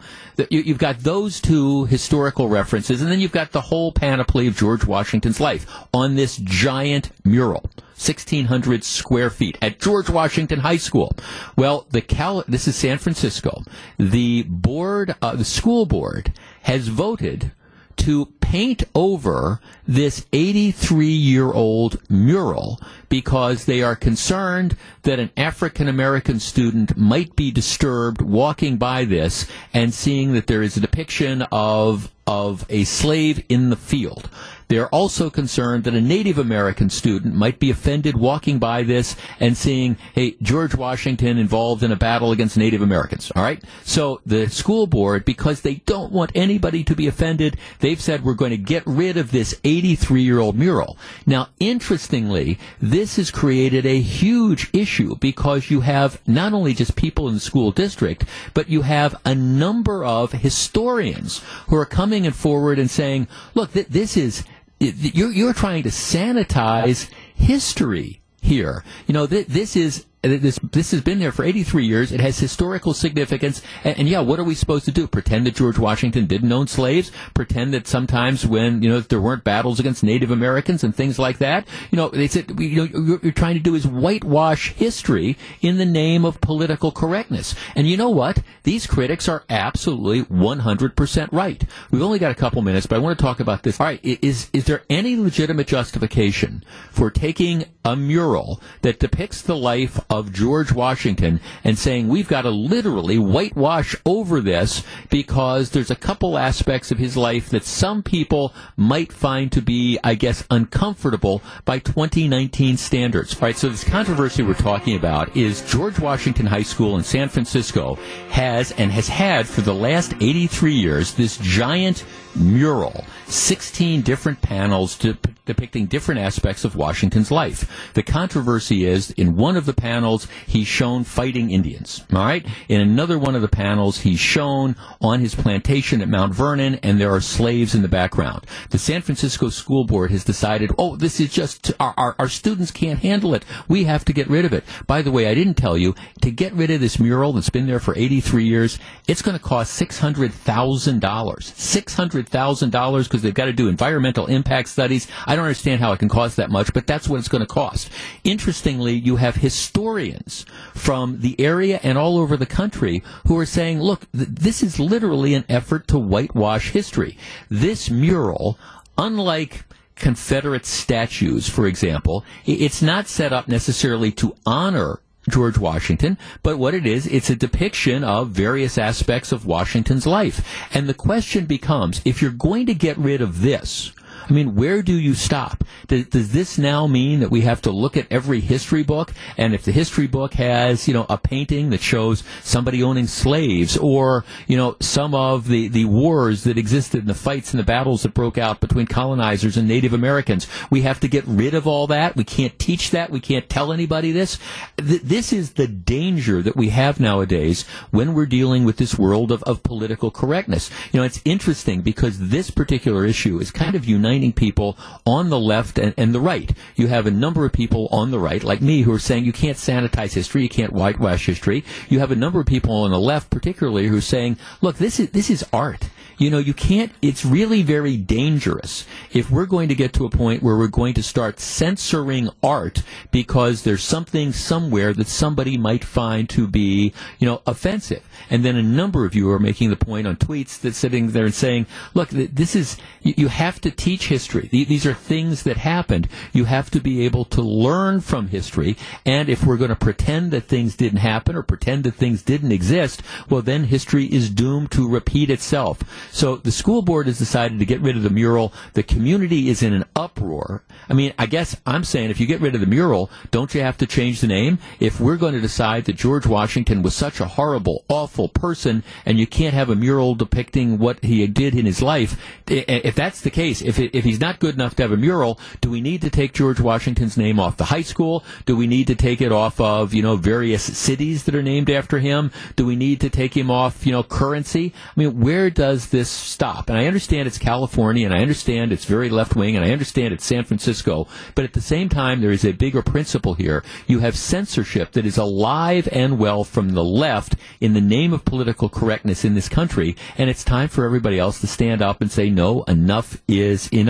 [0.51, 4.57] you, you've got those two historical references, and then you've got the whole panoply of
[4.57, 7.71] George Washington's life on this giant mural.
[8.07, 11.15] 1,600 square feet at George Washington High School.
[11.57, 13.63] Well, the Cal- this is San Francisco.
[13.99, 17.53] The board, uh, the school board, has voted
[17.97, 25.89] to paint over this 83 year old mural because they are concerned that an African
[25.89, 31.43] American student might be disturbed walking by this and seeing that there is a depiction
[31.53, 34.29] of of a slave in the field.
[34.73, 39.55] They're also concerned that a Native American student might be offended walking by this and
[39.55, 43.31] seeing, hey, George Washington involved in a battle against Native Americans.
[43.37, 43.63] All right?
[43.85, 48.33] So the school board, because they don't want anybody to be offended, they've said we're
[48.33, 50.97] going to get rid of this 83 year old mural.
[51.27, 57.29] Now, interestingly, this has created a huge issue because you have not only just people
[57.29, 58.25] in the school district,
[58.55, 63.89] but you have a number of historians who are coming forward and saying, look, th-
[63.89, 64.45] this is
[64.83, 68.85] you're, you're trying to sanitize history here.
[69.07, 72.13] You know, th- this is this this has been there for 83 years.
[72.13, 75.07] It has historical significance, and, and, yeah, what are we supposed to do?
[75.09, 77.11] Pretend that George Washington didn't own slaves?
[77.35, 81.39] Pretend that sometimes when you know there weren't battles against Native Americans and things like
[81.39, 81.67] that?
[81.91, 85.79] You know, they said you know you're, you're trying to do is whitewash history in
[85.79, 87.55] the name of political correctness.
[87.75, 88.43] And you know what?
[88.63, 91.65] These critics are absolutely 100% right.
[91.91, 93.81] We've only got a couple minutes, but I want to talk about this.
[93.81, 99.57] All right, is is there any legitimate justification for taking a mural that depicts the
[99.57, 105.91] life of George Washington and saying we've got to literally whitewash over this because there's
[105.91, 110.45] a couple aspects of his life that some people might find to be, I guess,
[110.51, 113.35] uncomfortable by 2019 standards.
[113.35, 117.29] All right, so this controversy we're talking about is George Washington High School in San
[117.29, 117.95] Francisco
[118.31, 122.05] has and has had for the last 83 years this giant
[122.35, 124.97] mural, 16 different panels
[125.45, 127.93] depicting different aspects of Washington's life.
[127.95, 132.05] The controversy is in one of the panels, he's shown fighting Indians.
[132.13, 132.47] All right.
[132.69, 137.01] In another one of the panels, he's shown on his plantation at Mount Vernon, and
[137.01, 138.47] there are slaves in the background.
[138.71, 142.71] The San Francisco School Board has decided, oh, this is just, our, our, our students
[142.71, 143.45] can't handle it.
[143.69, 144.65] We have to get rid of it.
[144.87, 147.67] By the way, I didn't tell you, to get rid of this mural that's been
[147.67, 148.79] there for 83 years,
[149.09, 152.22] it's going to cost $600,000.
[152.31, 155.07] $600,000 because they've got to do environmental impact studies.
[155.27, 157.47] I don't understand how it can cost that much, but that's what it's going to
[157.47, 157.91] cost.
[158.25, 160.45] Interestingly, you have historians
[160.75, 164.79] from the area and all over the country who are saying, look, th- this is
[164.79, 167.17] literally an effort to whitewash history.
[167.49, 168.59] This mural,
[168.99, 169.65] unlike
[169.97, 176.75] Confederate statues, for example, it's not set up necessarily to honor George Washington, but what
[176.75, 180.45] it is, it's a depiction of various aspects of Washington's life.
[180.75, 183.93] And the question becomes, if you're going to get rid of this,
[184.33, 185.63] I mean, where do you stop?
[185.89, 189.13] Does, does this now mean that we have to look at every history book?
[189.37, 193.77] And if the history book has, you know, a painting that shows somebody owning slaves
[193.77, 197.65] or, you know, some of the, the wars that existed and the fights and the
[197.65, 201.67] battles that broke out between colonizers and Native Americans, we have to get rid of
[201.67, 202.17] all that.
[202.17, 203.11] We can't teach that.
[203.11, 204.39] We can't tell anybody this.
[204.79, 209.31] Th- this is the danger that we have nowadays when we're dealing with this world
[209.31, 210.71] of, of political correctness.
[210.91, 214.77] You know, it's interesting because this particular issue is kind of uniting people
[215.07, 216.53] on the left and, and the right.
[216.77, 219.33] You have a number of people on the right, like me, who are saying you
[219.33, 221.65] can't sanitize history, you can't whitewash history.
[221.89, 225.01] You have a number of people on the left, particularly, who are saying, look, this
[225.01, 225.89] is this is art.
[226.19, 230.11] You know, you can't, it's really very dangerous if we're going to get to a
[230.11, 235.85] point where we're going to start censoring art because there's something somewhere that somebody might
[235.85, 238.09] find to be, you know, offensive.
[238.31, 241.25] And then a number of you are making the point on tweets that sitting there
[241.25, 244.49] and saying, look, this is, you have to teach history.
[244.51, 246.09] These are things that happened.
[246.33, 248.77] You have to be able to learn from history.
[249.05, 252.53] And if we're going to pretend that things didn't happen or pretend that things didn't
[252.53, 255.83] exist, well, then history is doomed to repeat itself.
[256.13, 258.53] So the school board has decided to get rid of the mural.
[258.75, 260.63] The community is in an uproar.
[260.89, 263.61] I mean, I guess I'm saying if you get rid of the mural, don't you
[263.63, 264.59] have to change the name?
[264.81, 269.19] If we're going to decide that George Washington was such a horrible, awful person, and
[269.19, 273.31] you can't have a mural depicting what he did in his life, if that's the
[273.31, 276.03] case, if, it, if he's not good enough to have a mural, do we need
[276.03, 278.25] to take George Washington's name off the high school?
[278.47, 281.71] Do we need to take it off of, you know, various cities that are named
[281.71, 282.31] after him?
[282.57, 284.73] Do we need to take him off, you know, currency?
[284.97, 286.69] I mean, where does this stop?
[286.69, 290.15] And I understand it's California, and I understand it's very left wing, and I understand
[290.15, 293.63] it's San Francisco, but at the same time, there is a bigger principle here.
[293.87, 298.25] You have censorship that is alive and well from the left in the name of
[298.25, 302.11] political correctness in this country, and it's time for everybody else to stand up and
[302.11, 303.82] say, no, enough is enough.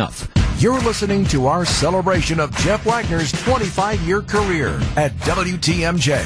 [0.59, 6.25] You're listening to our celebration of Jeff Wagner's 25 year career at WTMJ.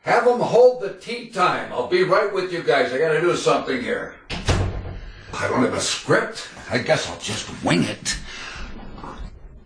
[0.00, 1.72] Have them hold the tea time.
[1.72, 2.92] I'll be right with you guys.
[2.92, 4.16] I gotta do something here.
[4.30, 6.48] I don't have a script.
[6.70, 8.18] I guess I'll just wing it.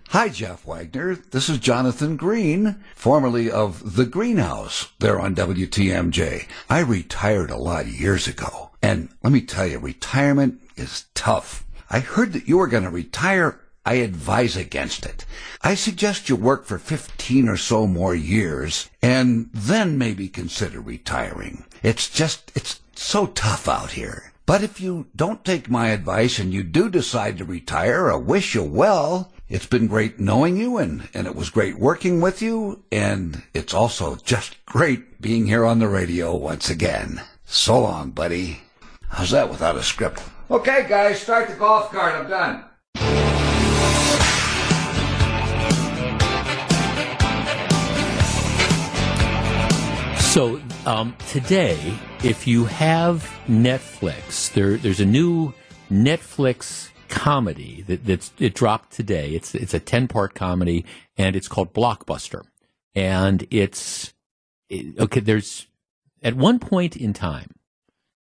[0.09, 1.17] Hi, Jeff Wagner.
[1.17, 6.47] This is Jonathan Green, formerly of The Greenhouse, there on WTMJ.
[6.71, 8.71] I retired a lot of years ago.
[8.81, 11.64] And let me tell you, retirement is tough.
[11.91, 13.61] I heard that you were going to retire.
[13.87, 15.27] I advise against it.
[15.63, 21.65] I suggest you work for 15 or so more years and then maybe consider retiring.
[21.83, 24.33] It's just, it's so tough out here.
[24.47, 28.55] But if you don't take my advice and you do decide to retire, I wish
[28.55, 29.33] you well.
[29.49, 32.83] It's been great knowing you and, and it was great working with you.
[32.91, 37.23] And it's also just great being here on the radio once again.
[37.45, 38.61] So long, buddy.
[39.09, 40.23] How's that without a script?
[40.51, 42.15] Okay, guys, start the golf cart.
[42.15, 42.65] I'm done.
[50.19, 51.79] So um, today,
[52.25, 55.55] if you have Netflix, there, there's a new
[55.91, 59.31] Netflix comedy that that's, it dropped today.
[59.31, 60.85] It's it's a ten part comedy,
[61.17, 62.43] and it's called Blockbuster,
[62.97, 64.13] and it's
[64.69, 65.21] it- okay.
[65.21, 65.69] There's
[66.21, 67.51] at one point in time,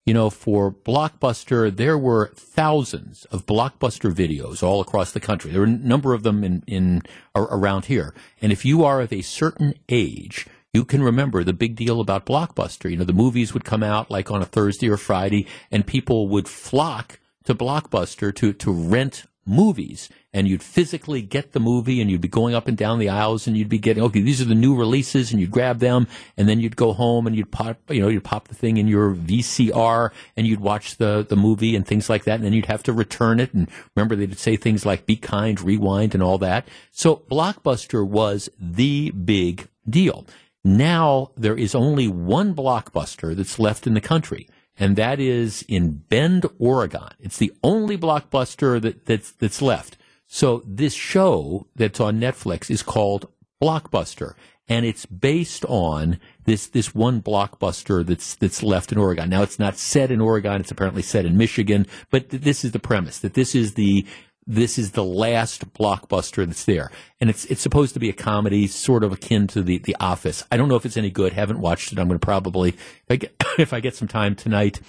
[0.05, 5.51] you know, for Blockbuster, there were thousands of Blockbuster videos all across the country.
[5.51, 7.03] There were a number of them in, in
[7.35, 8.13] around here.
[8.41, 12.25] And if you are of a certain age, you can remember the big deal about
[12.25, 12.89] Blockbuster.
[12.91, 16.27] You know, the movies would come out like on a Thursday or Friday, and people
[16.29, 22.09] would flock to Blockbuster to, to rent movies and you'd physically get the movie and
[22.09, 24.45] you'd be going up and down the aisles and you'd be getting okay these are
[24.45, 26.07] the new releases and you'd grab them
[26.37, 28.87] and then you'd go home and you'd pop you know you'd pop the thing in
[28.87, 32.65] your VCR and you'd watch the the movie and things like that and then you'd
[32.65, 36.37] have to return it and remember they'd say things like be kind rewind and all
[36.37, 40.25] that so blockbuster was the big deal
[40.63, 44.47] now there is only one blockbuster that's left in the country
[44.79, 47.09] and that is in Bend, Oregon.
[47.19, 49.97] It's the only blockbuster that, that's, that's left.
[50.33, 53.27] So this show that's on Netflix is called
[53.61, 54.33] Blockbuster,
[54.67, 59.29] and it's based on this this one blockbuster that's that's left in Oregon.
[59.29, 61.85] Now it's not set in Oregon; it's apparently set in Michigan.
[62.09, 64.07] But th- this is the premise that this is the
[64.47, 66.89] this is the last blockbuster that's there,
[67.21, 70.43] and it's it's supposed to be a comedy, sort of akin to the The Office.
[70.51, 71.33] I don't know if it's any good.
[71.33, 71.99] Haven't watched it.
[71.99, 74.81] I'm going to probably if I, get, if I get some time tonight,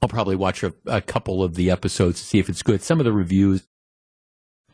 [0.00, 2.84] I'll probably watch a, a couple of the episodes to see if it's good.
[2.84, 3.66] Some of the reviews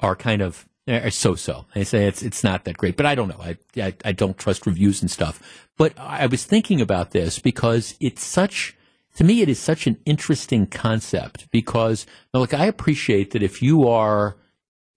[0.01, 1.66] are kind of eh, so-so.
[1.74, 3.40] They say it's it's not that great, but I don't know.
[3.40, 5.66] I, I I don't trust reviews and stuff.
[5.77, 8.77] But I was thinking about this because it's such
[9.16, 13.89] to me it is such an interesting concept because look, I appreciate that if you
[13.89, 14.36] are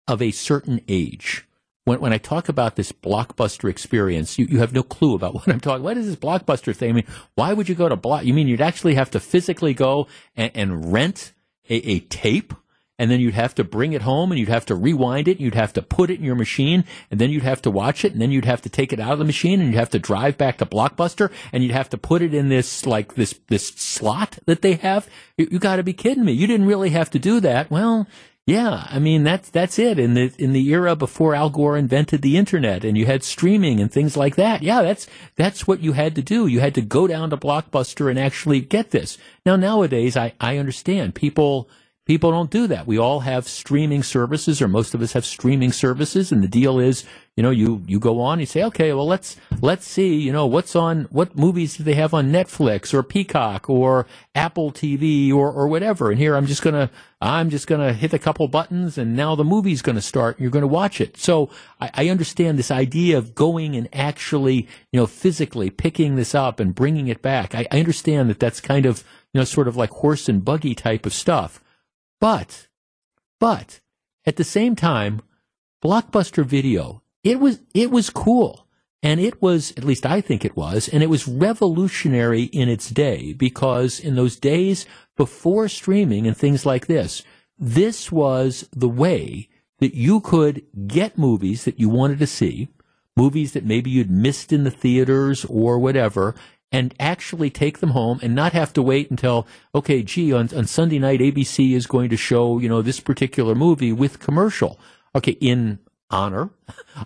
[0.07, 1.47] of a certain age,
[1.85, 5.47] when, when I talk about this blockbuster experience, you, you have no clue about what
[5.47, 5.83] I'm talking.
[5.83, 6.89] What is this blockbuster thing?
[6.89, 8.25] I mean, why would you go to block?
[8.25, 11.33] You mean you'd actually have to physically go and, and rent
[11.69, 12.53] a, a tape
[12.99, 15.41] and then you'd have to bring it home and you'd have to rewind it, and
[15.41, 18.13] you'd have to put it in your machine, and then you'd have to watch it,
[18.13, 19.99] and then you'd have to take it out of the machine and you'd have to
[19.99, 23.67] drive back to Blockbuster and you'd have to put it in this like this this
[23.67, 25.07] slot that they have.
[25.37, 26.33] You, you got to be kidding me.
[26.33, 27.69] You didn't really have to do that.
[27.69, 28.07] Well,
[28.45, 32.21] yeah, I mean that's that's it in the in the era before Al Gore invented
[32.21, 34.61] the internet and you had streaming and things like that.
[34.61, 36.47] Yeah, that's that's what you had to do.
[36.47, 39.17] You had to go down to Blockbuster and actually get this.
[39.45, 41.69] Now nowadays I I understand people
[42.05, 42.85] People don't do that.
[42.85, 46.77] We all have streaming services, or most of us have streaming services, and the deal
[46.77, 47.05] is,
[47.37, 50.45] you know, you you go on, you say, okay, well, let's let's see, you know,
[50.45, 54.05] what's on what movies do they have on Netflix or Peacock or
[54.35, 56.11] Apple TV or or whatever.
[56.11, 59.45] And here I'm just gonna I'm just gonna hit a couple buttons, and now the
[59.45, 61.15] movie's gonna start, and you're gonna watch it.
[61.15, 61.49] So
[61.79, 66.59] I, I understand this idea of going and actually, you know, physically picking this up
[66.59, 67.55] and bringing it back.
[67.55, 70.75] I, I understand that that's kind of you know sort of like horse and buggy
[70.75, 71.62] type of stuff.
[72.23, 72.69] But,
[73.37, 73.81] but
[74.25, 75.23] at the same time,
[75.83, 78.65] Blockbuster Video, it was, it was cool.
[79.01, 82.89] And it was, at least I think it was, and it was revolutionary in its
[82.89, 84.85] day because in those days
[85.17, 87.23] before streaming and things like this,
[87.59, 92.69] this was the way that you could get movies that you wanted to see,
[93.17, 96.35] movies that maybe you'd missed in the theaters or whatever,
[96.73, 100.65] and actually take them home and not have to wait until, okay, gee, on, on
[100.65, 104.79] Sunday night, ABC is going to show, you know, this particular movie with commercial.
[105.15, 105.77] Okay, in
[106.09, 106.49] honor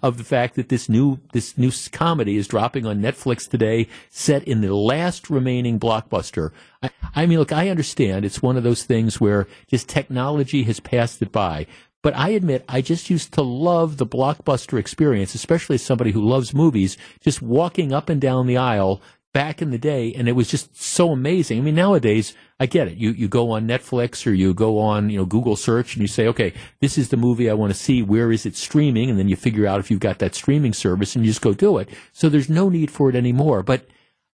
[0.03, 4.43] of the fact that this new this new comedy is dropping on Netflix today, set
[4.43, 6.51] in the last remaining blockbuster.
[6.81, 10.79] I, I, mean, look, I understand it's one of those things where just technology has
[10.79, 11.67] passed it by.
[12.03, 16.21] But I admit, I just used to love the blockbuster experience, especially as somebody who
[16.21, 19.01] loves movies, just walking up and down the aisle,
[19.37, 21.59] back in the day, and it was just so amazing.
[21.59, 22.97] I mean, nowadays, I get it.
[22.97, 26.07] You you go on Netflix or you go on you know Google search and you
[26.07, 28.01] say, okay, this is the movie I want to see.
[28.01, 29.11] Where is it streaming?
[29.11, 31.53] And then you figure out if you've got that streaming service, and you just go
[31.53, 31.87] do it.
[32.13, 33.61] So there's no need for it anymore.
[33.61, 33.85] But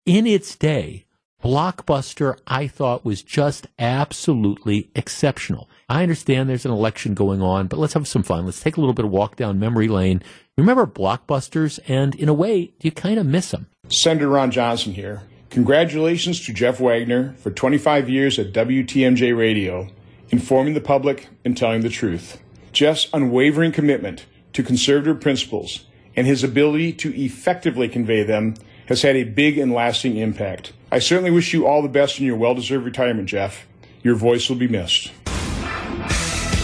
[0.06, 1.06] in its day,
[1.42, 5.70] Blockbuster, I thought was just absolutely exceptional.
[5.88, 8.46] I understand there's an election going on, but let's have some fun.
[8.46, 10.22] Let's take a little bit of walk down memory lane.
[10.58, 13.68] Remember Blockbusters, and in a way, you kind of miss them.
[13.90, 15.24] Senator Ron Johnson here.
[15.50, 19.88] Congratulations to Jeff Wagner for 25 years at WTMJ Radio,
[20.30, 22.40] informing the public and telling the truth.
[22.72, 25.86] Jeff's unwavering commitment to conservative principles
[26.16, 28.54] and his ability to effectively convey them
[28.86, 30.72] has had a big and lasting impact.
[30.92, 33.66] I certainly wish you all the best in your well deserved retirement, Jeff.
[34.04, 35.12] Your voice will be missed.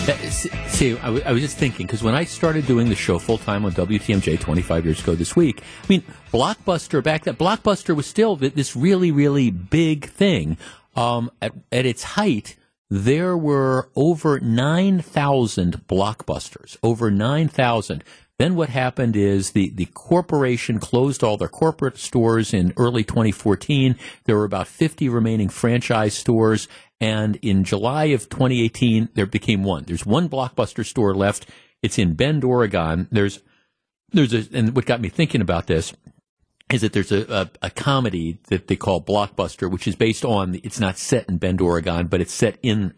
[0.06, 3.40] See, I, w- I was just thinking because when I started doing the show full
[3.40, 8.06] time on WTMJ 25 years ago this week, I mean, Blockbuster back then, Blockbuster was
[8.06, 10.58] still this really, really big thing.
[10.96, 12.56] Um, at, at its height,
[12.90, 18.04] there were over 9,000 blockbusters, over 9,000.
[18.38, 23.96] Then what happened is the, the corporation closed all their corporate stores in early 2014.
[24.26, 26.68] There were about 50 remaining franchise stores.
[27.02, 29.84] And in July of 2018, there became one.
[29.84, 31.48] There's one blockbuster store left.
[31.84, 33.08] It's in Bend, Oregon.
[33.12, 33.42] There's,
[34.12, 35.94] there's a, and what got me thinking about this
[36.72, 40.60] is that there's a, a, a, comedy that they call Blockbuster, which is based on,
[40.64, 42.94] it's not set in Bend, Oregon, but it's set in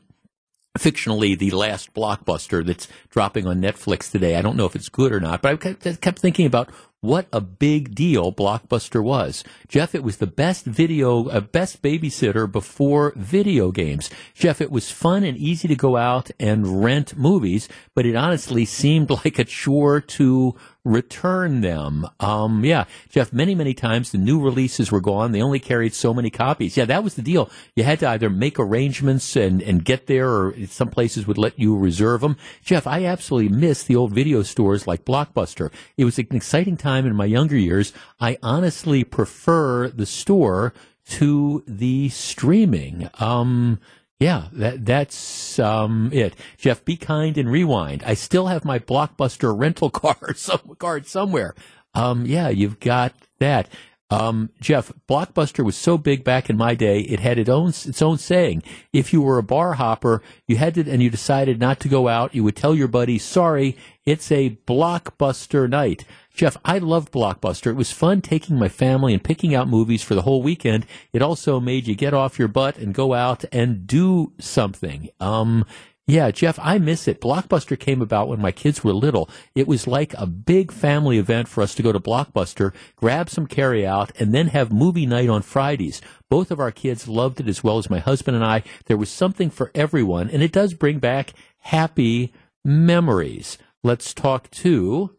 [0.77, 4.35] fictionally the last blockbuster that's dropping on Netflix today.
[4.35, 6.69] I don't know if it's good or not, but I kept, kept thinking about
[7.07, 9.45] what a big deal Blockbuster was.
[9.69, 14.09] Jeff, it was the best video, uh, best babysitter before video games.
[14.33, 18.65] Jeff, it was fun and easy to go out and rent movies, but it honestly
[18.65, 20.53] seemed like a chore to
[20.87, 22.07] return them.
[22.19, 25.31] Um, yeah, Jeff, many, many times the new releases were gone.
[25.31, 26.77] They only carried so many copies.
[26.77, 27.49] Yeah, that was the deal.
[27.75, 31.59] You had to either make arrangements and, and get there, or some places would let
[31.59, 32.37] you reserve them.
[32.63, 35.71] Jeff, I absolutely miss the old video stores like Blockbuster.
[35.97, 37.93] It was an exciting time in my younger years.
[38.19, 40.73] I honestly prefer the store
[41.09, 43.09] to the streaming.
[43.19, 43.79] Um,
[44.19, 46.35] yeah, that that's um, it.
[46.57, 48.03] Jeff, be kind and rewind.
[48.03, 51.53] I still have my Blockbuster rental card, some, card somewhere.
[51.93, 53.69] Um, yeah, you've got that.
[54.09, 58.01] Um, Jeff, Blockbuster was so big back in my day, it had its own its
[58.01, 58.63] own saying.
[58.93, 62.07] If you were a bar hopper, you had to, and you decided not to go
[62.07, 63.75] out, you would tell your buddies, "Sorry,
[64.05, 66.05] it's a Blockbuster night."
[66.37, 67.71] Jeff, I loved Blockbuster.
[67.71, 70.85] It was fun taking my family and picking out movies for the whole weekend.
[71.11, 75.09] It also made you get off your butt and go out and do something.
[75.19, 75.65] Um,
[76.05, 77.19] yeah, Jeff, I miss it.
[77.19, 79.31] Blockbuster came about when my kids were little.
[79.55, 83.47] It was like a big family event for us to go to Blockbuster, grab some
[83.47, 86.01] carryout, and then have movie night on Fridays.
[86.29, 88.61] Both of our kids loved it as well as my husband and I.
[88.85, 92.31] There was something for everyone, and it does bring back happy
[92.63, 93.57] memories.
[93.83, 95.16] Let's talk to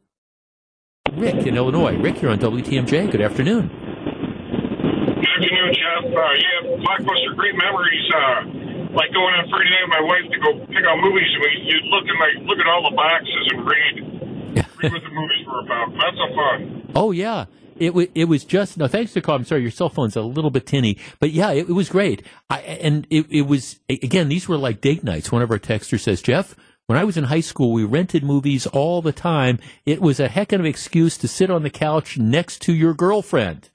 [1.18, 1.96] Rick in Illinois.
[1.96, 3.10] Rick, you're on WTMJ.
[3.10, 3.68] Good afternoon.
[3.68, 6.04] Good afternoon, Jeff.
[6.04, 8.04] Uh, yeah, Blockbuster, great memories.
[8.14, 8.44] Uh,
[8.94, 11.50] like going on Friday night with my wife to go pick out movies, and we,
[11.66, 13.94] you'd look and like look at all the boxes and read,
[14.82, 15.92] read what the movies were about.
[15.92, 16.90] That's a fun.
[16.94, 17.46] Oh yeah.
[17.76, 19.42] It, w- it was just no thanks for calling.
[19.42, 22.24] I'm sorry, your cell phone's a little bit tinny, but yeah, it, it was great.
[22.50, 25.30] I, and it, it was again, these were like date nights.
[25.30, 26.56] One of our texters says, Jeff,
[26.88, 29.58] when I was in high school, we rented movies all the time.
[29.84, 32.94] It was a heck of an excuse to sit on the couch next to your
[32.94, 33.68] girlfriend.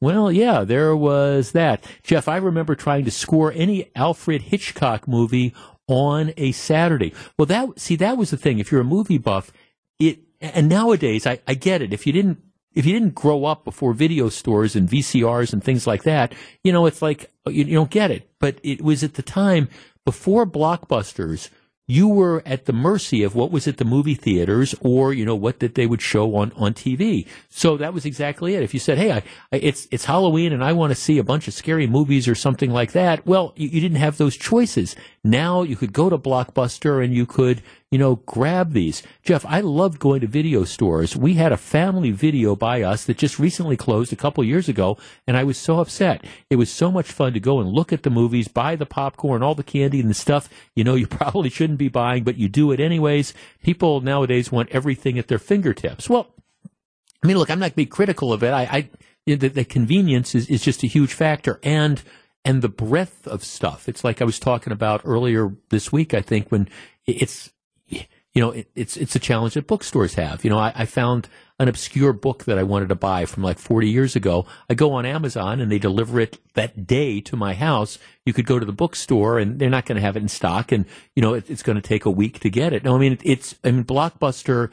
[0.00, 1.84] Well, yeah, there was that.
[2.02, 5.54] Jeff, I remember trying to score any Alfred Hitchcock movie
[5.86, 7.14] on a Saturday.
[7.38, 8.58] Well, that, see, that was the thing.
[8.58, 9.52] If you're a movie buff,
[10.00, 11.92] it, and nowadays, I, I get it.
[11.92, 12.40] If you didn't,
[12.74, 16.72] if you didn't grow up before video stores and VCRs and things like that, you
[16.72, 18.28] know, it's like, you, you don't get it.
[18.40, 19.68] But it was at the time
[20.04, 21.48] before blockbusters,
[21.90, 25.34] you were at the mercy of what was at the movie theaters or, you know,
[25.34, 27.26] what that they would show on, on TV.
[27.48, 28.62] So that was exactly it.
[28.62, 29.16] If you said, Hey, I,
[29.52, 32.36] I, it's, it's Halloween and I want to see a bunch of scary movies or
[32.36, 33.26] something like that.
[33.26, 34.94] Well, you, you didn't have those choices.
[35.24, 37.60] Now you could go to Blockbuster and you could,
[37.90, 39.02] you know, grab these.
[39.22, 41.16] Jeff, I loved going to video stores.
[41.16, 44.96] We had a family video by us that just recently closed a couple years ago,
[45.26, 46.24] and I was so upset.
[46.50, 49.42] It was so much fun to go and look at the movies, buy the popcorn,
[49.42, 52.48] all the candy and the stuff you know you probably shouldn't be buying, but you
[52.48, 53.34] do it anyways.
[53.62, 56.08] People nowadays want everything at their fingertips.
[56.08, 56.28] Well,
[57.22, 58.52] I mean, look, I'm not being critical of it.
[58.52, 58.88] I, I
[59.26, 62.02] the, the convenience is, is just a huge factor, and
[62.44, 63.88] and the breadth of stuff.
[63.88, 66.14] It's like I was talking about earlier this week.
[66.14, 66.68] I think when
[67.04, 67.50] it's
[68.34, 70.44] you know it, it's it's a challenge that bookstores have.
[70.44, 71.28] You know, I, I found
[71.58, 74.46] an obscure book that I wanted to buy from like 40 years ago.
[74.70, 77.98] I go on Amazon and they deliver it that day to my house.
[78.24, 80.72] You could go to the bookstore and they're not going to have it in stock,
[80.72, 82.84] and you know it, it's going to take a week to get it.
[82.84, 84.70] No, I mean it's I mean Blockbuster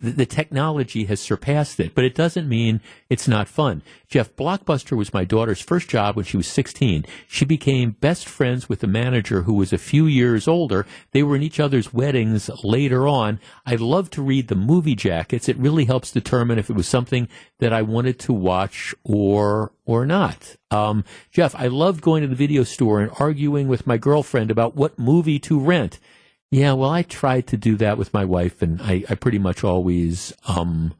[0.00, 3.82] the technology has surpassed it, but it doesn't mean it's not fun.
[4.08, 7.04] Jeff, Blockbuster was my daughter's first job when she was 16.
[7.28, 10.86] She became best friends with the manager who was a few years older.
[11.12, 13.40] They were in each other's weddings later on.
[13.66, 15.48] I love to read the movie jackets.
[15.48, 17.28] It really helps determine if it was something
[17.58, 20.56] that I wanted to watch or or not.
[20.70, 24.76] Um, Jeff, I loved going to the video store and arguing with my girlfriend about
[24.76, 25.98] what movie to rent.
[26.52, 29.62] Yeah, well, I tried to do that with my wife, and I, I pretty much
[29.62, 30.94] always um,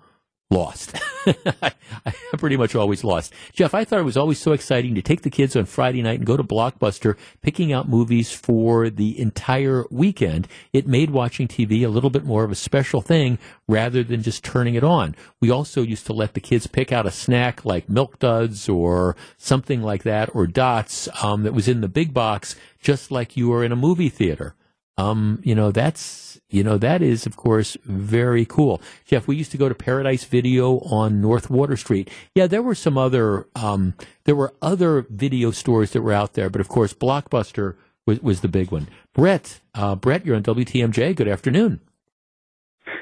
[0.49, 0.95] lost.
[1.27, 1.73] I,
[2.05, 3.33] I pretty much always lost.
[3.53, 6.21] Jeff, I thought it was always so exciting to take the kids on Friday night
[6.21, 10.47] and go to Blockbuster, picking out movies for the entire weekend.
[10.73, 13.37] It made watching TV a little bit more of a special thing
[13.67, 15.17] rather than just turning it on.
[15.41, 19.17] We also used to let the kids pick out a snack like Milk Duds or
[19.37, 23.49] something like that, or Dots um, that was in the big box, just like you
[23.49, 24.55] were in a movie theater.
[25.01, 28.83] Um, you know, that's, you know, that is, of course, very cool.
[29.07, 32.11] Jeff, we used to go to Paradise Video on North Water Street.
[32.35, 33.95] Yeah, there were some other, um,
[34.25, 38.41] there were other video stores that were out there, but of course, Blockbuster was, was
[38.43, 38.89] the big one.
[39.15, 41.17] Brett, uh, Brett, you're on WTMJ.
[41.17, 41.81] Good afternoon.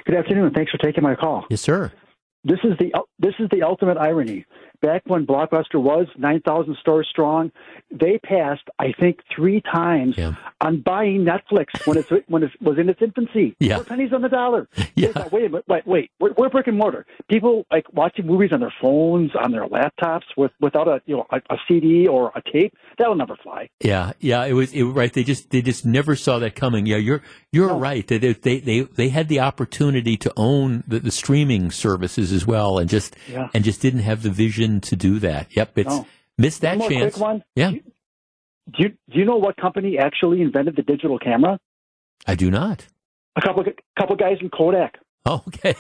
[0.05, 0.53] Good afternoon.
[0.55, 1.45] Thanks for taking my call.
[1.51, 1.93] Yes, sir.
[2.45, 4.47] This is the this is the ultimate irony.
[4.81, 7.51] Back when Blockbuster was 9,000 stores strong,
[7.91, 10.17] they passed, I think, three times
[10.61, 13.57] on buying Netflix when it's when it was in its infancy.
[13.69, 13.77] Yeah.
[13.77, 14.69] Four pennies on the dollar.
[14.95, 15.13] Yeah.
[15.13, 17.07] Thought, wait a minute, wait, wait, we're, we're brick and mortar.
[17.31, 21.27] People like watching movies on their phones, on their laptops, with without a you know
[21.31, 22.75] a, a CD or a tape.
[22.99, 23.69] That'll never fly.
[23.81, 25.13] Yeah, yeah, it was it, right.
[25.13, 26.87] They just they just never saw that coming.
[26.87, 27.23] Yeah, you're
[27.53, 28.05] you're right.
[28.07, 32.79] They, they they they had the opportunity to own the, the streaming services as well,
[32.79, 33.49] and just Yeah.
[33.55, 35.45] and just didn't have the vision to do that.
[35.57, 36.07] Yep, it's No.
[36.37, 37.15] missed that One chance.
[37.15, 37.39] quick one.
[37.57, 37.79] Yeah, Do
[38.85, 41.59] you do you know what company actually invented the digital camera?
[42.27, 42.87] I do not.
[43.37, 43.65] A couple
[43.99, 44.93] couple guys in Kodak.
[45.27, 45.75] Oh, okay,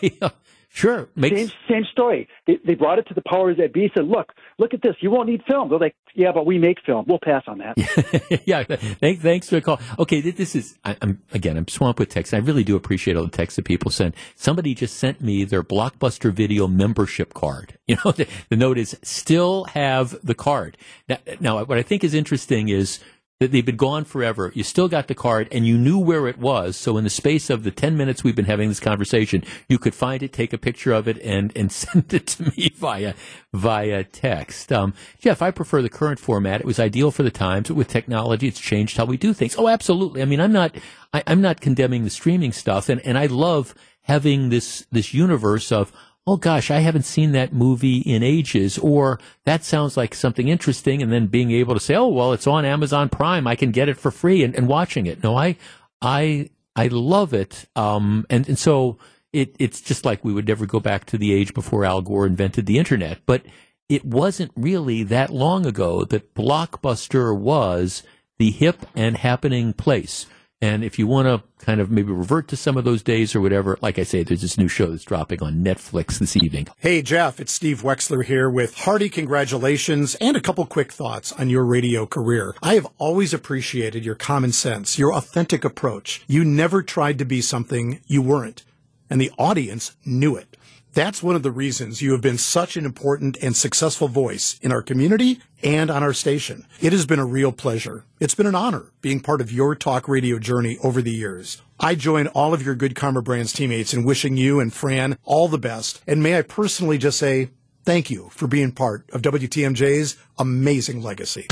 [0.69, 1.09] sure.
[1.17, 2.29] Makes Same same story.
[2.47, 3.91] They, they brought it to the powers that be.
[3.95, 4.95] Said, "Look, look at this.
[5.01, 7.05] You won't need film." They're like, "Yeah, but we make film.
[7.09, 9.81] We'll pass on that." yeah, thanks, thanks for the call.
[9.99, 12.35] Okay, this is, I, I'm, again, I'm swamped with texts.
[12.35, 14.15] I really do appreciate all the texts that people send.
[14.35, 17.75] Somebody just sent me their Blockbuster Video membership card.
[17.89, 20.77] You know, the, the note is still have the card.
[21.09, 23.01] Now, now, what I think is interesting is
[23.41, 24.51] that they've been gone forever.
[24.55, 26.77] You still got the card and you knew where it was.
[26.77, 29.95] So in the space of the 10 minutes we've been having this conversation, you could
[29.95, 33.15] find it, take a picture of it and, and send it to me via,
[33.53, 34.73] via text.
[34.73, 36.61] Um, Jeff, I prefer the current format.
[36.61, 37.71] It was ideal for the times.
[37.71, 39.55] With technology, it's changed how we do things.
[39.57, 40.21] Oh, absolutely.
[40.21, 40.75] I mean, I'm not,
[41.13, 45.71] I, I'm not condemning the streaming stuff and, and I love having this, this universe
[45.71, 45.93] of,
[46.29, 51.03] oh gosh, I haven't seen that movie in ages, or that sounds like something interesting,
[51.03, 53.89] and then being able to say, oh well, it's on Amazon Prime, I can get
[53.89, 55.23] it for free, and, and watching it.
[55.23, 55.57] No, I,
[56.03, 58.99] I, I love it, um, and and so
[59.33, 62.27] it, it's just like we would never go back to the age before Al Gore
[62.27, 63.47] invented the internet, but
[63.89, 68.03] it wasn't really that long ago that Blockbuster was
[68.37, 70.27] the hip and happening place.
[70.61, 73.41] And if you want to kind of maybe revert to some of those days or
[73.41, 76.67] whatever, like I say, there's this new show that's dropping on Netflix this evening.
[76.79, 81.49] Hey, Jeff, it's Steve Wexler here with hearty congratulations and a couple quick thoughts on
[81.49, 82.57] your radio career.
[82.61, 86.25] I have always appreciated your common sense, your authentic approach.
[86.27, 88.65] You never tried to be something you weren't,
[89.09, 90.57] and the audience knew it.
[90.95, 94.73] That's one of the reasons you have been such an important and successful voice in
[94.73, 96.67] our community and on our station.
[96.81, 98.05] It has been a real pleasure.
[98.21, 101.63] It's been an honor being part of your talk radio journey over the years.
[101.79, 105.47] I join all of your Good Karma Brands teammates in wishing you and Fran all
[105.47, 106.01] the best.
[106.07, 107.51] And may I personally just say
[107.85, 111.47] thank you for being part of WTMJ's amazing legacy.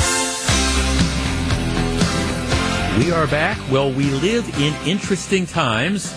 [2.98, 3.58] We are back.
[3.70, 6.16] Well, we live in interesting times.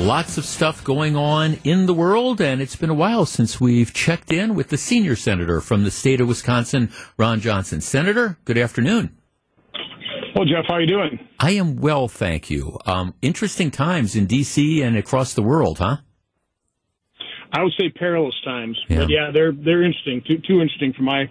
[0.00, 3.92] Lots of stuff going on in the world, and it's been a while since we've
[3.92, 7.82] checked in with the senior senator from the state of Wisconsin, Ron Johnson.
[7.82, 9.14] Senator, good afternoon.
[10.34, 11.18] Well, Jeff, how are you doing?
[11.38, 12.78] I am well, thank you.
[12.86, 14.80] Um, interesting times in D.C.
[14.80, 15.98] and across the world, huh?
[17.52, 20.22] I would say perilous times, but yeah, they're they're interesting.
[20.26, 21.24] Too too interesting for my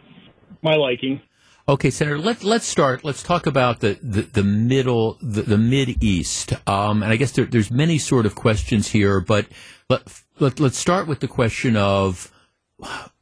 [0.62, 1.22] my liking.
[1.70, 2.18] Okay, Senator.
[2.18, 3.04] Let let's start.
[3.04, 6.54] Let's talk about the the, the middle, the, the mid east.
[6.68, 9.46] Um, and I guess there, there's many sort of questions here, but
[9.88, 10.02] let,
[10.40, 12.34] let let's start with the question of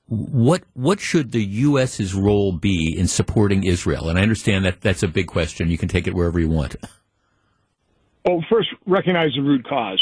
[0.06, 4.08] what what should the U.S.'s role be in supporting Israel?
[4.08, 5.70] And I understand that that's a big question.
[5.70, 6.78] You can take it wherever you want.
[8.26, 10.02] Well, first recognize the root cause,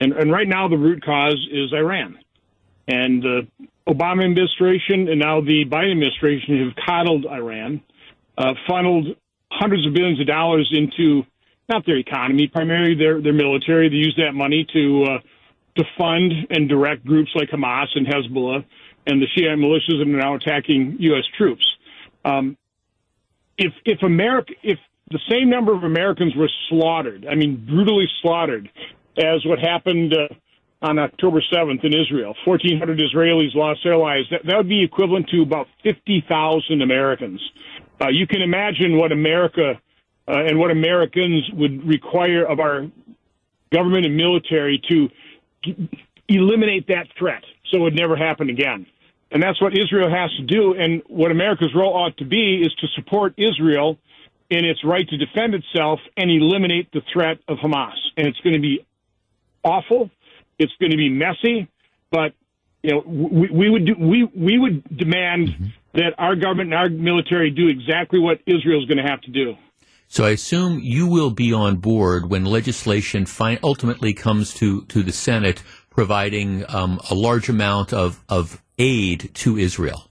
[0.00, 2.18] and and right now the root cause is Iran,
[2.88, 3.46] and the
[3.88, 7.80] Obama administration and now the Biden administration have coddled Iran,
[8.36, 9.16] uh, funneled
[9.50, 11.24] hundreds of billions of dollars into
[11.68, 13.88] not their economy, primarily their their military.
[13.88, 15.18] They use that money to uh,
[15.76, 18.64] to fund and direct groups like Hamas and Hezbollah
[19.06, 21.24] and the Shiite militias that are now attacking U.S.
[21.36, 21.66] troops.
[22.24, 22.56] Um,
[23.58, 24.78] if if America if
[25.10, 28.68] the same number of Americans were slaughtered, I mean brutally slaughtered,
[29.16, 30.34] as what happened uh,
[30.82, 34.26] on October 7th in Israel, 1,400 Israelis lost their lives.
[34.30, 37.40] That, that would be equivalent to about 50,000 Americans.
[38.00, 39.80] Uh, you can imagine what America
[40.28, 42.88] uh, and what Americans would require of our
[43.72, 45.08] government and military to
[45.64, 45.88] g-
[46.28, 48.86] eliminate that threat so it would never happen again.
[49.30, 50.74] And that's what Israel has to do.
[50.74, 53.98] And what America's role ought to be is to support Israel
[54.50, 57.96] in its right to defend itself and eliminate the threat of Hamas.
[58.16, 58.86] And it's going to be
[59.64, 60.10] awful.
[60.58, 61.68] It's going to be messy,
[62.10, 62.32] but
[62.82, 66.88] you know we, we would do, we we would demand that our government and our
[66.88, 69.56] military do exactly what Israel is going to have to do.
[70.08, 75.02] So I assume you will be on board when legislation fi- ultimately comes to, to
[75.02, 80.08] the Senate providing um, a large amount of, of aid to Israel.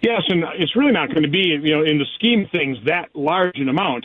[0.00, 2.76] Yes, and it's really not going to be, you know, in the scheme of things,
[2.86, 4.04] that large an amount.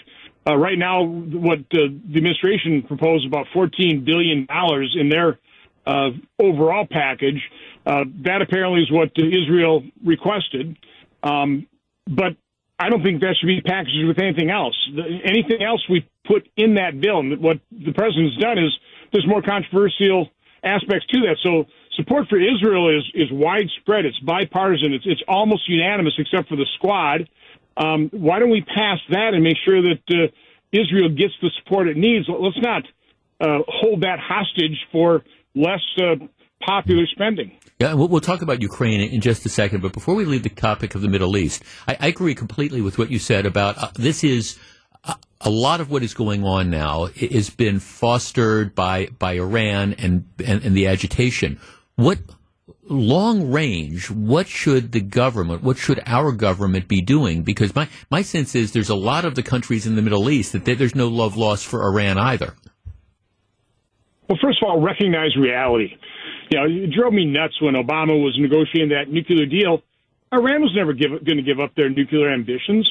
[0.49, 1.63] Uh, right now, what uh,
[2.09, 4.47] the administration proposed about $14 billion
[4.95, 5.37] in their
[5.85, 6.09] uh,
[6.39, 7.41] overall package.
[7.85, 10.77] Uh, that apparently is what Israel requested.
[11.23, 11.67] Um,
[12.07, 12.35] but
[12.79, 14.75] I don't think that should be packaged with anything else.
[14.95, 18.71] The, anything else we put in that bill, and what the president's done is
[19.11, 20.29] there's more controversial
[20.63, 21.37] aspects to that.
[21.43, 21.65] So
[21.95, 24.05] support for Israel is is widespread.
[24.05, 24.93] It's bipartisan.
[24.93, 27.29] It's it's almost unanimous, except for the squad.
[27.79, 30.27] Um, why don't we pass that and make sure that uh,
[30.71, 32.27] Israel gets the support it needs?
[32.27, 32.83] Let's not
[33.39, 35.23] uh, hold that hostage for
[35.55, 36.15] less uh,
[36.65, 37.57] popular spending.
[37.79, 40.95] Yeah, we'll, talk about Ukraine in just a second, but before we leave the topic
[40.95, 44.25] of the Middle East, I, I agree completely with what you said about uh, this
[44.25, 44.59] is
[45.05, 49.93] uh, a lot of what is going on now has been fostered by by Iran
[49.93, 51.57] and, and, and the agitation.
[51.95, 52.19] What
[52.89, 57.43] long range, what should the government, what should our government be doing?
[57.43, 60.53] Because my, my sense is there's a lot of the countries in the Middle East
[60.53, 62.53] that there's no love lost for Iran either.
[64.27, 65.95] Well, first of all, recognize reality.
[66.51, 69.81] You know, it drove me nuts when Obama was negotiating that nuclear deal.
[70.31, 72.89] Iran was never going to give up their nuclear ambitions.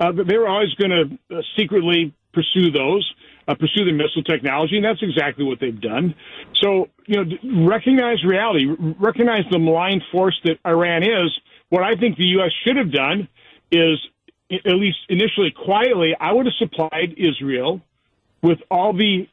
[0.00, 3.10] Uh, they were always going to uh, secretly pursue those,
[3.48, 6.14] uh, pursue the missile technology, and that's exactly what they've done.
[6.54, 8.66] So, you know, recognize reality,
[9.00, 11.36] recognize the malign force that Iran is.
[11.70, 12.52] What I think the U.S.
[12.64, 13.28] should have done
[13.72, 13.98] is,
[14.50, 17.80] at least initially, quietly, I would have supplied Israel
[18.42, 19.26] with all the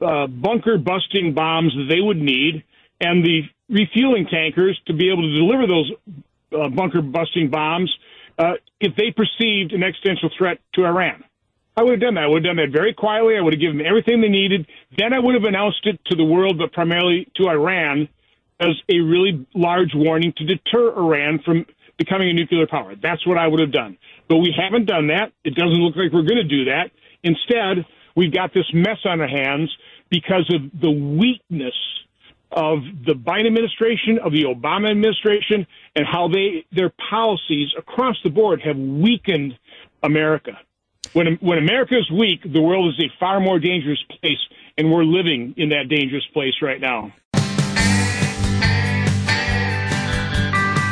[0.00, 2.64] uh, bunker busting bombs that they would need
[3.00, 5.92] and the refueling tankers to be able to deliver those
[6.58, 7.94] uh, bunker busting bombs
[8.38, 11.22] uh, if they perceived an existential threat to Iran.
[11.78, 12.24] I would have done that.
[12.24, 13.36] I would have done that very quietly.
[13.38, 14.66] I would have given them everything they needed.
[14.96, 18.08] Then I would have announced it to the world, but primarily to Iran,
[18.58, 21.64] as a really large warning to deter Iran from
[21.96, 22.96] becoming a nuclear power.
[23.00, 23.96] That's what I would have done.
[24.28, 25.30] But we haven't done that.
[25.44, 26.90] It doesn't look like we're going to do that.
[27.22, 27.86] Instead,
[28.16, 29.70] we've got this mess on our hands
[30.10, 31.74] because of the weakness
[32.50, 35.64] of the Biden administration, of the Obama administration,
[35.94, 39.56] and how they their policies across the board have weakened
[40.02, 40.58] America.
[41.12, 44.38] When when America is weak, the world is a far more dangerous place,
[44.76, 47.12] and we're living in that dangerous place right now.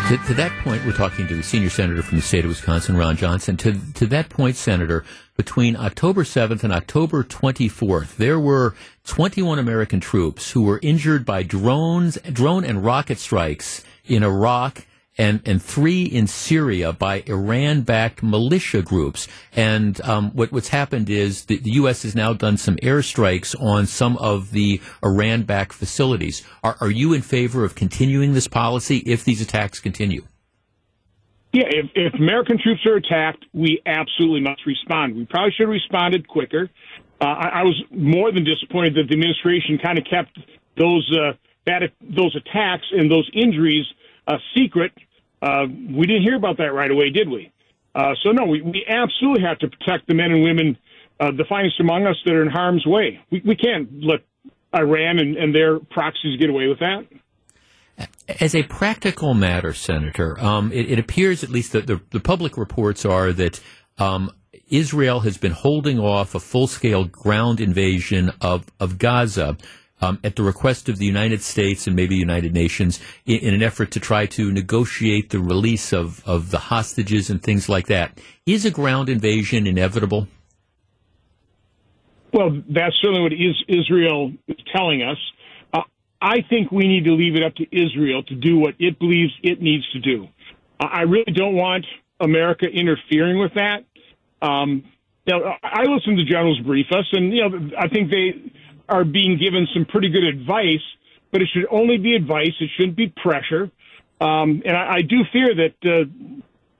[0.08, 2.96] To, to, that point, we're talking to the senior senator from the state of Wisconsin,
[2.96, 3.56] Ron Johnson.
[3.56, 5.04] To, to that point, Senator,
[5.36, 8.76] between October 7th and October 24th, there were
[9.06, 14.86] 21 American troops who were injured by drones, drone and rocket strikes in Iraq
[15.18, 19.28] and, and three in Syria by Iran-backed militia groups.
[19.54, 22.02] And um, what, what's happened is the, the, U.S.
[22.02, 26.42] has now done some airstrikes on some of the Iran-backed facilities.
[26.62, 30.26] Are, are you in favor of continuing this policy if these attacks continue?
[31.52, 35.16] Yeah, if, if American troops are attacked, we absolutely must respond.
[35.16, 36.68] We probably should have responded quicker.
[37.18, 40.38] Uh, I, I, was more than disappointed that the administration kind of kept
[40.76, 41.32] those uh,
[42.14, 43.86] those attacks and those injuries
[44.28, 44.92] a secret
[45.42, 47.52] uh, we didn't hear about that right away, did we?
[47.94, 50.78] Uh, so no, we, we absolutely have to protect the men and women,
[51.18, 53.20] uh, the finest among us that are in harm's way.
[53.30, 54.20] We, we can't let
[54.74, 57.06] Iran and, and their proxies get away with that.
[58.40, 62.58] As a practical matter, Senator, um, it, it, appears at least that the, the public
[62.58, 63.60] reports are that
[63.96, 64.30] um,
[64.68, 69.56] Israel has been holding off a full scale ground invasion of, of Gaza
[70.00, 73.54] um, at the request of the United States and maybe the United Nations in, in,
[73.54, 77.86] an effort to try to negotiate the release of, of the hostages and things like
[77.86, 78.20] that.
[78.44, 80.28] Is a ground invasion inevitable?
[82.32, 85.16] Well, that's certainly what is, Israel is telling us.
[85.72, 85.82] Uh,
[86.20, 89.32] I think we need to leave it up to Israel to do what it believes
[89.42, 90.28] it needs to do.
[90.78, 91.86] I really don't want
[92.20, 93.84] America interfering with that.
[94.42, 94.84] Um,
[95.26, 98.52] know, I listened to generals brief us, and you know, I think they
[98.88, 100.84] are being given some pretty good advice,
[101.32, 102.52] but it should only be advice.
[102.60, 103.70] It shouldn't be pressure.
[104.20, 106.08] Um, and I, I, do fear that uh,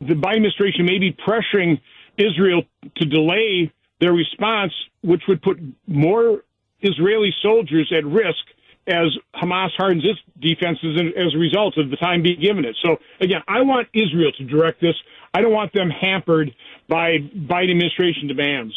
[0.01, 1.81] the Biden administration may be pressuring
[2.17, 2.63] Israel
[2.97, 3.71] to delay
[4.01, 4.73] their response,
[5.03, 6.43] which would put more
[6.81, 8.39] Israeli soldiers at risk
[8.87, 12.77] as Hamas hardens its defenses as a result of the time being given it.
[12.83, 14.95] So again, I want Israel to direct this.
[15.35, 16.55] I don't want them hampered
[16.89, 18.75] by Biden administration demands.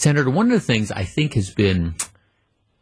[0.00, 1.94] Senator, one of the things I think has been,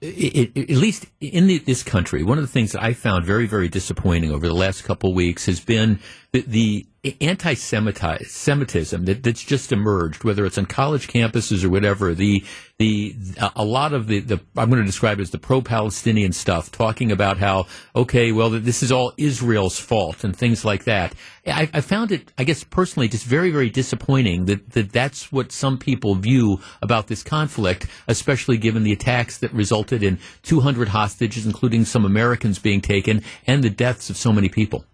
[0.00, 3.24] it, it, at least in the, this country, one of the things that I found
[3.24, 5.98] very, very disappointing over the last couple of weeks has been
[6.32, 6.86] the, the
[7.20, 12.44] anti-Semitism that, that's just emerged, whether it's on college campuses or whatever, the
[12.78, 13.16] the
[13.56, 17.38] a lot of the, the I'm going to describe as the pro-Palestinian stuff, talking about
[17.38, 21.14] how okay, well, this is all Israel's fault and things like that.
[21.46, 25.50] I, I found it, I guess personally, just very very disappointing that, that that's what
[25.50, 31.46] some people view about this conflict, especially given the attacks that resulted in 200 hostages,
[31.46, 34.84] including some Americans being taken, and the deaths of so many people.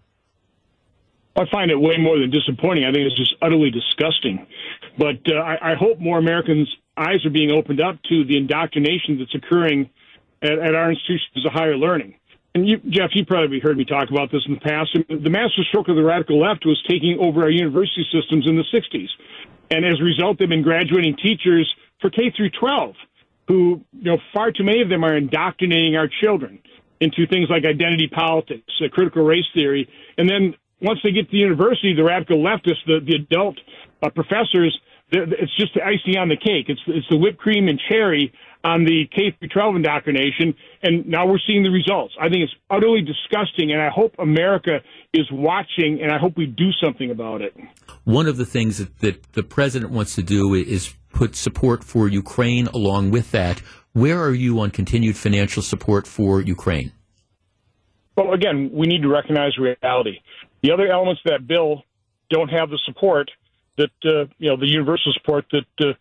[1.35, 2.85] I find it way more than disappointing.
[2.85, 4.47] I think it's just utterly disgusting.
[4.97, 9.19] But uh, I, I hope more Americans' eyes are being opened up to the indoctrination
[9.19, 9.89] that's occurring
[10.41, 12.15] at, at our institutions of higher learning.
[12.53, 14.95] And you, Jeff, you probably heard me talk about this in the past.
[15.09, 18.63] The master stroke of the radical left was taking over our university systems in the
[18.71, 19.09] 60s.
[19.71, 21.67] And as a result, they've been graduating teachers
[21.99, 22.95] for K through 12
[23.47, 26.59] who, you know, far too many of them are indoctrinating our children
[26.99, 29.87] into things like identity politics, uh, critical race theory,
[30.17, 33.57] and then once they get to the university, the radical leftists, the, the adult
[34.03, 34.77] uh, professors,
[35.11, 36.65] it's just the icing on the cake.
[36.67, 38.33] It's it's the whipped cream and cherry
[38.63, 42.15] on the K through 12 indoctrination, and now we're seeing the results.
[42.19, 44.79] I think it's utterly disgusting, and I hope America
[45.13, 47.55] is watching, and I hope we do something about it.
[48.05, 52.07] One of the things that, that the president wants to do is put support for
[52.07, 53.59] Ukraine along with that.
[53.93, 56.91] Where are you on continued financial support for Ukraine?
[58.17, 60.19] Well, again, we need to recognize reality.
[60.65, 61.83] The other elements of that bill
[62.31, 63.29] don't have the support
[63.77, 65.93] that uh, you know the universal support that uh,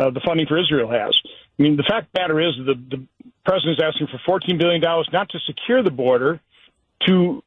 [0.00, 1.18] uh, the funding for Israel has.
[1.58, 3.06] I mean, the fact of the matter is the the
[3.44, 6.40] president is asking for 14 billion dollars not to secure the border,
[7.08, 7.42] to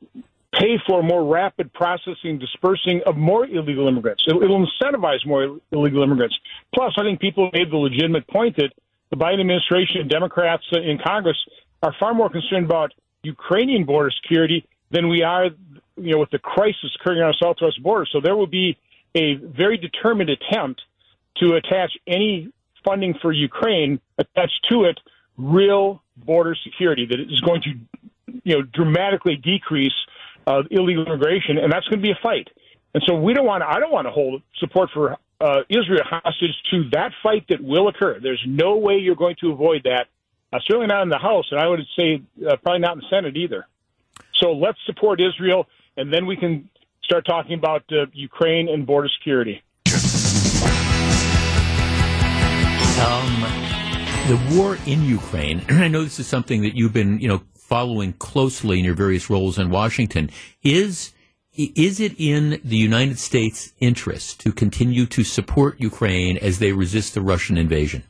[0.54, 4.26] pay for more rapid processing, dispersing of more illegal immigrants.
[4.28, 6.38] It, will incentivize more illegal immigrants.
[6.76, 8.74] Plus, I think people made the legitimate point that
[9.10, 11.38] the Biden administration and Democrats in Congress
[11.82, 12.92] are far more concerned about
[13.24, 15.50] Ukrainian border security than we are
[15.98, 18.06] you know, with the crisis occurring on our southwest border.
[18.12, 18.78] So there will be
[19.16, 20.82] a very determined attempt
[21.38, 22.52] to attach any
[22.86, 25.00] funding for Ukraine, attached to it
[25.38, 27.70] real border security that is going to,
[28.44, 29.94] you know, dramatically decrease
[30.48, 32.48] uh, illegal immigration, and that's going to be a fight.
[32.94, 33.64] And so we don't want.
[33.64, 37.88] I don't want to hold support for uh, Israel hostage to that fight that will
[37.90, 38.20] occur.
[38.20, 40.08] There's no way you're going to avoid that.
[40.52, 43.10] Uh, certainly not in the House, and I would say uh, probably not in the
[43.10, 43.68] Senate either.
[44.36, 45.68] So let's support Israel
[45.98, 46.70] and then we can
[47.04, 49.62] start talking about uh, Ukraine and border security.
[53.00, 53.42] Um,
[54.28, 55.64] the war in Ukraine.
[55.68, 58.94] and I know this is something that you've been, you know, following closely in your
[58.94, 60.30] various roles in Washington.
[60.64, 61.14] Is
[61.54, 67.16] is it in the United States' interest to continue to support Ukraine as they resist
[67.16, 68.04] the Russian invasion?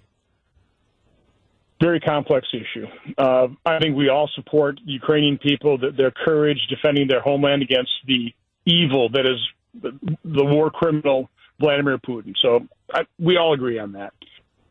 [1.88, 2.86] Very complex issue.
[3.18, 8.34] Uh, I think we all support Ukrainian people, their courage defending their homeland against the
[8.66, 9.40] evil that is
[9.84, 9.92] the,
[10.40, 12.34] the war criminal Vladimir Putin.
[12.42, 14.14] So I, we all agree on that.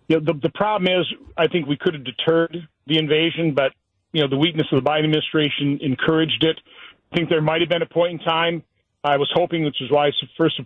[0.09, 1.05] You know, the, the problem is,
[1.37, 2.55] I think we could have deterred
[2.87, 3.73] the invasion, but
[4.13, 6.59] you know the weakness of the Biden administration encouraged it.
[7.13, 8.63] I think there might have been a point in time.
[9.03, 10.61] I was hoping, which is why I first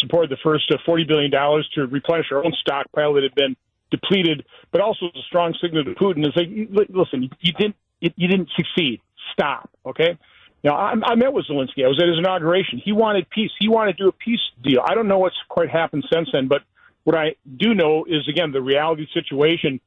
[0.00, 3.56] supported the first uh, forty billion dollars to replenish our own stockpile that had been
[3.94, 8.50] depleted, but also a strong signal to Putin is like, listen, you didn't you didn't
[8.56, 9.00] succeed.
[9.32, 9.70] Stop.
[9.86, 10.18] Okay.
[10.62, 11.84] Now I, I met with Zelensky.
[11.84, 12.80] I was at his inauguration.
[12.84, 13.50] He wanted peace.
[13.58, 14.80] He wanted to do a peace deal.
[14.86, 16.62] I don't know what's quite happened since then, but
[17.04, 19.80] what I do know is again the reality situation.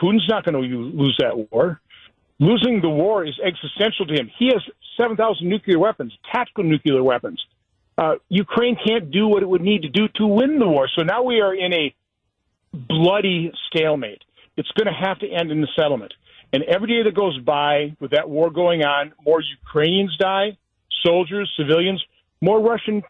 [0.00, 1.80] Putin's not going to lose that war.
[2.38, 4.30] Losing the war is existential to him.
[4.38, 4.62] He has
[4.96, 7.38] 7,000 nuclear weapons, tactical nuclear weapons.
[7.98, 10.88] Uh, Ukraine can't do what it would need to do to win the war.
[10.96, 11.94] So now we are in a
[12.72, 14.22] bloody stalemate.
[14.56, 16.12] It's going to have to end in the settlement.
[16.52, 20.58] And every day that goes by with that war going on, more Ukrainians die,
[21.04, 22.04] soldiers, civilians,
[22.40, 23.02] more Russian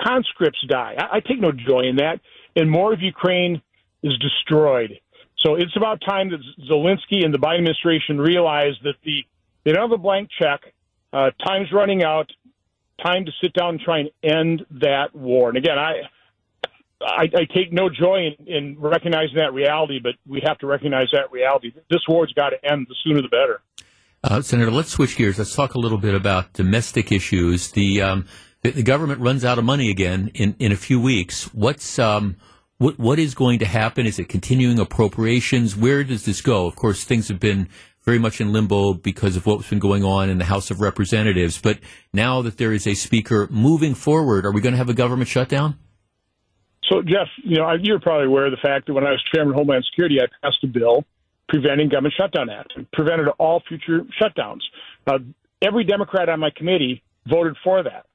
[0.00, 0.94] conscripts die.
[0.98, 2.20] I, I take no joy in that.
[2.56, 3.60] And more of Ukraine
[4.02, 5.00] is destroyed.
[5.44, 6.40] So it's about time that
[6.70, 9.24] Zelensky and the Biden administration realize that the
[9.64, 10.60] they don't have a blank check.
[11.12, 12.30] Uh, time's running out.
[13.02, 15.48] Time to sit down and try and end that war.
[15.48, 16.02] And again, I
[17.04, 21.08] I, I take no joy in, in recognizing that reality, but we have to recognize
[21.12, 21.72] that reality.
[21.90, 22.86] This war's got to end.
[22.88, 23.60] The sooner the better.
[24.22, 25.38] Uh, Senator, let's switch gears.
[25.38, 27.72] Let's talk a little bit about domestic issues.
[27.72, 28.26] The um,
[28.62, 31.52] the, the, government runs out of money again in, in a few weeks.
[31.52, 32.36] What's um,
[32.78, 34.06] what what is going to happen?
[34.06, 35.76] Is it continuing appropriations?
[35.76, 36.66] Where does this go?
[36.66, 37.68] Of course, things have been
[38.04, 41.60] very much in limbo because of what's been going on in the House of Representatives.
[41.60, 41.78] But
[42.12, 45.28] now that there is a speaker moving forward, are we going to have a government
[45.28, 45.78] shutdown?
[46.90, 49.54] So, Jeff, you know, you're probably aware of the fact that when I was chairman
[49.54, 51.04] of Homeland Security, I passed a bill
[51.48, 54.60] preventing government shutdown act, prevented all future shutdowns.
[55.06, 55.18] Uh,
[55.62, 58.06] every Democrat on my committee voted for that.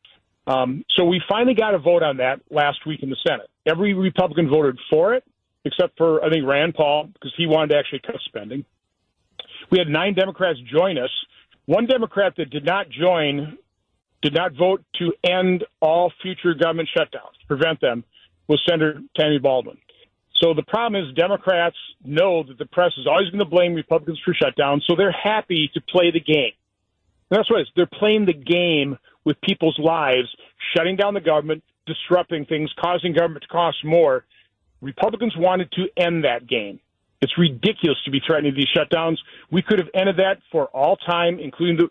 [0.47, 3.49] Um, so we finally got a vote on that last week in the Senate.
[3.67, 5.23] Every Republican voted for it,
[5.63, 8.65] except for I think Rand Paul because he wanted to actually cut spending.
[9.71, 11.11] We had nine Democrats join us.
[11.65, 13.57] One Democrat that did not join,
[14.23, 18.03] did not vote to end all future government shutdowns, prevent them,
[18.49, 19.77] was Senator Tammy Baldwin.
[20.41, 24.19] So the problem is Democrats know that the press is always going to blame Republicans
[24.25, 26.51] for shutdowns, so they're happy to play the game.
[27.29, 27.67] And that's what it is.
[27.75, 30.27] They're playing the game with people's lives,
[30.75, 34.25] shutting down the government, disrupting things, causing government to cost more.
[34.81, 36.79] Republicans wanted to end that game.
[37.21, 39.17] It's ridiculous to be threatening these shutdowns.
[39.51, 41.89] We could have ended that for all time, including the,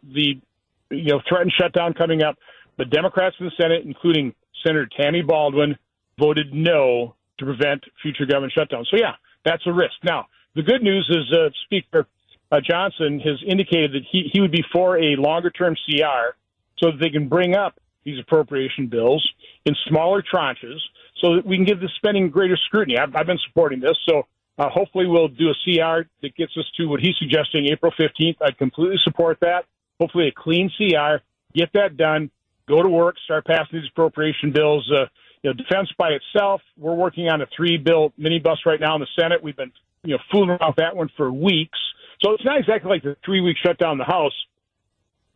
[0.91, 2.37] the you know threatened shutdown coming up.
[2.79, 5.77] The Democrats in the Senate, including Senator Tammy Baldwin,
[6.19, 8.87] voted no to prevent future government shutdowns.
[8.91, 9.15] So yeah,
[9.45, 9.95] that's a risk.
[10.05, 12.07] Now the good news is uh, Speaker
[12.51, 16.37] uh, Johnson has indicated that he, he would be for a longer term CR
[16.79, 19.27] so that they can bring up these appropriation bills
[19.67, 20.79] in smaller tranches
[21.21, 22.97] so that we can give the spending greater scrutiny.
[22.99, 23.99] I've, I've been supporting this.
[24.09, 24.23] So
[24.59, 28.37] uh, hopefully we'll do a CR that gets us to what he's suggesting April 15th.
[28.41, 29.67] I'd completely support that.
[30.01, 31.17] Hopefully a clean CR,
[31.55, 32.31] get that done,
[32.69, 34.91] go to work, start passing these appropriation bills.
[34.91, 35.07] Uh,
[35.43, 39.01] you know, defense by itself, we're working on a three bill minibus right now in
[39.01, 39.43] the Senate.
[39.43, 41.79] We've been, you know, fooling around with that one for weeks.
[42.23, 44.33] So it's not exactly like the three week shutdown in the House,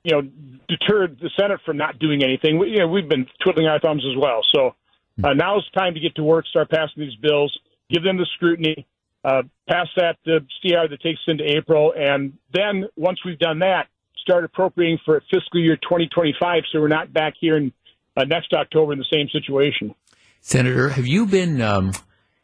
[0.04, 0.22] you know,
[0.68, 2.58] deterred the Senate from not doing anything.
[2.58, 4.40] We, you know, we've been twiddling our thumbs as well.
[4.52, 4.74] So
[5.22, 7.56] uh, now it's time to get to work, start passing these bills,
[7.90, 8.86] give them the scrutiny,
[9.24, 13.86] uh, pass that the CR that takes into April, and then once we've done that,
[14.18, 17.72] start appropriating for fiscal year 2025 so we're not back here in
[18.16, 19.94] uh, next October in the same situation.
[20.40, 21.92] Senator, have you been um,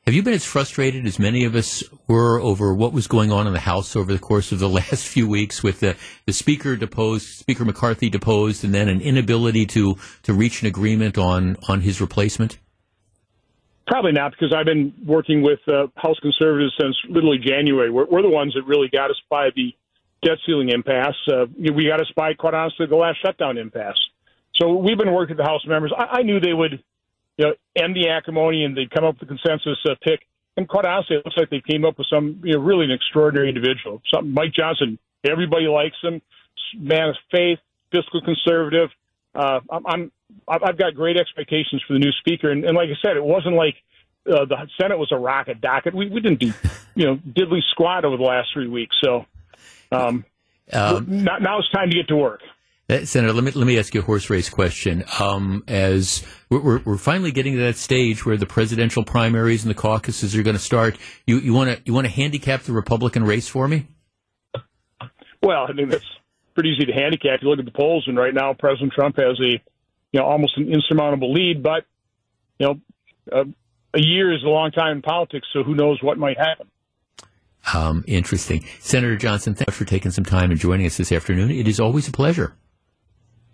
[0.08, 3.46] have you been as frustrated as many of us were over what was going on
[3.46, 6.76] in the House over the course of the last few weeks with the, the Speaker
[6.76, 11.82] deposed, Speaker McCarthy deposed, and then an inability to, to reach an agreement on, on
[11.82, 12.56] his replacement?
[13.86, 17.90] Probably not, because I've been working with uh, House conservatives since literally January.
[17.90, 19.74] We're, we're, the ones that really got us by the
[20.22, 21.16] debt ceiling impasse.
[21.30, 24.00] Uh, we got us by, quite honestly, the last shutdown impasse.
[24.60, 25.92] So we've been working with the House members.
[25.96, 26.82] I, I knew they would,
[27.36, 30.20] you know, end the acrimony and they'd come up with a consensus uh, pick.
[30.56, 32.90] And quite honestly, it looks like they came up with some, you know, really an
[32.90, 34.02] extraordinary individual.
[34.12, 34.98] Something Mike Johnson.
[35.24, 36.20] Everybody likes him.
[36.76, 37.58] Man of faith,
[37.92, 38.90] fiscal conservative.
[39.34, 40.12] Uh, I'm, I'm
[40.46, 43.54] I've got great expectations for the new speaker, and, and like I said, it wasn't
[43.54, 43.76] like
[44.26, 45.94] uh, the Senate was a rocket docket.
[45.94, 46.52] We we didn't do
[46.94, 48.96] you know diddly squat over the last three weeks.
[49.02, 49.26] So
[49.92, 50.24] um,
[50.72, 52.40] um, now, now it's time to get to work.
[52.90, 55.04] Uh, Senator, let me let me ask you a horse race question.
[55.20, 59.74] Um, as we're, we're finally getting to that stage where the presidential primaries and the
[59.74, 60.96] caucuses are going to start,
[61.26, 63.86] you you want to you want to handicap the Republican race for me?
[65.42, 66.04] Well, I think that's
[66.54, 67.42] pretty easy to handicap.
[67.42, 69.60] You look at the polls, and right now President Trump has a you
[70.14, 71.84] know almost an insurmountable lead, but
[72.58, 72.80] you know
[73.30, 73.44] uh,
[73.92, 76.68] a year is a long time in politics, so who knows what might happen.
[77.74, 79.54] Um, interesting, Senator Johnson.
[79.54, 81.50] Thanks for taking some time and joining us this afternoon.
[81.50, 82.54] It is always a pleasure.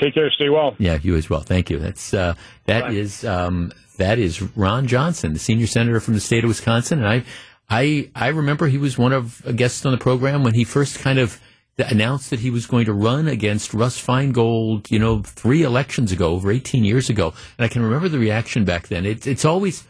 [0.00, 0.30] Take care.
[0.30, 0.74] Stay well.
[0.78, 1.40] Yeah, you as well.
[1.40, 1.78] Thank you.
[1.78, 2.34] That's uh,
[2.66, 6.98] that is, um, that is Ron Johnson, the senior senator from the state of Wisconsin,
[6.98, 7.24] and I
[7.70, 10.98] I I remember he was one of a guest on the program when he first
[10.98, 11.40] kind of
[11.78, 16.32] announced that he was going to run against Russ Feingold, you know, three elections ago,
[16.32, 17.34] over 18 years ago.
[17.58, 19.04] And I can remember the reaction back then.
[19.04, 19.84] It, it's always,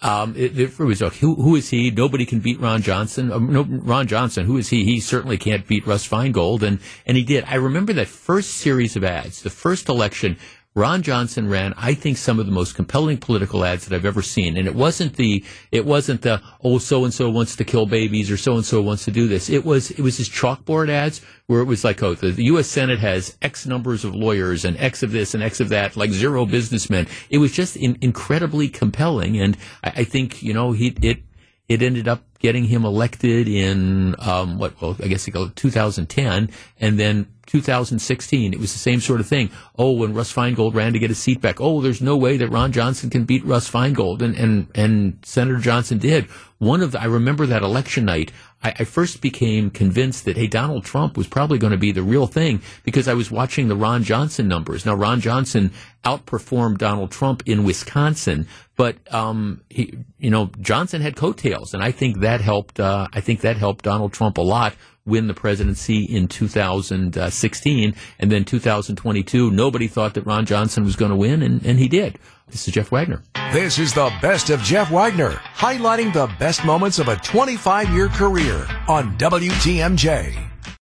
[0.00, 1.90] um, it, it, was like, who, who is he?
[1.90, 3.32] Nobody can beat Ron Johnson.
[3.32, 4.84] Um, no, Ron Johnson, who is he?
[4.84, 6.62] He certainly can't beat Russ Feingold.
[6.62, 7.44] And, and he did.
[7.44, 10.36] I remember that first series of ads, the first election
[10.78, 14.22] Ron Johnson ran, I think, some of the most compelling political ads that I've ever
[14.22, 14.56] seen.
[14.56, 18.30] And it wasn't the, it wasn't the, oh, so and so wants to kill babies
[18.30, 19.50] or so and so wants to do this.
[19.50, 22.68] It was, it was his chalkboard ads where it was like, oh, the, the U.S.
[22.68, 26.12] Senate has X numbers of lawyers and X of this and X of that, like
[26.12, 27.08] zero businessmen.
[27.28, 29.40] It was just in, incredibly compelling.
[29.40, 31.22] And I, I think, you know, he, it,
[31.68, 34.80] it ended up getting him elected in um, what?
[34.80, 36.50] Well, I guess it go 2010,
[36.80, 38.52] and then 2016.
[38.52, 39.50] It was the same sort of thing.
[39.76, 41.60] Oh, when Russ Feingold ran to get his seat back.
[41.60, 45.58] Oh, there's no way that Ron Johnson can beat Russ Feingold, and and and Senator
[45.58, 46.26] Johnson did.
[46.58, 48.32] One of the, I remember that election night.
[48.62, 52.02] I, I first became convinced that, hey, Donald Trump was probably going to be the
[52.02, 54.84] real thing because I was watching the Ron Johnson numbers.
[54.84, 55.70] Now, Ron Johnson
[56.04, 61.92] outperformed Donald Trump in Wisconsin, but, um, he, you know, Johnson had coattails, and I
[61.92, 64.74] think that helped, uh, I think that helped Donald Trump a lot
[65.08, 71.10] win the presidency in 2016 and then 2022 nobody thought that ron johnson was going
[71.10, 72.18] to win and, and he did.
[72.48, 73.22] This is jeff wagner.
[73.52, 78.66] This is the best of jeff wagner highlighting the best moments of a 25-year career
[78.88, 80.48] on wtmj